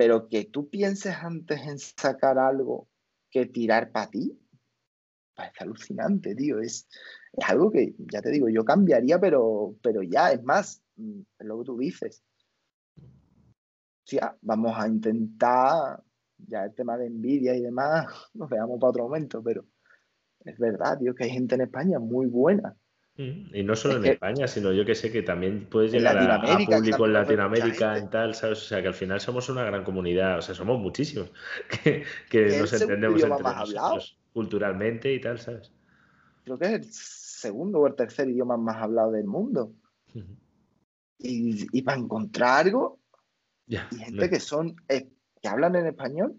Pero 0.00 0.28
que 0.28 0.46
tú 0.46 0.70
pienses 0.70 1.14
antes 1.14 1.60
en 1.60 1.78
sacar 1.78 2.38
algo 2.38 2.88
que 3.30 3.44
tirar 3.44 3.92
para 3.92 4.08
ti, 4.08 4.34
parece 5.34 5.62
alucinante, 5.62 6.34
tío. 6.34 6.58
Es, 6.58 6.88
es 7.34 7.46
algo 7.46 7.70
que, 7.70 7.94
ya 8.10 8.22
te 8.22 8.30
digo, 8.30 8.48
yo 8.48 8.64
cambiaría, 8.64 9.20
pero, 9.20 9.76
pero 9.82 10.02
ya, 10.02 10.32
es 10.32 10.42
más, 10.42 10.82
mm, 10.96 11.20
es 11.40 11.46
lo 11.46 11.58
que 11.58 11.64
tú 11.66 11.76
dices. 11.76 12.24
ya, 14.06 14.34
vamos 14.40 14.72
a 14.74 14.88
intentar, 14.88 16.02
ya 16.38 16.64
el 16.64 16.74
tema 16.74 16.96
de 16.96 17.08
envidia 17.08 17.54
y 17.54 17.60
demás, 17.60 18.06
nos 18.32 18.48
veamos 18.48 18.80
para 18.80 18.88
otro 18.88 19.02
momento, 19.02 19.42
pero 19.42 19.66
es 20.46 20.58
verdad, 20.58 20.98
tío, 20.98 21.14
que 21.14 21.24
hay 21.24 21.30
gente 21.30 21.56
en 21.56 21.60
España 21.60 21.98
muy 21.98 22.26
buena. 22.26 22.74
Mm, 23.16 23.54
y 23.54 23.62
no 23.62 23.76
solo 23.76 23.96
en 23.96 24.06
España, 24.06 24.46
sino 24.46 24.72
yo 24.72 24.84
que 24.84 24.94
sé 24.94 25.10
que 25.10 25.22
también 25.22 25.66
puedes 25.68 25.92
llegar 25.92 26.16
a, 26.18 26.40
público 26.40 27.06
en 27.06 27.12
Latinoamérica, 27.12 27.98
en 27.98 28.08
tal, 28.08 28.34
¿sabes? 28.34 28.58
O 28.58 28.64
sea, 28.64 28.80
que 28.80 28.88
al 28.88 28.94
final 28.94 29.20
somos 29.20 29.48
una 29.48 29.64
gran 29.64 29.84
comunidad, 29.84 30.38
o 30.38 30.42
sea, 30.42 30.54
somos 30.54 30.78
muchísimos 30.80 31.30
que, 31.84 32.04
que 32.30 32.58
nos 32.58 32.72
entendemos 32.72 33.22
entre 33.22 33.42
nosotros 33.42 34.18
culturalmente 34.32 35.12
y 35.12 35.20
tal, 35.20 35.38
¿sabes? 35.38 35.72
Creo 36.44 36.58
que 36.58 36.66
es 36.66 36.72
el 36.72 36.84
segundo 36.84 37.80
o 37.80 37.86
el 37.86 37.94
tercer 37.94 38.28
idioma 38.28 38.56
más 38.56 38.76
hablado 38.76 39.12
del 39.12 39.26
mundo. 39.26 39.74
y, 41.18 41.66
y, 41.76 41.82
para 41.82 41.98
encontrar 41.98 42.66
algo, 42.66 43.00
y 43.66 43.76
gente 43.76 44.30
que 44.30 44.40
son 44.40 44.76
eh, 44.88 45.10
que 45.40 45.48
hablan 45.48 45.76
en 45.76 45.86
español, 45.86 46.36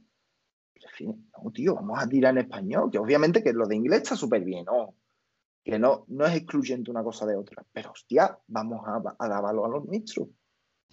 no, 0.99 1.51
tío, 1.51 1.75
vamos 1.75 1.99
a 2.01 2.07
tirar 2.07 2.34
en 2.34 2.45
español, 2.45 2.89
que 2.91 2.97
obviamente 2.97 3.43
que 3.43 3.53
lo 3.53 3.67
de 3.67 3.75
inglés 3.75 4.03
está 4.03 4.15
súper 4.15 4.43
bien, 4.43 4.65
¿no? 4.65 4.95
Que 5.63 5.78
no, 5.78 6.06
no 6.08 6.26
es 6.26 6.36
excluyente 6.36 6.89
una 6.89 7.04
cosa 7.04 7.26
de 7.26 7.36
otra, 7.36 7.63
pero 7.71 7.91
hostia, 7.91 8.38
vamos 8.47 8.82
a, 8.86 9.02
a 9.17 9.28
dar 9.28 9.43
valor 9.43 9.65
a 9.65 9.78
los 9.78 9.86
nuestros. 9.86 10.28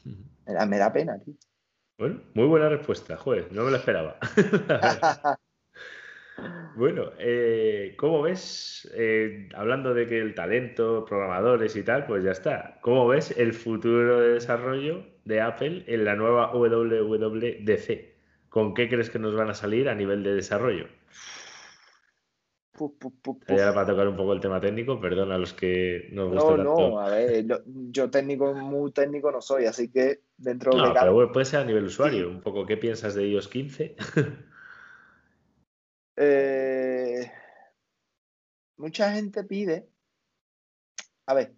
me, 0.04 0.78
da, 0.78 0.92
pena, 0.92 1.18
tío. 1.18 1.34
Bueno, 1.96 2.20
muy 2.34 2.46
buena 2.46 2.68
respuesta, 2.68 3.16
joder, 3.16 3.52
no 3.52 3.64
me 3.64 3.70
lo 3.70 3.76
esperaba. 3.76 4.18
Bueno, 6.76 7.10
eh, 7.18 7.94
¿cómo 7.96 8.22
ves, 8.22 8.88
eh, 8.94 9.48
hablando 9.54 9.94
de 9.94 10.06
que 10.06 10.20
el 10.20 10.34
talento, 10.34 11.04
programadores 11.04 11.74
y 11.74 11.82
tal, 11.82 12.06
pues 12.06 12.22
ya 12.22 12.30
está, 12.30 12.78
¿cómo 12.80 13.08
ves 13.08 13.36
el 13.36 13.52
futuro 13.52 14.20
de 14.20 14.34
desarrollo 14.34 15.04
de 15.24 15.40
Apple 15.40 15.84
en 15.88 16.04
la 16.04 16.14
nueva 16.14 16.52
WWDC? 16.52 18.48
¿Con 18.48 18.74
qué 18.74 18.88
crees 18.88 19.10
que 19.10 19.18
nos 19.18 19.34
van 19.34 19.50
a 19.50 19.54
salir 19.54 19.88
a 19.88 19.94
nivel 19.96 20.22
de 20.22 20.34
desarrollo? 20.34 20.86
Ya 23.48 23.72
para 23.74 23.86
tocar 23.86 24.08
un 24.08 24.16
poco 24.16 24.32
el 24.32 24.40
tema 24.40 24.60
técnico, 24.60 25.00
perdón 25.00 25.32
a 25.32 25.38
los 25.38 25.52
que 25.52 26.08
nos 26.12 26.32
gusta 26.32 26.56
No, 26.56 26.90
no, 26.90 27.00
a 27.00 27.10
ver, 27.10 27.46
yo, 27.90 28.10
técnico, 28.10 28.54
muy 28.54 28.92
técnico 28.92 29.30
no 29.30 29.40
soy, 29.40 29.66
así 29.66 29.90
que 29.90 30.22
dentro 30.36 30.72
de... 30.74 30.92
pero 30.92 31.32
puede 31.32 31.46
ser 31.46 31.60
a 31.60 31.64
nivel 31.64 31.84
usuario, 31.84 32.28
un 32.28 32.40
poco, 32.40 32.64
¿qué 32.64 32.76
piensas 32.76 33.14
de 33.14 33.28
iOS 33.28 33.48
15? 33.48 33.96
Eh, 36.20 37.30
mucha 38.76 39.12
gente 39.12 39.44
pide, 39.44 39.88
a 41.26 41.34
ver, 41.34 41.54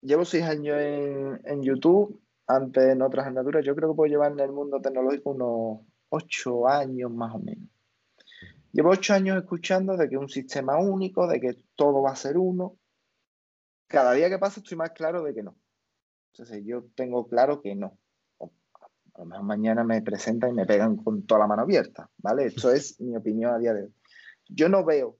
llevo 0.00 0.24
seis 0.24 0.44
años 0.44 0.78
en, 0.80 1.62
YouTube, 1.62 2.18
antes 2.46 2.84
en 2.84 3.02
otras 3.02 3.26
andaturas, 3.26 3.62
yo 3.62 3.76
creo 3.76 3.90
que 3.90 3.96
puedo 3.96 4.10
llevar 4.10 4.32
en 4.32 4.40
el 4.40 4.52
mundo 4.52 4.80
tecnológico 4.80 5.32
unos 5.32 5.86
ocho 6.08 6.66
años 6.66 7.10
más 7.10 7.34
o 7.34 7.38
menos. 7.38 7.68
Llevo 8.72 8.90
ocho 8.90 9.14
años 9.14 9.38
escuchando 9.38 9.96
de 9.96 10.08
que 10.08 10.16
un 10.16 10.28
sistema 10.28 10.78
único, 10.78 11.26
de 11.26 11.40
que 11.40 11.56
todo 11.74 12.02
va 12.02 12.10
a 12.10 12.16
ser 12.16 12.36
uno. 12.36 12.76
cada 13.86 14.12
día 14.12 14.28
que 14.28 14.38
pasa 14.38 14.60
estoy 14.60 14.76
más 14.76 14.90
claro 14.90 15.22
de 15.22 15.34
que 15.34 15.42
no. 15.42 15.56
Entonces 16.32 16.62
yo 16.66 16.84
tengo 16.94 17.28
claro 17.28 17.62
que 17.62 17.74
no. 17.74 17.98
a 18.40 19.20
lo 19.20 19.24
mejor 19.24 19.44
mañana 19.44 19.84
me 19.84 20.02
presentan 20.02 20.50
y 20.50 20.54
me 20.54 20.66
pegan 20.66 20.96
con 20.96 21.26
toda 21.26 21.40
la 21.40 21.46
mano 21.46 21.62
abierta, 21.62 22.10
¿vale? 22.18 22.46
Esto 22.46 22.70
es 22.70 23.00
mi 23.00 23.16
opinión 23.16 23.54
a 23.54 23.58
día 23.58 23.72
de 23.72 23.84
hoy. 23.84 23.94
Yo 24.48 24.68
no 24.68 24.84
veo 24.84 25.18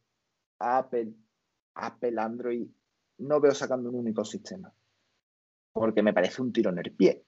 a 0.59 0.78
Apple, 0.78 1.14
Apple, 1.74 2.20
Android, 2.20 2.68
no 3.18 3.40
veo 3.40 3.55
sacando 3.55 3.88
un 3.88 3.97
único 3.97 4.24
sistema, 4.24 4.72
porque 5.72 6.03
me 6.03 6.12
parece 6.12 6.42
un 6.42 6.53
tiro 6.53 6.70
en 6.70 6.78
el 6.78 6.92
pie. 6.92 7.24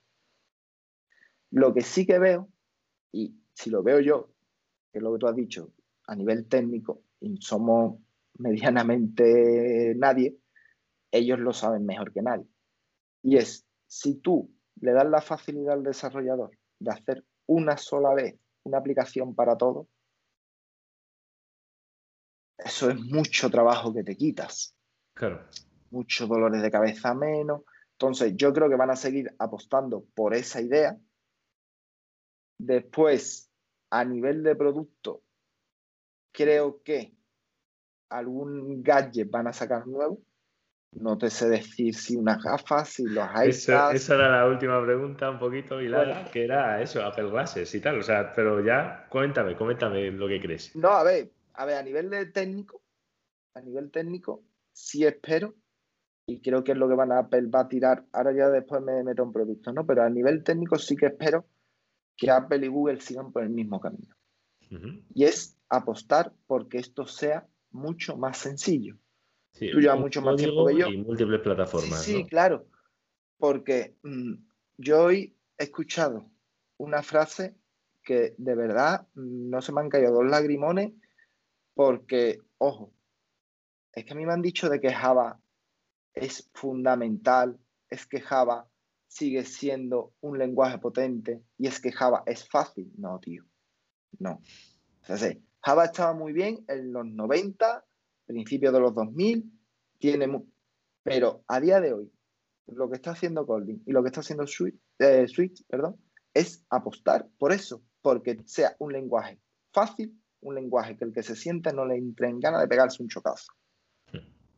Lo 1.51 1.73
que 1.73 1.81
sí 1.81 2.05
que 2.05 2.19
veo, 2.19 2.49
y 3.11 3.35
si 3.53 3.69
lo 3.71 3.81
veo 3.81 3.99
yo, 3.99 4.31
que 4.91 4.99
es 4.99 5.03
lo 5.03 5.13
que 5.13 5.19
tú 5.19 5.27
has 5.27 5.35
dicho, 5.35 5.71
a 6.09 6.15
nivel 6.15 6.47
técnico, 6.47 7.03
y 7.21 7.37
somos 7.37 7.99
medianamente 8.39 9.93
nadie, 9.95 10.37
ellos 11.11 11.39
lo 11.39 11.53
saben 11.53 11.85
mejor 11.85 12.11
que 12.11 12.21
nadie. 12.21 12.47
Y 13.23 13.37
es, 13.37 13.65
si 13.87 14.15
tú 14.15 14.51
le 14.81 14.91
das 14.91 15.07
la 15.07 15.21
facilidad 15.21 15.73
al 15.73 15.83
desarrollador 15.83 16.51
de 16.79 16.91
hacer 16.91 17.25
una 17.47 17.77
sola 17.77 18.13
vez 18.13 18.39
una 18.63 18.77
aplicación 18.77 19.35
para 19.35 19.57
todo, 19.57 19.87
eso 22.57 22.89
es 22.89 22.99
mucho 22.99 23.49
trabajo 23.49 23.93
que 23.93 24.03
te 24.03 24.15
quitas. 24.15 24.75
Claro. 25.13 25.45
Muchos 25.91 26.27
dolores 26.27 26.61
de 26.61 26.71
cabeza 26.71 27.13
menos. 27.13 27.63
Entonces, 27.93 28.33
yo 28.35 28.53
creo 28.53 28.69
que 28.69 28.75
van 28.75 28.91
a 28.91 28.95
seguir 28.95 29.33
apostando 29.39 30.05
por 30.13 30.33
esa 30.33 30.61
idea. 30.61 30.97
Después, 32.57 33.49
a 33.89 34.05
nivel 34.05 34.43
de 34.43 34.55
producto, 34.55 35.23
creo 36.31 36.81
que 36.83 37.13
algún 38.09 38.81
gadget 38.83 39.29
van 39.29 39.47
a 39.47 39.53
sacar 39.53 39.87
nuevo. 39.87 40.21
No 40.91 41.19
te 41.19 41.29
sé 41.29 41.47
decir 41.47 41.93
si 41.93 42.15
unas 42.15 42.41
gafas, 42.41 42.89
si 42.89 43.03
los 43.03 43.27
iPads. 43.27 43.93
Esa 43.93 44.15
era 44.15 44.31
la 44.31 44.47
última 44.47 44.83
pregunta, 44.83 45.29
un 45.29 45.37
poquito 45.37 45.79
hilada, 45.79 46.25
que 46.31 46.43
era 46.43 46.81
eso, 46.81 47.03
Apple 47.03 47.29
Glasses 47.29 47.75
y 47.75 47.79
tal. 47.79 47.99
O 47.99 48.03
sea, 48.03 48.33
pero 48.33 48.65
ya 48.65 49.05
cuéntame, 49.09 49.55
coméntame 49.55 50.09
lo 50.09 50.27
que 50.27 50.41
crees. 50.41 50.75
No, 50.75 50.89
a 50.89 51.03
ver, 51.03 51.31
a 51.53 51.65
ver, 51.65 51.77
a 51.77 51.83
nivel 51.83 52.09
de 52.09 52.25
técnico, 52.25 52.81
a 53.53 53.61
nivel 53.61 53.91
técnico, 53.91 54.43
sí 54.73 55.05
espero, 55.05 55.53
y 56.25 56.41
creo 56.41 56.63
que 56.63 56.71
es 56.71 56.77
lo 56.77 56.89
que 56.89 56.95
van 56.95 57.11
a 57.11 57.19
Apple 57.19 57.47
va 57.53 57.61
a 57.61 57.67
tirar. 57.67 58.05
Ahora 58.11 58.31
ya 58.31 58.49
después 58.49 58.81
me 58.81 59.03
meto 59.03 59.23
en 59.23 59.31
productos, 59.31 59.73
¿no? 59.73 59.85
Pero 59.85 60.03
a 60.03 60.09
nivel 60.09 60.43
técnico 60.43 60.77
sí 60.77 60.95
que 60.95 61.07
espero 61.07 61.45
que 62.17 62.31
Apple 62.31 62.65
y 62.65 62.69
Google 62.69 62.99
sigan 62.99 63.31
por 63.31 63.43
el 63.43 63.49
mismo 63.49 63.79
camino. 63.79 64.15
Y 65.13 65.23
es 65.23 65.57
apostar 65.69 66.33
porque 66.47 66.77
esto 66.77 67.05
sea 67.05 67.47
mucho 67.71 68.17
más 68.17 68.37
sencillo. 68.37 68.97
Sí, 69.51 69.71
Tú 69.71 69.79
llevas 69.79 69.99
mucho 69.99 70.21
más 70.21 70.35
tiempo 70.35 70.65
que 70.67 70.77
yo. 70.77 70.87
Y 70.87 70.97
múltiples 70.97 71.41
plataformas. 71.41 72.03
Sí, 72.03 72.25
claro. 72.25 72.67
Porque 73.37 73.95
mm, 74.03 74.33
yo 74.77 75.03
hoy 75.03 75.35
he 75.57 75.63
escuchado 75.63 76.29
una 76.77 77.01
frase 77.01 77.55
que 78.03 78.35
de 78.37 78.55
verdad 78.55 79.07
no 79.15 79.61
se 79.61 79.71
me 79.71 79.81
han 79.81 79.89
caído 79.89 80.13
dos 80.13 80.25
lagrimones 80.25 80.93
porque, 81.73 82.39
ojo, 82.57 82.93
es 83.93 84.05
que 84.05 84.13
a 84.13 84.15
mí 84.15 84.25
me 84.25 84.33
han 84.33 84.41
dicho 84.41 84.69
de 84.69 84.79
que 84.79 84.93
Java 84.93 85.39
es 86.13 86.49
fundamental, 86.53 87.59
es 87.89 88.05
que 88.05 88.21
Java 88.21 88.69
sigue 89.07 89.43
siendo 89.43 90.13
un 90.21 90.37
lenguaje 90.37 90.77
potente 90.77 91.43
y 91.57 91.67
es 91.67 91.79
que 91.79 91.91
Java 91.91 92.23
es 92.25 92.47
fácil. 92.47 92.91
No, 92.97 93.19
tío. 93.19 93.43
No. 94.17 94.41
Sea, 95.03 95.37
Java 95.61 95.85
estaba 95.85 96.13
muy 96.13 96.33
bien 96.33 96.63
en 96.67 96.93
los 96.93 97.05
90, 97.05 97.85
principios 98.25 98.73
de 98.73 98.79
los 98.79 98.93
2000, 98.93 99.51
tiene 99.97 100.27
pero 101.03 101.43
a 101.47 101.59
día 101.59 101.79
de 101.79 101.93
hoy, 101.93 102.11
lo 102.67 102.89
que 102.89 102.97
está 102.97 103.11
haciendo 103.11 103.45
Kotlin 103.45 103.81
y 103.85 103.91
lo 103.91 104.03
que 104.03 104.07
está 104.07 104.19
haciendo 104.19 104.45
eh, 104.99 105.27
Switch, 105.27 105.65
perdón, 105.67 105.97
es 106.33 106.63
apostar 106.69 107.27
por 107.37 107.51
eso, 107.51 107.83
porque 108.01 108.37
sea 108.45 108.75
un 108.79 108.93
lenguaje 108.93 109.39
fácil, 109.71 110.21
un 110.41 110.55
lenguaje 110.55 110.95
que 110.95 111.05
el 111.05 111.13
que 111.13 111.23
se 111.23 111.35
siente 111.35 111.73
no 111.73 111.85
le 111.85 111.97
entre 111.97 112.29
en 112.29 112.39
gana 112.39 112.59
de 112.59 112.67
pegarse 112.67 113.01
un 113.01 113.09
chocazo. 113.09 113.51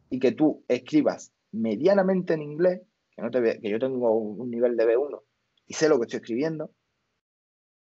Y 0.10 0.20
que 0.20 0.34
tú 0.34 0.66
escribas 0.68 1.34
medianamente 1.52 2.34
en 2.34 2.41
inglés, 2.41 2.82
que, 3.12 3.22
no 3.22 3.32
te 3.32 3.60
que 3.60 3.70
yo 3.70 3.80
tengo 3.80 4.14
un 4.18 4.49
nivel 4.49 4.76
de 4.76 4.86
B1 4.86 5.22
y 5.68 5.74
sé 5.74 5.88
lo 5.88 5.97
que 5.97 6.04
estoy 6.04 6.18
escribiendo, 6.18 6.74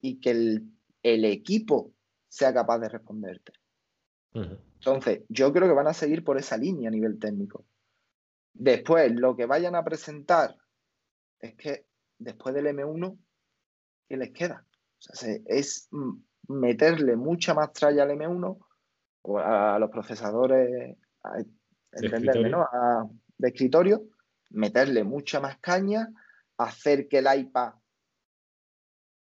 y 0.00 0.20
que 0.20 0.30
el, 0.30 0.72
el 1.02 1.24
equipo 1.24 1.92
sea 2.28 2.52
capaz 2.54 2.78
de 2.78 2.88
responderte. 2.88 3.52
Entonces, 4.34 5.22
yo 5.28 5.52
creo 5.52 5.68
que 5.68 5.74
van 5.74 5.88
a 5.88 5.94
seguir 5.94 6.24
por 6.24 6.38
esa 6.38 6.56
línea 6.56 6.88
a 6.88 6.92
nivel 6.92 7.18
técnico. 7.18 7.66
Después, 8.54 9.12
lo 9.12 9.36
que 9.36 9.46
vayan 9.46 9.74
a 9.74 9.84
presentar 9.84 10.56
es 11.38 11.54
que 11.54 11.86
después 12.18 12.54
del 12.54 12.66
M1, 12.66 13.18
¿qué 14.08 14.16
les 14.16 14.30
queda? 14.30 14.66
O 15.10 15.14
sea, 15.14 15.36
es 15.46 15.88
meterle 16.48 17.16
mucha 17.16 17.54
más 17.54 17.72
tralla 17.72 18.04
al 18.04 18.10
M1 18.10 18.58
o 19.22 19.38
a 19.38 19.78
los 19.78 19.90
procesadores, 19.90 20.96
entenderme, 21.92 22.50
¿no? 22.50 22.66
de 23.36 23.48
escritorio, 23.48 24.04
meterle 24.50 25.04
mucha 25.04 25.40
más 25.40 25.58
caña, 25.58 26.08
hacer 26.56 27.08
que 27.08 27.18
el 27.18 27.26
iPad, 27.34 27.74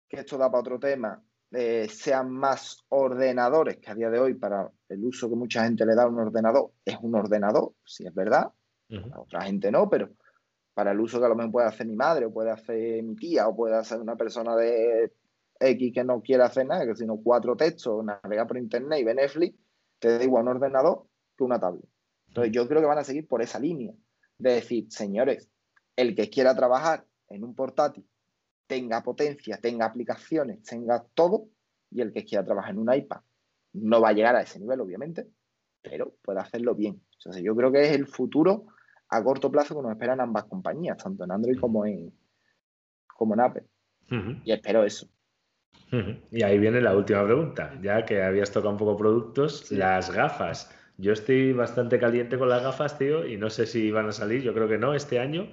que 0.10 0.18
esto 0.18 0.38
da 0.38 0.50
para 0.50 0.62
otro 0.62 0.80
tema, 0.80 1.24
eh, 1.52 1.88
sean 1.90 2.30
más 2.30 2.84
ordenadores, 2.90 3.78
que 3.78 3.90
a 3.90 3.96
día 3.96 4.10
de 4.10 4.20
hoy, 4.20 4.34
para 4.34 4.70
el 4.90 5.04
uso 5.04 5.30
que 5.30 5.36
mucha 5.36 5.64
gente 5.64 5.86
le 5.86 5.96
da 5.96 6.04
a 6.04 6.08
un 6.08 6.20
ordenador, 6.20 6.72
es 6.84 6.98
un 7.02 7.16
ordenador, 7.16 7.74
si 7.86 8.06
es 8.06 8.14
verdad. 8.14 8.52
A 9.14 9.20
otra 9.20 9.42
gente 9.42 9.70
no, 9.70 9.90
pero 9.90 10.10
para 10.74 10.92
el 10.92 11.00
uso 11.00 11.20
que 11.20 11.26
a 11.26 11.30
lo 11.30 11.36
mejor 11.36 11.52
puede 11.52 11.68
hacer 11.68 11.88
mi 11.88 11.96
madre, 11.96 12.26
o 12.26 12.34
puede 12.34 12.52
hacer 12.52 13.04
mi 13.04 13.16
tía, 13.16 13.48
o 13.48 13.56
puede 13.56 13.76
hacer 13.76 14.00
una 14.00 14.16
persona 14.16 14.56
de 14.56 15.12
X 15.60 15.92
que 15.94 16.04
no 16.04 16.22
quiere 16.22 16.44
hacer 16.44 16.68
nada, 16.68 16.86
que 16.86 16.96
sino 16.96 17.18
cuatro 17.18 17.56
textos, 17.56 18.04
navegar 18.04 18.48
por 18.48 18.58
internet 18.58 19.00
y 19.00 19.04
ver 19.04 19.16
Netflix, 19.16 19.58
te 20.00 20.18
da 20.18 20.24
igual 20.24 20.44
un 20.44 20.50
ordenador 20.50 21.06
que 21.36 21.44
una 21.44 21.60
tablet. 21.60 21.86
Entonces 22.28 22.54
yo 22.54 22.68
creo 22.68 22.82
que 22.82 22.88
van 22.88 23.00
a 23.00 23.04
seguir 23.04 23.28
por 23.28 23.42
esa 23.42 23.60
línea 23.60 23.94
de 24.38 24.54
decir, 24.54 24.86
señores, 24.90 25.50
el 25.96 26.16
que 26.16 26.30
quiera 26.30 26.56
trabajar 26.56 27.06
en 27.30 27.44
un 27.44 27.56
portátil 27.56 28.08
tenga 28.68 29.02
potencia, 29.02 29.58
tenga 29.58 29.86
aplicaciones, 29.86 30.62
tenga 30.64 31.04
todo, 31.14 31.48
y 31.90 32.02
el 32.02 32.12
que 32.14 32.26
quiera 32.26 32.46
trabajar 32.46 32.72
en 32.72 32.80
un 32.80 32.94
iPad 32.94 33.22
no 33.74 34.02
va 34.02 34.10
a 34.10 34.14
llegar 34.14 34.36
a 34.36 34.42
ese 34.42 34.60
nivel, 34.60 34.82
obviamente, 34.82 35.28
pero 35.82 36.16
puede 36.22 36.40
hacerlo 36.40 36.76
bien. 36.76 37.02
Entonces, 37.14 37.44
yo 37.44 37.56
creo 37.56 37.72
que 37.72 37.82
es 37.82 37.92
el 37.92 38.08
futuro 38.08 38.68
a 39.10 39.24
corto 39.24 39.52
plazo 39.52 39.76
que 39.76 39.82
nos 39.82 39.92
esperan 39.92 40.20
ambas 40.20 40.46
compañías, 40.46 40.98
tanto 40.98 41.24
en 41.24 41.32
Android 41.32 41.60
como 41.60 41.86
en, 41.86 42.14
como 43.08 43.34
en 43.34 43.40
Apple. 43.40 43.64
Y 44.44 44.52
espero 44.52 44.84
eso. 44.84 45.08
Y 46.32 46.44
ahí 46.44 46.58
viene 46.60 46.82
la 46.82 46.96
última 46.96 47.24
pregunta, 47.26 47.78
ya 47.82 48.06
que 48.06 48.24
habías 48.24 48.52
tocado 48.52 48.72
un 48.72 48.78
poco 48.78 48.98
productos, 48.98 49.72
las 49.72 50.12
gafas. 50.12 50.74
Yo 50.98 51.14
estoy 51.14 51.54
bastante 51.54 52.00
caliente 52.00 52.38
con 52.38 52.50
las 52.50 52.64
gafas, 52.64 52.98
tío, 52.98 53.26
y 53.26 53.38
no 53.38 53.50
sé 53.50 53.66
si 53.66 53.92
van 53.92 54.08
a 54.08 54.12
salir, 54.12 54.42
yo 54.42 54.54
creo 54.54 54.68
que 54.68 54.78
no 54.78 54.94
este 54.94 55.20
año, 55.20 55.52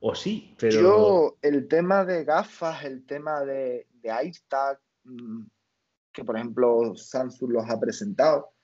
o 0.00 0.14
sí, 0.14 0.54
pero... 0.58 0.80
Yo, 0.80 1.38
el 1.42 1.68
tema 1.68 2.04
de 2.04 2.24
gafas, 2.24 2.84
el 2.84 3.06
tema 3.06 3.40
de, 3.40 3.86
de 3.92 4.32
mm, 5.04 5.46
que 6.12 6.24
por 6.24 6.36
ejemplo 6.36 6.94
Samsung 6.96 7.52
los 7.52 7.70
ha 7.70 7.78
presentado, 7.78 8.54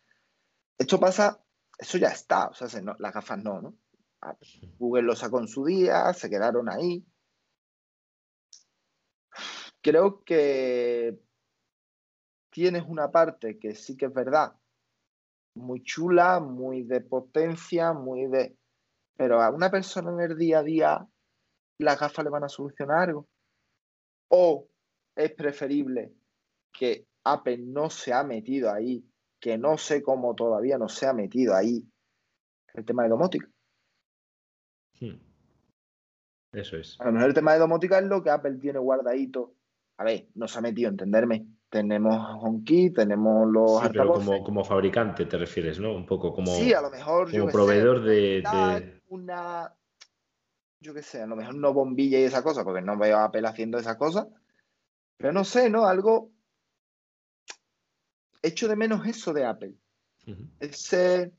esto 0.79 0.99
pasa, 0.99 1.43
eso 1.79 1.99
ya 1.99 2.09
está, 2.09 2.49
o 2.49 2.55
sea, 2.55 2.69
las 2.99 3.15
gafas 3.15 3.43
no, 3.43 3.61
¿no? 3.61 3.77
Ah, 4.21 4.37
Google 4.79 5.03
lo 5.03 5.17
sacó 5.17 5.41
en 5.41 5.49
su 5.49 5.65
día, 5.65 6.13
se 6.15 6.31
quedaron 6.31 6.69
ahí. 6.69 7.05
Creo 9.81 10.23
que 10.23 11.21
tienes 12.51 12.85
una 12.87 13.11
parte 13.11 13.59
que 13.59 13.75
sí 13.75 13.97
que 13.97 14.07
es 14.07 14.13
verdad, 14.13 14.55
muy 15.55 15.83
chula, 15.83 16.41
muy 16.41 16.85
de 16.85 17.01
potencia, 17.01 17.93
muy 17.93 18.27
de... 18.27 18.57
Pero 19.17 19.43
a 19.43 19.51
una 19.51 19.71
persona 19.71 20.13
en 20.13 20.21
el 20.21 20.39
día 20.39 20.61
a 20.61 20.63
día 20.63 21.09
las 21.83 21.99
gafas 21.99 22.25
le 22.25 22.31
van 22.31 22.45
a 22.45 22.49
solucionar 22.49 23.09
algo. 23.09 23.29
O 24.29 24.69
es 25.15 25.33
preferible 25.33 26.13
que 26.73 27.07
Apple 27.25 27.59
no 27.59 27.91
se 27.91 28.13
ha 28.13 28.25
metido 28.25 28.73
ahí, 28.73 29.05
que 29.39 29.59
no 29.59 29.77
sé 29.79 30.03
cómo 30.03 30.35
todavía 30.35 30.79
no 30.79 30.89
se 30.89 31.07
ha 31.07 31.13
metido 31.13 31.55
ahí 31.55 31.87
el 32.75 32.85
tema 32.85 33.03
de 33.03 33.09
domótica. 33.11 33.49
Hmm. 35.01 35.19
Eso 36.53 36.77
es. 36.77 37.01
A 37.01 37.07
lo 37.07 37.13
mejor 37.13 37.29
el 37.29 37.35
tema 37.35 37.53
de 37.55 37.59
domótica 37.59 37.99
es 37.99 38.05
lo 38.05 38.23
que 38.23 38.31
Apple 38.31 38.59
tiene 38.61 38.79
guardadito. 38.79 39.55
A 39.99 40.05
ver, 40.05 40.29
no 40.35 40.49
se 40.49 40.59
ha 40.59 40.63
metido, 40.63 40.91
entenderme. 40.91 41.47
Tenemos 41.71 42.15
HomeKey, 42.43 42.91
tenemos 42.91 43.51
los. 43.51 43.81
Sí, 43.81 43.89
pero 43.93 44.13
como, 44.13 44.45
como, 44.45 44.65
fabricante 44.65 45.25
te 45.25 45.39
refieres, 45.39 45.81
¿no? 45.81 45.95
Un 45.95 46.05
poco 46.05 46.35
como. 46.35 46.55
Sí, 46.55 46.75
a 46.75 46.83
lo 46.83 46.91
mejor. 46.91 47.31
Como 47.31 47.49
proveedor 47.49 48.03
de, 48.03 49.01
Una 49.09 49.75
yo 50.83 50.93
qué 50.93 51.03
sé, 51.03 51.23
a 51.23 51.27
lo 51.27 51.37
mejor 51.37 51.55
no 51.55 51.73
bombilla 51.73 52.19
y 52.19 52.25
esa 52.25 52.43
cosa, 52.43 52.65
porque 52.65 52.83
no 52.83 52.99
veo 52.99 53.17
a 53.17 53.25
Apple 53.25 53.47
haciendo 53.47 53.79
esa 53.79 53.97
cosa, 53.97 54.29
pero 55.17 55.33
no 55.33 55.45
sé, 55.45 55.71
¿no? 55.71 55.87
Algo... 55.87 56.31
Echo 58.43 58.67
de 58.67 58.75
menos 58.75 59.07
eso 59.07 59.33
de 59.33 59.47
Apple. 59.47 59.75
Ese... 60.59 61.33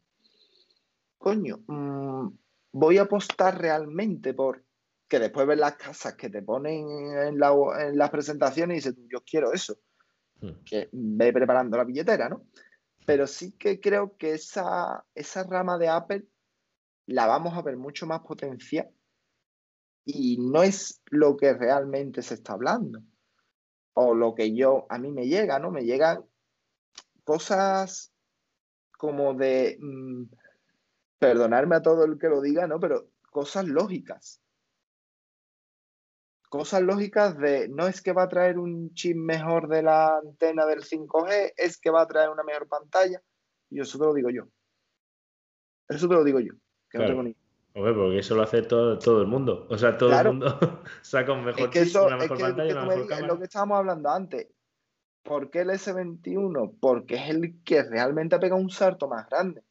Coño, 1.18 1.60
mm, 1.68 2.28
voy 2.72 2.98
a 2.98 3.04
apostar 3.04 3.60
realmente 3.60 4.34
por 4.34 4.64
que 5.08 5.20
después 5.20 5.46
ves 5.46 5.60
las 5.60 5.76
casas 5.76 6.16
que 6.16 6.30
te 6.30 6.42
ponen 6.42 6.88
en, 7.18 7.38
las 7.38 8.10
presentaciones 8.10 8.76
y 8.76 8.90
dices, 8.90 8.96
yo 9.12 9.22
quiero 9.22 9.54
eso. 9.54 9.78
Hmm. 10.40 10.64
Que 10.66 10.90
ve 10.92 11.32
preparando 11.32 11.78
la 11.78 11.84
billetera, 11.84 12.30
¿no? 12.30 12.48
Pero 13.06 13.28
sí 13.28 13.52
que 13.52 13.80
creo 13.80 14.16
que 14.18 14.32
esa, 14.32 15.06
esa 15.14 15.44
rama 15.44 15.78
de 15.78 15.90
Apple 15.90 16.26
la 17.06 17.28
vamos 17.28 17.56
a 17.56 17.62
ver 17.62 17.76
mucho 17.76 18.08
más 18.08 18.22
potencial 18.22 18.90
y 20.06 20.38
no 20.38 20.64
es 20.64 21.02
lo 21.10 21.38
que 21.38 21.54
realmente 21.54 22.22
se 22.22 22.34
está 22.34 22.54
hablando 22.54 23.02
o 23.94 24.14
lo 24.14 24.34
que 24.36 24.56
yo 24.56 24.86
a 24.90 24.98
mí 24.98 25.12
me 25.12 25.28
llega, 25.28 25.60
¿no? 25.60 25.72
Me 25.72 25.84
llegan 25.84 26.26
cosas 27.24 28.12
como 28.98 29.34
de 29.34 29.78
mm, 29.80 30.24
perdonarme 31.20 31.76
a 31.76 31.82
todo 31.82 32.06
el 32.06 32.18
que 32.18 32.30
lo 32.30 32.42
diga, 32.42 32.68
¿no? 32.68 32.80
Pero 32.80 33.10
cosas 33.30 33.66
lógicas. 33.66 34.42
Cosas 36.50 36.82
lógicas 36.82 37.38
de 37.38 37.68
no 37.68 37.88
es 37.88 38.02
que 38.02 38.14
va 38.14 38.24
a 38.24 38.30
traer 38.30 38.60
un 38.60 38.94
chip 38.94 39.16
mejor 39.16 39.68
de 39.68 39.82
la 39.82 40.18
antena 40.18 40.66
del 40.66 40.84
5G, 40.84 41.54
es 41.58 41.80
que 41.80 41.90
va 41.90 42.02
a 42.02 42.08
traer 42.08 42.30
una 42.30 42.44
mejor 42.44 42.68
pantalla. 42.68 43.22
Y 43.70 43.80
eso 43.80 43.98
te 43.98 44.06
lo 44.06 44.14
digo 44.14 44.30
yo. 44.30 44.48
Eso 45.88 46.08
te 46.08 46.14
lo 46.14 46.24
digo 46.24 46.40
yo. 46.40 46.54
Que 46.90 47.00
no 47.00 47.06
tengo 47.08 47.24
ni 47.24 47.36
Hombre, 47.76 47.94
porque 47.94 48.20
eso 48.20 48.36
lo 48.36 48.44
hace 48.44 48.62
todo, 48.62 49.00
todo 49.00 49.22
el 49.22 49.28
mundo. 49.28 49.66
O 49.70 49.78
sea, 49.78 49.98
todo 49.98 50.12
el 50.20 50.28
mundo 50.28 50.48
saca 51.02 51.34
un 51.34 51.44
mejor 51.44 51.72
chip, 51.72 51.96
una 51.96 52.18
mejor 52.18 52.40
pantalla, 52.40 52.72
una 52.74 52.86
mejor 52.86 53.08
cámara. 53.08 53.28
Lo 53.28 53.38
que 53.40 53.46
estábamos 53.46 53.80
hablando 53.80 54.10
antes. 54.10 54.48
¿Por 55.24 55.50
qué 55.50 55.62
el 55.62 55.70
S21? 55.70 56.78
Porque 56.80 57.16
es 57.16 57.30
el 57.30 57.64
que 57.64 57.82
realmente 57.84 58.36
ha 58.36 58.40
pegado 58.40 58.62
un 58.62 58.70
salto 58.70 59.08
más 59.08 59.28
grande. 59.28 59.64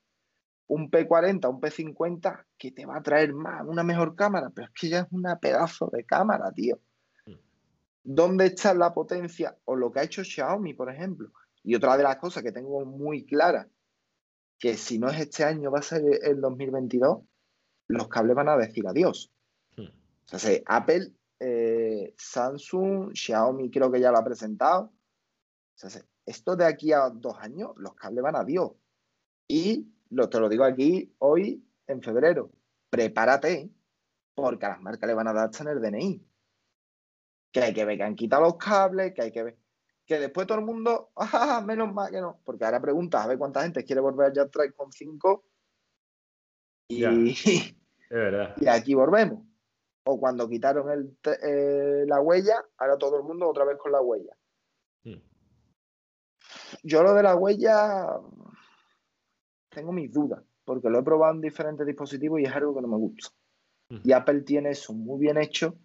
Un 0.66 0.90
P40, 0.90 1.48
un 1.48 1.61
P50, 1.61 2.44
que 2.57 2.72
te 2.72 2.86
va 2.86 2.96
a 2.96 3.03
traer 3.03 3.34
más, 3.34 3.62
una 3.66 3.82
mejor 3.82 4.16
cámara, 4.16 4.50
pero 4.55 4.68
es 4.68 4.72
que 4.72 4.88
ya 4.88 5.00
es 5.00 5.07
una 5.11 5.38
pedazo 5.38 5.90
de 5.92 6.05
cámara, 6.05 6.50
tío. 6.53 6.80
Mm. 7.26 7.34
¿Dónde 8.03 8.46
está 8.46 8.72
la 8.72 8.94
potencia? 8.94 9.57
O 9.66 9.76
lo 9.76 9.92
que 9.92 10.00
ha 10.00 10.05
hecho 10.05 10.24
Xiaomi, 10.24 10.72
por 10.72 10.90
ejemplo. 10.90 11.30
Y 11.62 11.74
otra 11.74 11.96
de 11.96 12.03
las 12.03 12.16
cosas 12.16 12.42
que 12.42 12.50
tengo 12.50 12.84
muy 12.86 13.24
clara, 13.26 13.68
que 14.59 14.76
si 14.76 14.98
no 14.98 15.09
es 15.09 15.20
este 15.20 15.44
año, 15.44 15.70
va 15.70 15.80
a 15.80 15.82
ser 15.82 16.03
el 16.22 16.40
2022, 16.40 17.20
los 17.89 18.09
cables 18.09 18.37
van 18.37 18.49
a 18.49 18.57
decir 18.57 18.87
adiós. 18.87 19.33
Hmm. 19.76 19.89
O 20.33 20.39
sea, 20.39 20.61
Apple, 20.66 21.12
eh, 21.41 22.14
Samsung, 22.16 23.12
Xiaomi 23.14 23.70
creo 23.70 23.91
que 23.91 24.01
ya 24.01 24.11
lo 24.11 24.18
ha 24.18 24.24
presentado. 24.24 24.93
O 25.74 25.89
sea, 25.89 26.03
esto 26.24 26.57
de 26.57 26.64
aquí 26.64 26.93
a 26.93 27.11
dos 27.11 27.37
años, 27.39 27.72
los 27.76 27.95
cables 27.95 28.22
van 28.22 28.37
a 28.37 28.41
adiós. 28.41 28.72
Y 29.49 29.93
lo, 30.11 30.28
te 30.28 30.41
lo 30.41 30.49
digo 30.49 30.64
aquí 30.64 31.14
hoy, 31.18 31.66
en 31.87 32.03
febrero, 32.03 32.51
prepárate, 32.91 33.70
porque 34.35 34.66
a 34.66 34.70
las 34.70 34.80
marcas 34.80 35.09
le 35.09 35.14
van 35.14 35.28
a 35.28 35.33
dar 35.33 35.49
hasta 35.51 35.64
en 35.64 35.70
el 35.70 35.80
DNI. 35.80 36.26
Que 37.51 37.61
hay 37.61 37.74
que 37.74 37.85
ver 37.85 37.99
que 37.99 38.05
han 38.05 38.14
quitado 38.14 38.43
los 38.43 38.57
cables, 38.57 39.12
que 39.14 39.22
hay 39.22 39.33
que 39.33 39.43
ver. 39.43 39.59
Que 40.07 40.18
después 40.18 40.47
todo 40.47 40.59
el 40.59 40.64
mundo, 40.64 41.12
ah, 41.16 41.62
menos 41.64 41.93
mal 41.93 42.11
que 42.11 42.20
no. 42.20 42.41
Porque 42.45 42.64
ahora 42.64 42.80
preguntas 42.80 43.24
a 43.24 43.28
ver 43.28 43.39
cuánta 43.39 43.62
gente 43.62 43.85
quiere 43.85 44.01
volver 44.01 44.33
ya 44.33 44.43
a 44.43 44.72
con 44.76 44.93
5 44.93 45.45
y, 46.89 47.05
y 48.61 48.68
aquí 48.68 48.95
volvemos. 48.95 49.45
O 50.05 50.18
cuando 50.18 50.49
quitaron 50.49 50.91
el, 50.91 51.16
eh, 51.43 52.05
la 52.07 52.20
huella, 52.20 52.64
ahora 52.76 52.99
todo 52.99 53.18
el 53.18 53.22
mundo 53.22 53.49
otra 53.49 53.64
vez 53.64 53.78
con 53.78 53.93
la 53.93 54.01
huella. 54.01 54.37
Hmm. 55.05 55.20
Yo 56.83 57.03
lo 57.03 57.14
de 57.14 57.22
la 57.22 57.37
huella 57.37 58.18
tengo 59.68 59.93
mis 59.93 60.12
dudas, 60.12 60.43
porque 60.64 60.91
lo 60.91 60.99
he 60.99 61.03
probado 61.03 61.35
en 61.35 61.41
diferentes 61.41 61.87
dispositivos 61.87 62.41
y 62.41 62.45
es 62.45 62.55
algo 62.55 62.74
que 62.74 62.83
no 62.83 62.89
me 62.89 62.97
gusta. 62.97 63.30
Hmm. 63.89 64.01
Y 64.03 64.12
Apple 64.12 64.41
tiene 64.43 64.70
eso 64.70 64.93
muy 64.93 65.20
bien 65.20 65.39
hecho. 65.39 65.76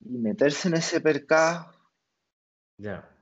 Y 0.00 0.18
meterse 0.18 0.68
en 0.68 0.74
ese 0.74 1.00
percado. 1.00 1.72
Ya. 2.76 3.17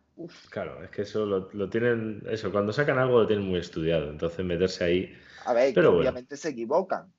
Claro, 0.50 0.82
es 0.82 0.90
que 0.90 1.02
eso 1.02 1.26
lo, 1.26 1.68
tienen, 1.68 2.22
eso, 2.26 2.50
cuando 2.50 2.72
sacan 2.72 2.98
algo 2.98 3.20
lo 3.20 3.26
tienen 3.26 3.46
muy 3.46 3.58
estudiado, 3.58 4.08
entonces 4.08 4.44
meterse 4.44 4.84
ahí. 4.84 5.12
A 5.44 5.52
ver, 5.52 5.74
pero 5.74 5.98
obviamente 5.98 6.38
se 6.38 6.50
equivocan, 6.50 7.12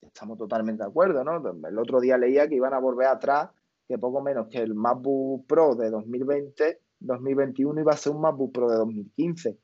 estamos 0.00 0.38
totalmente 0.38 0.82
de 0.82 0.88
acuerdo, 0.88 1.22
¿no? 1.24 1.42
El 1.68 1.78
otro 1.78 2.00
día 2.00 2.16
leía 2.16 2.48
que 2.48 2.54
iban 2.54 2.72
a 2.72 2.78
volver 2.78 3.08
atrás, 3.08 3.50
que 3.86 3.98
poco 3.98 4.22
menos 4.22 4.48
que 4.48 4.58
el 4.58 4.74
MacBook 4.74 5.46
Pro 5.46 5.74
de 5.74 5.90
2020, 5.90 6.80
2021 7.00 7.80
iba 7.80 7.92
a 7.92 7.96
ser 7.96 8.12
un 8.12 8.22
MacBook 8.22 8.52
Pro 8.52 8.70
de 8.70 8.76
2015. 8.76 9.58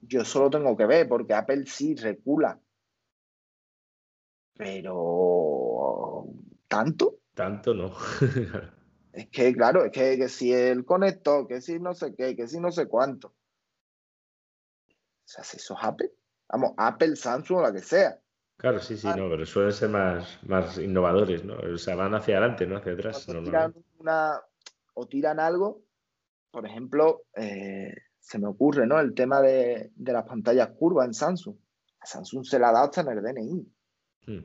Yo 0.00 0.24
solo 0.24 0.48
tengo 0.48 0.74
que 0.76 0.86
ver, 0.86 1.06
porque 1.06 1.34
Apple 1.34 1.64
sí 1.66 1.94
recula. 1.96 2.58
Pero. 4.56 6.26
¿Tanto? 6.68 7.18
Tanto 7.34 7.74
no. 7.74 7.92
es 9.14 9.28
que, 9.28 9.54
claro, 9.54 9.84
es 9.84 9.92
que, 9.92 10.16
que 10.18 10.28
si 10.28 10.52
el 10.52 10.84
conector, 10.84 11.46
que 11.46 11.60
si 11.60 11.78
no 11.78 11.94
sé 11.94 12.14
qué, 12.16 12.34
que 12.34 12.48
si 12.48 12.58
no 12.58 12.72
sé 12.72 12.86
cuánto. 12.86 13.28
O 13.28 13.34
sea, 15.24 15.44
si 15.44 15.58
eso 15.58 15.74
es 15.74 15.84
Apple. 15.84 16.10
Vamos, 16.48 16.72
Apple, 16.76 17.14
Samsung 17.14 17.58
o 17.58 17.62
la 17.62 17.72
que 17.72 17.80
sea. 17.80 18.18
Claro, 18.56 18.80
sí, 18.80 18.96
sí, 18.96 19.06
ah. 19.08 19.16
no, 19.16 19.28
pero 19.28 19.46
suelen 19.46 19.72
ser 19.72 19.88
más, 19.88 20.38
más 20.44 20.78
innovadores, 20.78 21.44
¿no? 21.44 21.54
O 21.56 21.78
sea, 21.78 21.94
van 21.94 22.14
hacia 22.14 22.38
adelante, 22.38 22.66
no 22.66 22.76
hacia 22.76 22.92
atrás. 22.92 23.28
O 23.28 23.42
tiran, 23.42 23.74
una, 23.98 24.40
o 24.94 25.06
tiran 25.06 25.38
algo, 25.38 25.82
por 26.50 26.66
ejemplo, 26.66 27.22
eh, 27.36 27.94
se 28.18 28.38
me 28.38 28.48
ocurre, 28.48 28.86
¿no? 28.86 28.98
El 28.98 29.14
tema 29.14 29.40
de, 29.40 29.92
las 29.96 30.26
pantallas 30.26 30.70
curvas 30.76 31.06
en 31.06 31.14
Samsung. 31.14 31.56
A 32.00 32.06
Samsung 32.06 32.44
se 32.44 32.58
la 32.58 32.70
ha 32.70 32.72
dado 32.72 32.86
hasta 32.86 33.02
en 33.02 33.08
el 33.08 33.22
DNI. 33.22 33.72
Hmm. 34.26 34.44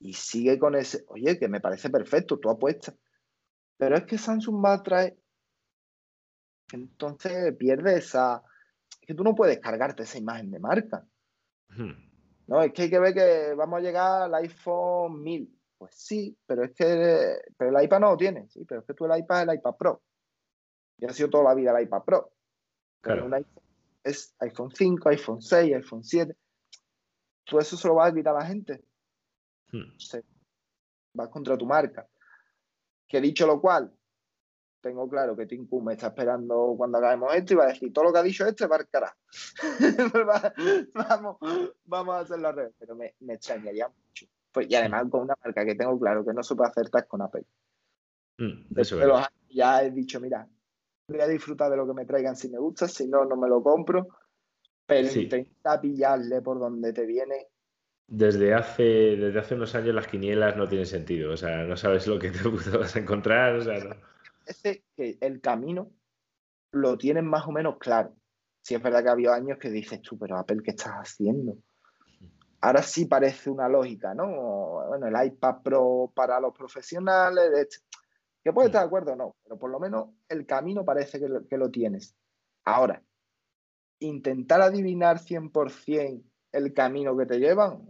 Y 0.00 0.12
sigue 0.12 0.58
con 0.58 0.74
ese, 0.74 1.04
oye, 1.08 1.38
que 1.38 1.48
me 1.48 1.60
parece 1.60 1.88
perfecto, 1.88 2.38
tú 2.38 2.50
apuestas. 2.50 2.94
Pero 3.82 3.96
es 3.96 4.04
que 4.04 4.16
Samsung 4.16 4.64
va 4.64 4.74
a 4.74 4.82
traer. 4.84 5.18
Entonces 6.70 7.52
pierde 7.56 7.96
esa. 7.96 8.40
Es 9.00 9.08
que 9.08 9.12
tú 9.12 9.24
no 9.24 9.34
puedes 9.34 9.58
cargarte 9.58 10.04
esa 10.04 10.18
imagen 10.18 10.52
de 10.52 10.60
marca. 10.60 11.04
No, 12.46 12.62
es 12.62 12.72
que 12.72 12.82
hay 12.82 12.90
que 12.90 13.00
ver 13.00 13.12
que 13.12 13.54
vamos 13.54 13.78
a 13.78 13.82
llegar 13.82 14.22
al 14.22 14.34
iPhone 14.36 15.20
1000. 15.24 15.58
Pues 15.78 15.96
sí, 15.96 16.38
pero 16.46 16.62
es 16.62 16.70
que 16.74 17.38
pero 17.58 17.76
el 17.76 17.84
iPad 17.84 17.98
no 17.98 18.10
lo 18.12 18.16
tiene, 18.16 18.48
sí, 18.50 18.64
pero 18.64 18.82
es 18.82 18.86
que 18.86 18.94
tú 18.94 19.04
el 19.04 19.18
iPad 19.18 19.42
es 19.42 19.48
el 19.48 19.54
iPad 19.56 19.74
Pro. 19.76 20.02
Y 20.98 21.06
ha 21.06 21.12
sido 21.12 21.30
toda 21.30 21.42
la 21.42 21.54
vida 21.54 21.76
el 21.76 21.82
iPad 21.82 22.04
Pro. 22.04 22.32
Claro. 23.00 23.28
es 24.04 24.32
iPhone 24.38 24.70
5, 24.72 25.08
iPhone 25.08 25.42
6, 25.42 25.74
iPhone 25.74 26.04
7. 26.04 26.36
Tú 27.46 27.58
eso 27.58 27.76
se 27.76 27.88
lo 27.88 27.96
vas 27.96 28.12
a 28.12 28.14
quitar 28.14 28.36
a 28.36 28.38
la 28.38 28.46
gente. 28.46 28.84
Hmm. 29.72 29.90
Vas 31.14 31.28
contra 31.30 31.58
tu 31.58 31.66
marca. 31.66 32.08
Que 33.12 33.20
dicho 33.20 33.46
lo 33.46 33.60
cual, 33.60 33.92
tengo 34.80 35.06
claro 35.06 35.36
que 35.36 35.44
Tim 35.44 35.66
Cook 35.66 35.84
me 35.84 35.92
está 35.92 36.06
esperando 36.06 36.72
cuando 36.78 36.96
acabemos 36.96 37.34
esto 37.34 37.52
y 37.52 37.56
va 37.56 37.64
a 37.64 37.66
decir 37.66 37.92
todo 37.92 38.04
lo 38.04 38.12
que 38.14 38.20
ha 38.20 38.22
dicho 38.22 38.46
este 38.46 38.66
marcará. 38.66 39.14
vamos, 40.94 41.36
vamos 41.84 42.14
a 42.14 42.20
hacerlo 42.20 42.48
al 42.48 42.56
revés, 42.56 42.72
pero 42.78 42.96
me, 42.96 43.14
me 43.20 43.34
extrañaría 43.34 43.86
mucho. 43.86 44.24
Pues, 44.50 44.66
y 44.70 44.74
además 44.76 45.04
con 45.10 45.24
una 45.24 45.36
marca 45.44 45.62
que 45.62 45.74
tengo 45.74 46.00
claro 46.00 46.24
que 46.24 46.32
no 46.32 46.42
se 46.42 46.54
puede 46.54 46.70
acertar 46.70 47.06
con 47.06 47.20
Apple. 47.20 47.44
Mm, 48.38 48.80
eso 48.80 48.98
ya 49.50 49.82
he 49.82 49.90
dicho, 49.90 50.18
mira, 50.18 50.48
voy 51.06 51.20
a 51.20 51.28
disfrutar 51.28 51.70
de 51.70 51.76
lo 51.76 51.86
que 51.86 51.92
me 51.92 52.06
traigan 52.06 52.34
si 52.34 52.48
me 52.48 52.58
gusta, 52.58 52.88
si 52.88 53.08
no, 53.08 53.26
no 53.26 53.36
me 53.36 53.46
lo 53.46 53.62
compro. 53.62 54.08
Pero 54.86 55.06
intenta 55.20 55.78
pillarle 55.78 56.40
por 56.40 56.58
donde 56.58 56.94
te 56.94 57.04
viene 57.04 57.48
desde 58.06 58.54
hace, 58.54 58.82
desde 58.82 59.38
hace 59.38 59.54
unos 59.54 59.74
años 59.74 59.94
las 59.94 60.06
quinielas 60.06 60.56
no 60.56 60.68
tienen 60.68 60.86
sentido. 60.86 61.32
O 61.32 61.36
sea, 61.36 61.64
no 61.64 61.76
sabes 61.76 62.06
lo 62.06 62.18
que 62.18 62.30
te 62.30 62.38
vas 62.78 62.96
a 62.96 62.98
encontrar. 62.98 63.56
O 63.56 63.62
sea, 63.62 63.78
no 63.78 63.96
que 64.96 65.18
el 65.20 65.40
camino 65.40 65.90
lo 66.72 66.96
tienen 66.98 67.26
más 67.26 67.46
o 67.46 67.52
menos 67.52 67.78
claro. 67.78 68.14
Si 68.62 68.74
es 68.74 68.82
verdad 68.82 69.02
que 69.02 69.10
había 69.10 69.34
años 69.34 69.58
que 69.58 69.70
dices 69.70 70.00
tú, 70.02 70.18
pero 70.18 70.38
Apple, 70.38 70.62
¿qué 70.62 70.70
estás 70.70 70.92
haciendo? 70.92 71.58
Ahora 72.60 72.82
sí 72.82 73.06
parece 73.06 73.50
una 73.50 73.68
lógica, 73.68 74.14
¿no? 74.14 74.86
Bueno, 74.88 75.06
el 75.06 75.26
iPad 75.26 75.62
Pro 75.62 76.12
para 76.14 76.38
los 76.38 76.54
profesionales, 76.56 77.84
que 78.42 78.52
puede 78.52 78.68
estar 78.68 78.82
de 78.82 78.86
acuerdo 78.86 79.12
o 79.12 79.16
no, 79.16 79.36
pero 79.42 79.58
por 79.58 79.70
lo 79.70 79.80
menos 79.80 80.10
el 80.28 80.46
camino 80.46 80.84
parece 80.84 81.18
que 81.18 81.28
lo, 81.28 81.46
que 81.46 81.58
lo 81.58 81.70
tienes. 81.70 82.14
Ahora, 82.64 83.02
intentar 83.98 84.60
adivinar 84.60 85.18
100% 85.18 86.22
el 86.52 86.72
camino 86.72 87.16
que 87.16 87.26
te 87.26 87.38
llevan. 87.38 87.80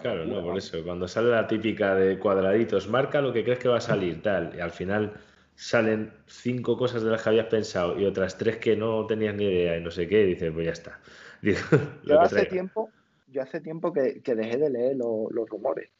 Claro, 0.00 0.24
no, 0.24 0.42
por 0.42 0.56
eso, 0.56 0.82
cuando 0.84 1.06
sale 1.06 1.30
la 1.30 1.46
típica 1.46 1.94
de 1.94 2.18
cuadraditos, 2.18 2.88
marca 2.88 3.20
lo 3.20 3.32
que 3.32 3.44
crees 3.44 3.58
que 3.58 3.68
va 3.68 3.76
a 3.76 3.80
salir, 3.80 4.22
tal, 4.22 4.54
y 4.56 4.60
al 4.60 4.70
final 4.70 5.12
salen 5.54 6.12
cinco 6.26 6.78
cosas 6.78 7.02
de 7.02 7.10
las 7.10 7.22
que 7.22 7.28
habías 7.28 7.46
pensado 7.46 8.00
y 8.00 8.06
otras 8.06 8.38
tres 8.38 8.56
que 8.56 8.74
no 8.74 9.06
tenías 9.06 9.34
ni 9.34 9.44
idea 9.44 9.76
y 9.76 9.82
no 9.82 9.90
sé 9.90 10.08
qué, 10.08 10.22
y 10.22 10.26
dices, 10.28 10.50
pues 10.52 10.66
ya 10.66 10.72
está. 10.72 11.00
yo, 12.04 12.20
hace 12.20 12.46
tiempo, 12.46 12.90
yo 13.26 13.42
hace 13.42 13.60
tiempo 13.60 13.92
que, 13.92 14.22
dejé 14.24 14.56
de 14.56 14.70
leer 14.70 14.96
los 14.96 15.48
rumores. 15.48 15.90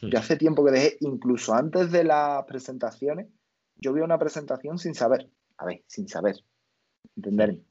Hmm. 0.00 0.08
Yo 0.08 0.18
hace 0.18 0.36
tiempo 0.36 0.64
que 0.64 0.70
dejé, 0.70 0.96
incluso 1.00 1.52
antes 1.52 1.90
de 1.90 2.04
las 2.04 2.44
presentaciones, 2.44 3.26
yo 3.76 3.92
vi 3.92 4.00
una 4.00 4.18
presentación 4.18 4.78
sin 4.78 4.94
saber, 4.94 5.28
a 5.56 5.66
ver, 5.66 5.82
sin 5.86 6.06
saber, 6.06 6.36
entenderme, 7.16 7.64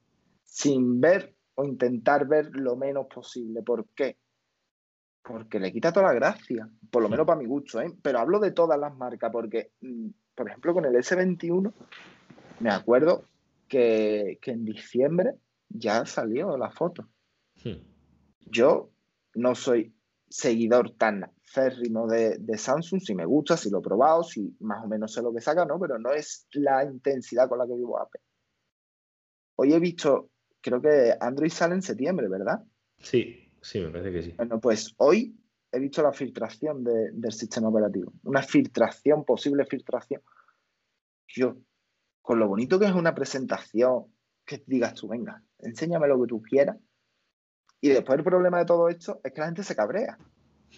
sin 0.44 1.00
ver 1.00 1.34
o 1.60 1.64
intentar 1.64 2.26
ver 2.26 2.50
lo 2.56 2.76
menos 2.76 3.06
posible. 3.06 3.62
¿Por 3.62 3.86
qué? 3.88 4.16
Porque 5.22 5.60
le 5.60 5.72
quita 5.72 5.92
toda 5.92 6.06
la 6.06 6.14
gracia, 6.14 6.68
por 6.90 7.02
lo 7.02 7.08
menos 7.08 7.26
para 7.26 7.38
mi 7.38 7.46
gusto, 7.46 7.80
¿eh? 7.80 7.92
Pero 8.02 8.18
hablo 8.18 8.40
de 8.40 8.52
todas 8.52 8.78
las 8.78 8.96
marcas, 8.96 9.30
porque, 9.30 9.72
mm, 9.80 10.08
por 10.34 10.48
ejemplo, 10.48 10.72
con 10.72 10.86
el 10.86 10.94
S21, 10.94 11.72
me 12.60 12.70
acuerdo 12.70 13.24
que, 13.68 14.38
en 14.42 14.64
diciembre 14.64 15.34
ya 15.68 16.06
salió 16.06 16.56
la 16.56 16.70
foto. 16.70 17.06
Hmm. 17.62 17.82
Yo 18.46 18.90
no 19.34 19.54
soy 19.54 19.94
seguidor 20.28 20.92
tan 20.92 21.30
férrimo 21.44 22.06
de, 22.06 22.38
de, 22.38 22.56
Samsung, 22.56 23.00
si 23.00 23.14
me 23.14 23.26
gusta, 23.26 23.56
si 23.56 23.70
lo 23.70 23.80
he 23.80 23.82
probado, 23.82 24.22
si 24.22 24.56
más 24.60 24.84
o 24.84 24.88
menos 24.88 25.12
sé 25.12 25.20
lo 25.20 25.32
que 25.32 25.40
saca, 25.40 25.64
¿no? 25.64 25.78
Pero 25.78 25.98
no 25.98 26.12
es 26.12 26.46
la 26.52 26.84
intensidad 26.84 27.48
con 27.48 27.58
la 27.58 27.66
que 27.66 27.74
vivo 27.74 28.00
Apple. 28.00 28.22
Hoy 29.56 29.74
he 29.74 29.78
visto, 29.78 30.30
creo 30.60 30.80
que 30.80 31.14
Android 31.20 31.50
sale 31.50 31.74
en 31.74 31.82
septiembre, 31.82 32.28
¿verdad? 32.28 32.62
Sí, 32.98 33.52
sí, 33.60 33.80
me 33.80 33.90
parece 33.90 34.12
que 34.12 34.22
sí. 34.22 34.34
Bueno, 34.36 34.60
pues 34.60 34.94
hoy 34.98 35.36
he 35.72 35.78
visto 35.78 36.02
la 36.02 36.12
filtración 36.12 36.84
del 36.84 37.32
sistema 37.32 37.68
operativo. 37.68 38.12
Una 38.24 38.42
filtración, 38.42 39.24
posible 39.24 39.64
filtración. 39.64 40.22
Yo, 41.28 41.56
con 42.22 42.38
lo 42.38 42.48
bonito 42.48 42.78
que 42.78 42.86
es 42.86 42.92
una 42.92 43.14
presentación, 43.14 44.06
que 44.44 44.62
digas 44.66 44.94
tú, 44.94 45.08
venga, 45.08 45.42
enséñame 45.58 46.08
lo 46.08 46.20
que 46.20 46.28
tú 46.28 46.42
quieras. 46.42 46.76
Y 47.80 47.88
después 47.88 48.18
el 48.18 48.24
problema 48.24 48.58
de 48.58 48.64
todo 48.66 48.88
esto 48.88 49.20
es 49.22 49.32
que 49.32 49.40
la 49.40 49.46
gente 49.46 49.62
se 49.62 49.76
cabrea. 49.76 50.18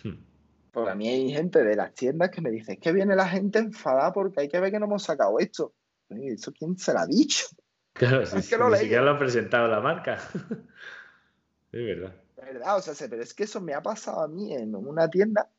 Hmm. 0.04 0.24
Porque 0.70 0.90
a 0.90 0.94
mí 0.94 1.08
hay 1.08 1.32
gente 1.32 1.62
de 1.64 1.76
las 1.76 1.94
tiendas 1.94 2.30
que 2.30 2.40
me 2.40 2.50
dice, 2.50 2.74
es 2.74 2.78
que 2.78 2.92
viene 2.92 3.16
la 3.16 3.28
gente 3.28 3.58
enfadada 3.58 4.12
porque 4.12 4.40
hay 4.40 4.48
que 4.48 4.60
ver 4.60 4.70
que 4.70 4.78
no 4.78 4.86
hemos 4.86 5.02
sacado 5.02 5.38
esto. 5.38 5.74
¿Eso 6.08 6.52
quién 6.52 6.76
se 6.76 6.92
lo 6.92 7.00
ha 7.00 7.06
dicho? 7.06 7.46
Claro, 7.92 8.22
es 8.22 8.30
que 8.30 8.58
ni 8.58 8.76
siquiera 8.76 9.02
lo 9.02 9.10
han 9.10 9.18
presentado 9.18 9.68
la 9.68 9.80
marca. 9.80 10.14
es 11.72 11.84
verdad. 11.84 12.14
verdad, 12.36 12.76
o 12.78 12.80
sea, 12.80 13.08
pero 13.08 13.22
es 13.22 13.34
que 13.34 13.44
eso 13.44 13.60
me 13.60 13.74
ha 13.74 13.82
pasado 13.82 14.22
a 14.22 14.28
mí 14.28 14.54
en 14.54 14.74
una 14.74 15.08
tienda 15.08 15.50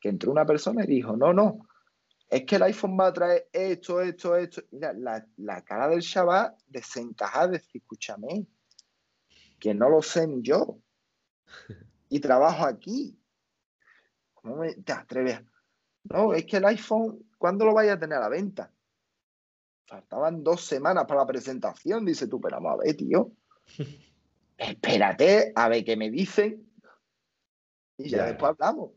que 0.00 0.08
entró 0.08 0.30
una 0.30 0.46
persona 0.46 0.84
y 0.84 0.86
dijo, 0.86 1.16
no, 1.16 1.32
no, 1.32 1.68
es 2.30 2.46
que 2.46 2.56
el 2.56 2.62
iPhone 2.62 2.96
va 2.98 3.08
a 3.08 3.12
traer 3.12 3.48
esto, 3.52 4.00
esto, 4.00 4.36
esto. 4.36 4.62
Mira, 4.70 4.92
la, 4.92 5.64
cara 5.64 5.88
del 5.88 6.00
chaval 6.00 6.54
desencajada, 6.68 7.48
decir, 7.48 7.82
escúchame, 7.82 8.46
que 9.58 9.74
no 9.74 9.90
lo 9.90 10.00
sé 10.00 10.28
ni 10.28 10.40
yo. 10.40 10.78
Y 12.08 12.20
trabajo 12.20 12.64
aquí. 12.64 13.18
¿Cómo 14.32 14.62
te 14.84 14.92
atreves? 14.92 15.40
No, 16.04 16.32
es 16.32 16.46
que 16.46 16.58
el 16.58 16.64
iPhone, 16.66 17.28
¿cuándo 17.36 17.64
lo 17.64 17.74
vaya 17.74 17.94
a 17.94 17.98
tener 17.98 18.18
a 18.18 18.22
la 18.22 18.28
venta? 18.28 18.72
Faltaban 19.90 20.44
dos 20.44 20.64
semanas 20.64 21.04
para 21.06 21.20
la 21.20 21.26
presentación, 21.26 22.04
dice 22.04 22.28
tú, 22.28 22.40
pero 22.40 22.56
vamos 22.56 22.74
a 22.74 22.84
ver, 22.84 22.96
tío. 22.96 23.32
Espérate 24.56 25.52
a 25.54 25.68
ver 25.68 25.84
qué 25.84 25.96
me 25.96 26.10
dicen 26.10 26.70
y 27.98 28.08
ya, 28.08 28.26
después 28.26 28.52
hablamos. 28.52 28.92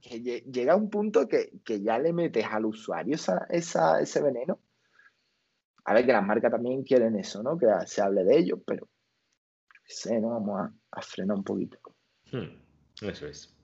Que 0.00 0.20
llega 0.20 0.76
un 0.76 0.88
punto 0.88 1.26
que, 1.28 1.50
ya 1.82 1.98
le 1.98 2.12
metes 2.12 2.46
al 2.46 2.66
usuario 2.66 3.16
esa, 3.16 3.46
ese 3.48 4.22
veneno. 4.22 4.60
A 5.84 5.94
ver, 5.94 6.06
que 6.06 6.12
las 6.12 6.24
marcas 6.24 6.50
también 6.50 6.82
quieren 6.82 7.16
eso, 7.16 7.42
¿no? 7.42 7.58
Que 7.58 7.66
se 7.86 8.02
hable 8.02 8.24
de 8.24 8.38
ellos, 8.38 8.60
pero 8.66 8.88
sé, 9.84 10.20
¿no? 10.20 10.30
Vamos 10.30 10.70
a, 10.90 11.02
frenar 11.02 11.36
un 11.36 11.44
poquito. 11.44 11.78
Hmm, 12.32 13.06
eso 13.06 13.26
es. 13.26 13.55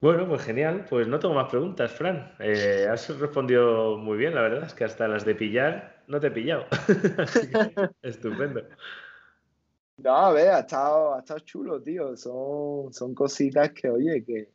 Bueno, 0.00 0.28
pues 0.28 0.42
genial. 0.42 0.86
Pues 0.88 1.08
no 1.08 1.18
tengo 1.18 1.34
más 1.34 1.50
preguntas, 1.50 1.90
Fran. 1.90 2.32
Eh, 2.38 2.86
has 2.88 3.08
respondido 3.18 3.98
muy 3.98 4.16
bien, 4.16 4.34
la 4.34 4.42
verdad. 4.42 4.64
Es 4.64 4.74
que 4.74 4.84
hasta 4.84 5.08
las 5.08 5.24
de 5.24 5.34
pillar 5.34 6.04
no 6.06 6.20
te 6.20 6.28
he 6.28 6.30
pillado. 6.30 6.66
estupendo. 8.02 8.62
No, 9.98 10.16
a 10.16 10.32
ver, 10.32 10.48
ha 10.50 10.60
estado, 10.60 11.14
ha 11.14 11.18
estado 11.18 11.40
chulo, 11.40 11.82
tío. 11.82 12.16
Son, 12.16 12.92
son 12.92 13.14
cositas 13.14 13.72
que, 13.72 13.90
oye, 13.90 14.24
que 14.24 14.52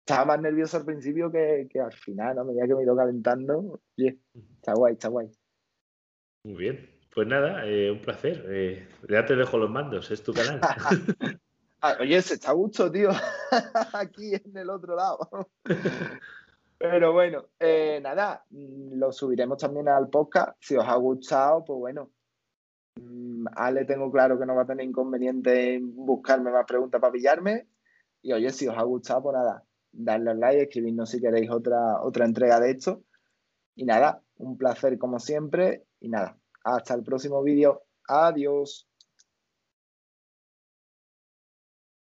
estaba 0.00 0.24
más 0.24 0.40
nervioso 0.40 0.76
al 0.76 0.84
principio 0.84 1.30
que, 1.30 1.68
al 1.80 1.92
final, 1.92 2.34
¿no? 2.34 2.42
A 2.42 2.44
medida 2.44 2.66
que 2.66 2.74
me 2.74 2.80
he 2.80 2.84
ido 2.84 2.96
calentando, 2.96 3.80
oye, 3.96 4.18
está 4.56 4.74
guay, 4.74 4.94
está 4.94 5.08
guay. 5.08 5.30
Muy 6.44 6.56
bien. 6.56 6.90
Pues 7.14 7.28
nada, 7.28 7.66
eh, 7.66 7.90
un 7.90 8.00
placer. 8.00 8.44
Eh, 8.48 8.88
ya 9.08 9.24
te 9.24 9.36
dejo 9.36 9.58
los 9.58 9.70
mandos, 9.70 10.10
es 10.10 10.22
tu 10.22 10.34
canal. 10.34 10.60
Ah, 11.80 11.96
oye, 12.00 12.20
se 12.22 12.34
está 12.34 12.50
a 12.50 12.54
gusto, 12.54 12.90
tío. 12.90 13.10
Aquí 13.92 14.34
en 14.34 14.56
el 14.56 14.70
otro 14.70 14.96
lado. 14.96 15.28
Pero 16.78 17.12
bueno, 17.12 17.46
eh, 17.58 18.00
nada, 18.02 18.44
mm, 18.50 18.98
lo 18.98 19.12
subiremos 19.12 19.58
también 19.58 19.88
al 19.88 20.08
podcast. 20.08 20.56
Si 20.60 20.76
os 20.76 20.86
ha 20.86 20.96
gustado, 20.96 21.64
pues 21.64 21.78
bueno. 21.78 22.10
Mm, 22.96 23.46
Ale 23.54 23.84
tengo 23.84 24.10
claro 24.10 24.38
que 24.38 24.46
no 24.46 24.54
va 24.54 24.62
a 24.62 24.66
tener 24.66 24.86
inconveniente 24.86 25.74
en 25.74 25.94
buscarme 25.94 26.50
más 26.50 26.66
preguntas 26.66 27.00
para 27.00 27.12
pillarme. 27.12 27.68
Y 28.22 28.32
oye, 28.32 28.50
si 28.50 28.66
os 28.68 28.76
ha 28.76 28.82
gustado, 28.82 29.24
pues 29.24 29.36
nada, 29.36 29.64
darle 29.92 30.30
al 30.30 30.40
like, 30.40 30.62
escribirnos 30.62 31.10
si 31.10 31.20
queréis 31.20 31.50
otra, 31.50 32.02
otra 32.02 32.24
entrega 32.24 32.60
de 32.60 32.70
esto. 32.72 33.02
Y 33.74 33.84
nada, 33.84 34.22
un 34.36 34.56
placer 34.56 34.98
como 34.98 35.18
siempre. 35.18 35.84
Y 36.00 36.08
nada, 36.08 36.38
hasta 36.64 36.94
el 36.94 37.02
próximo 37.02 37.42
vídeo. 37.42 37.84
Adiós. 38.08 38.85